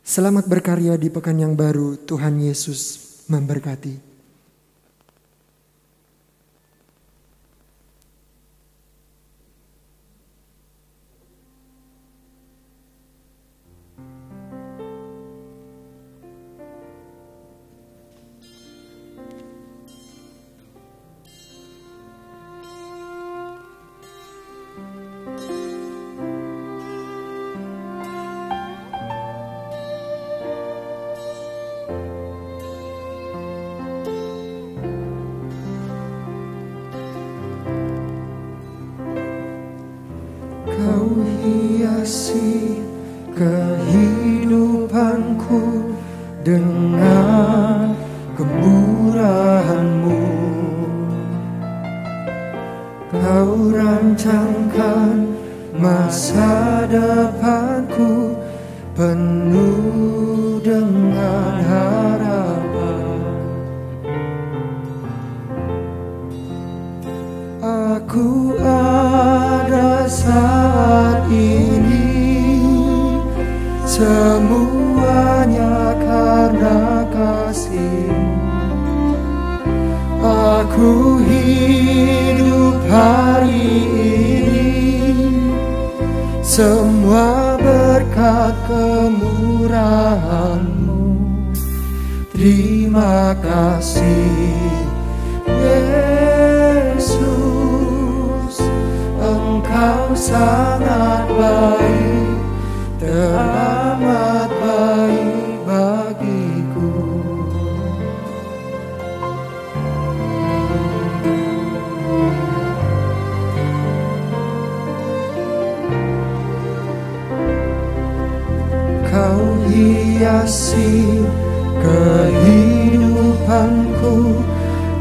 Selamat 0.00 0.48
berkarya 0.48 0.96
di 0.96 1.12
pekan 1.12 1.36
yang 1.36 1.52
baru, 1.52 2.00
Tuhan 2.00 2.40
Yesus 2.40 3.04
memberkati. 3.28 4.07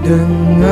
dengar 0.07 0.66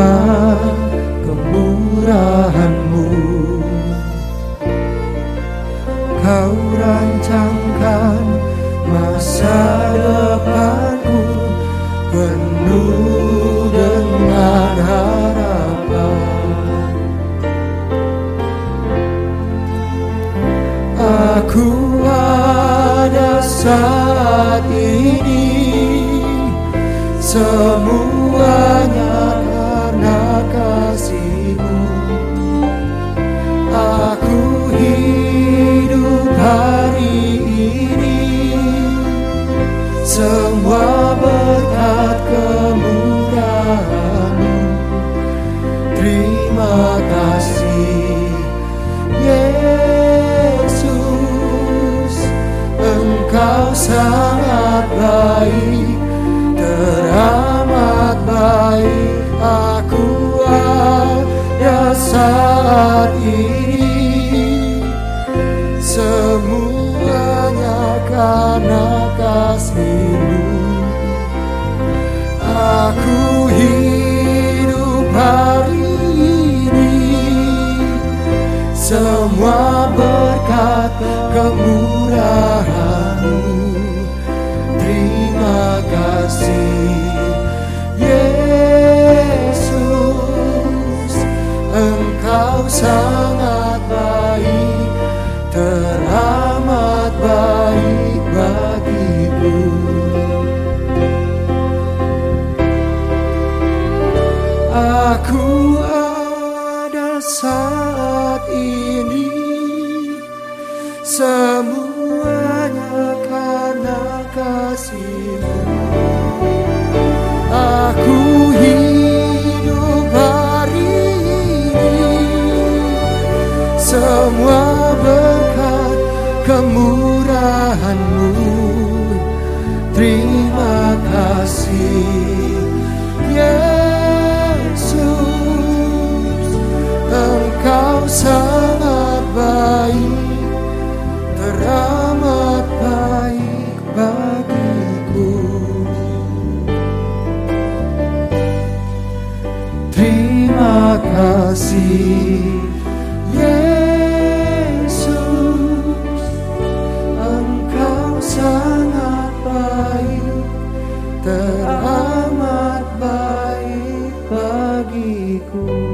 Teramat 161.25 162.85
baik 163.01 164.13
bagiku 164.29 165.84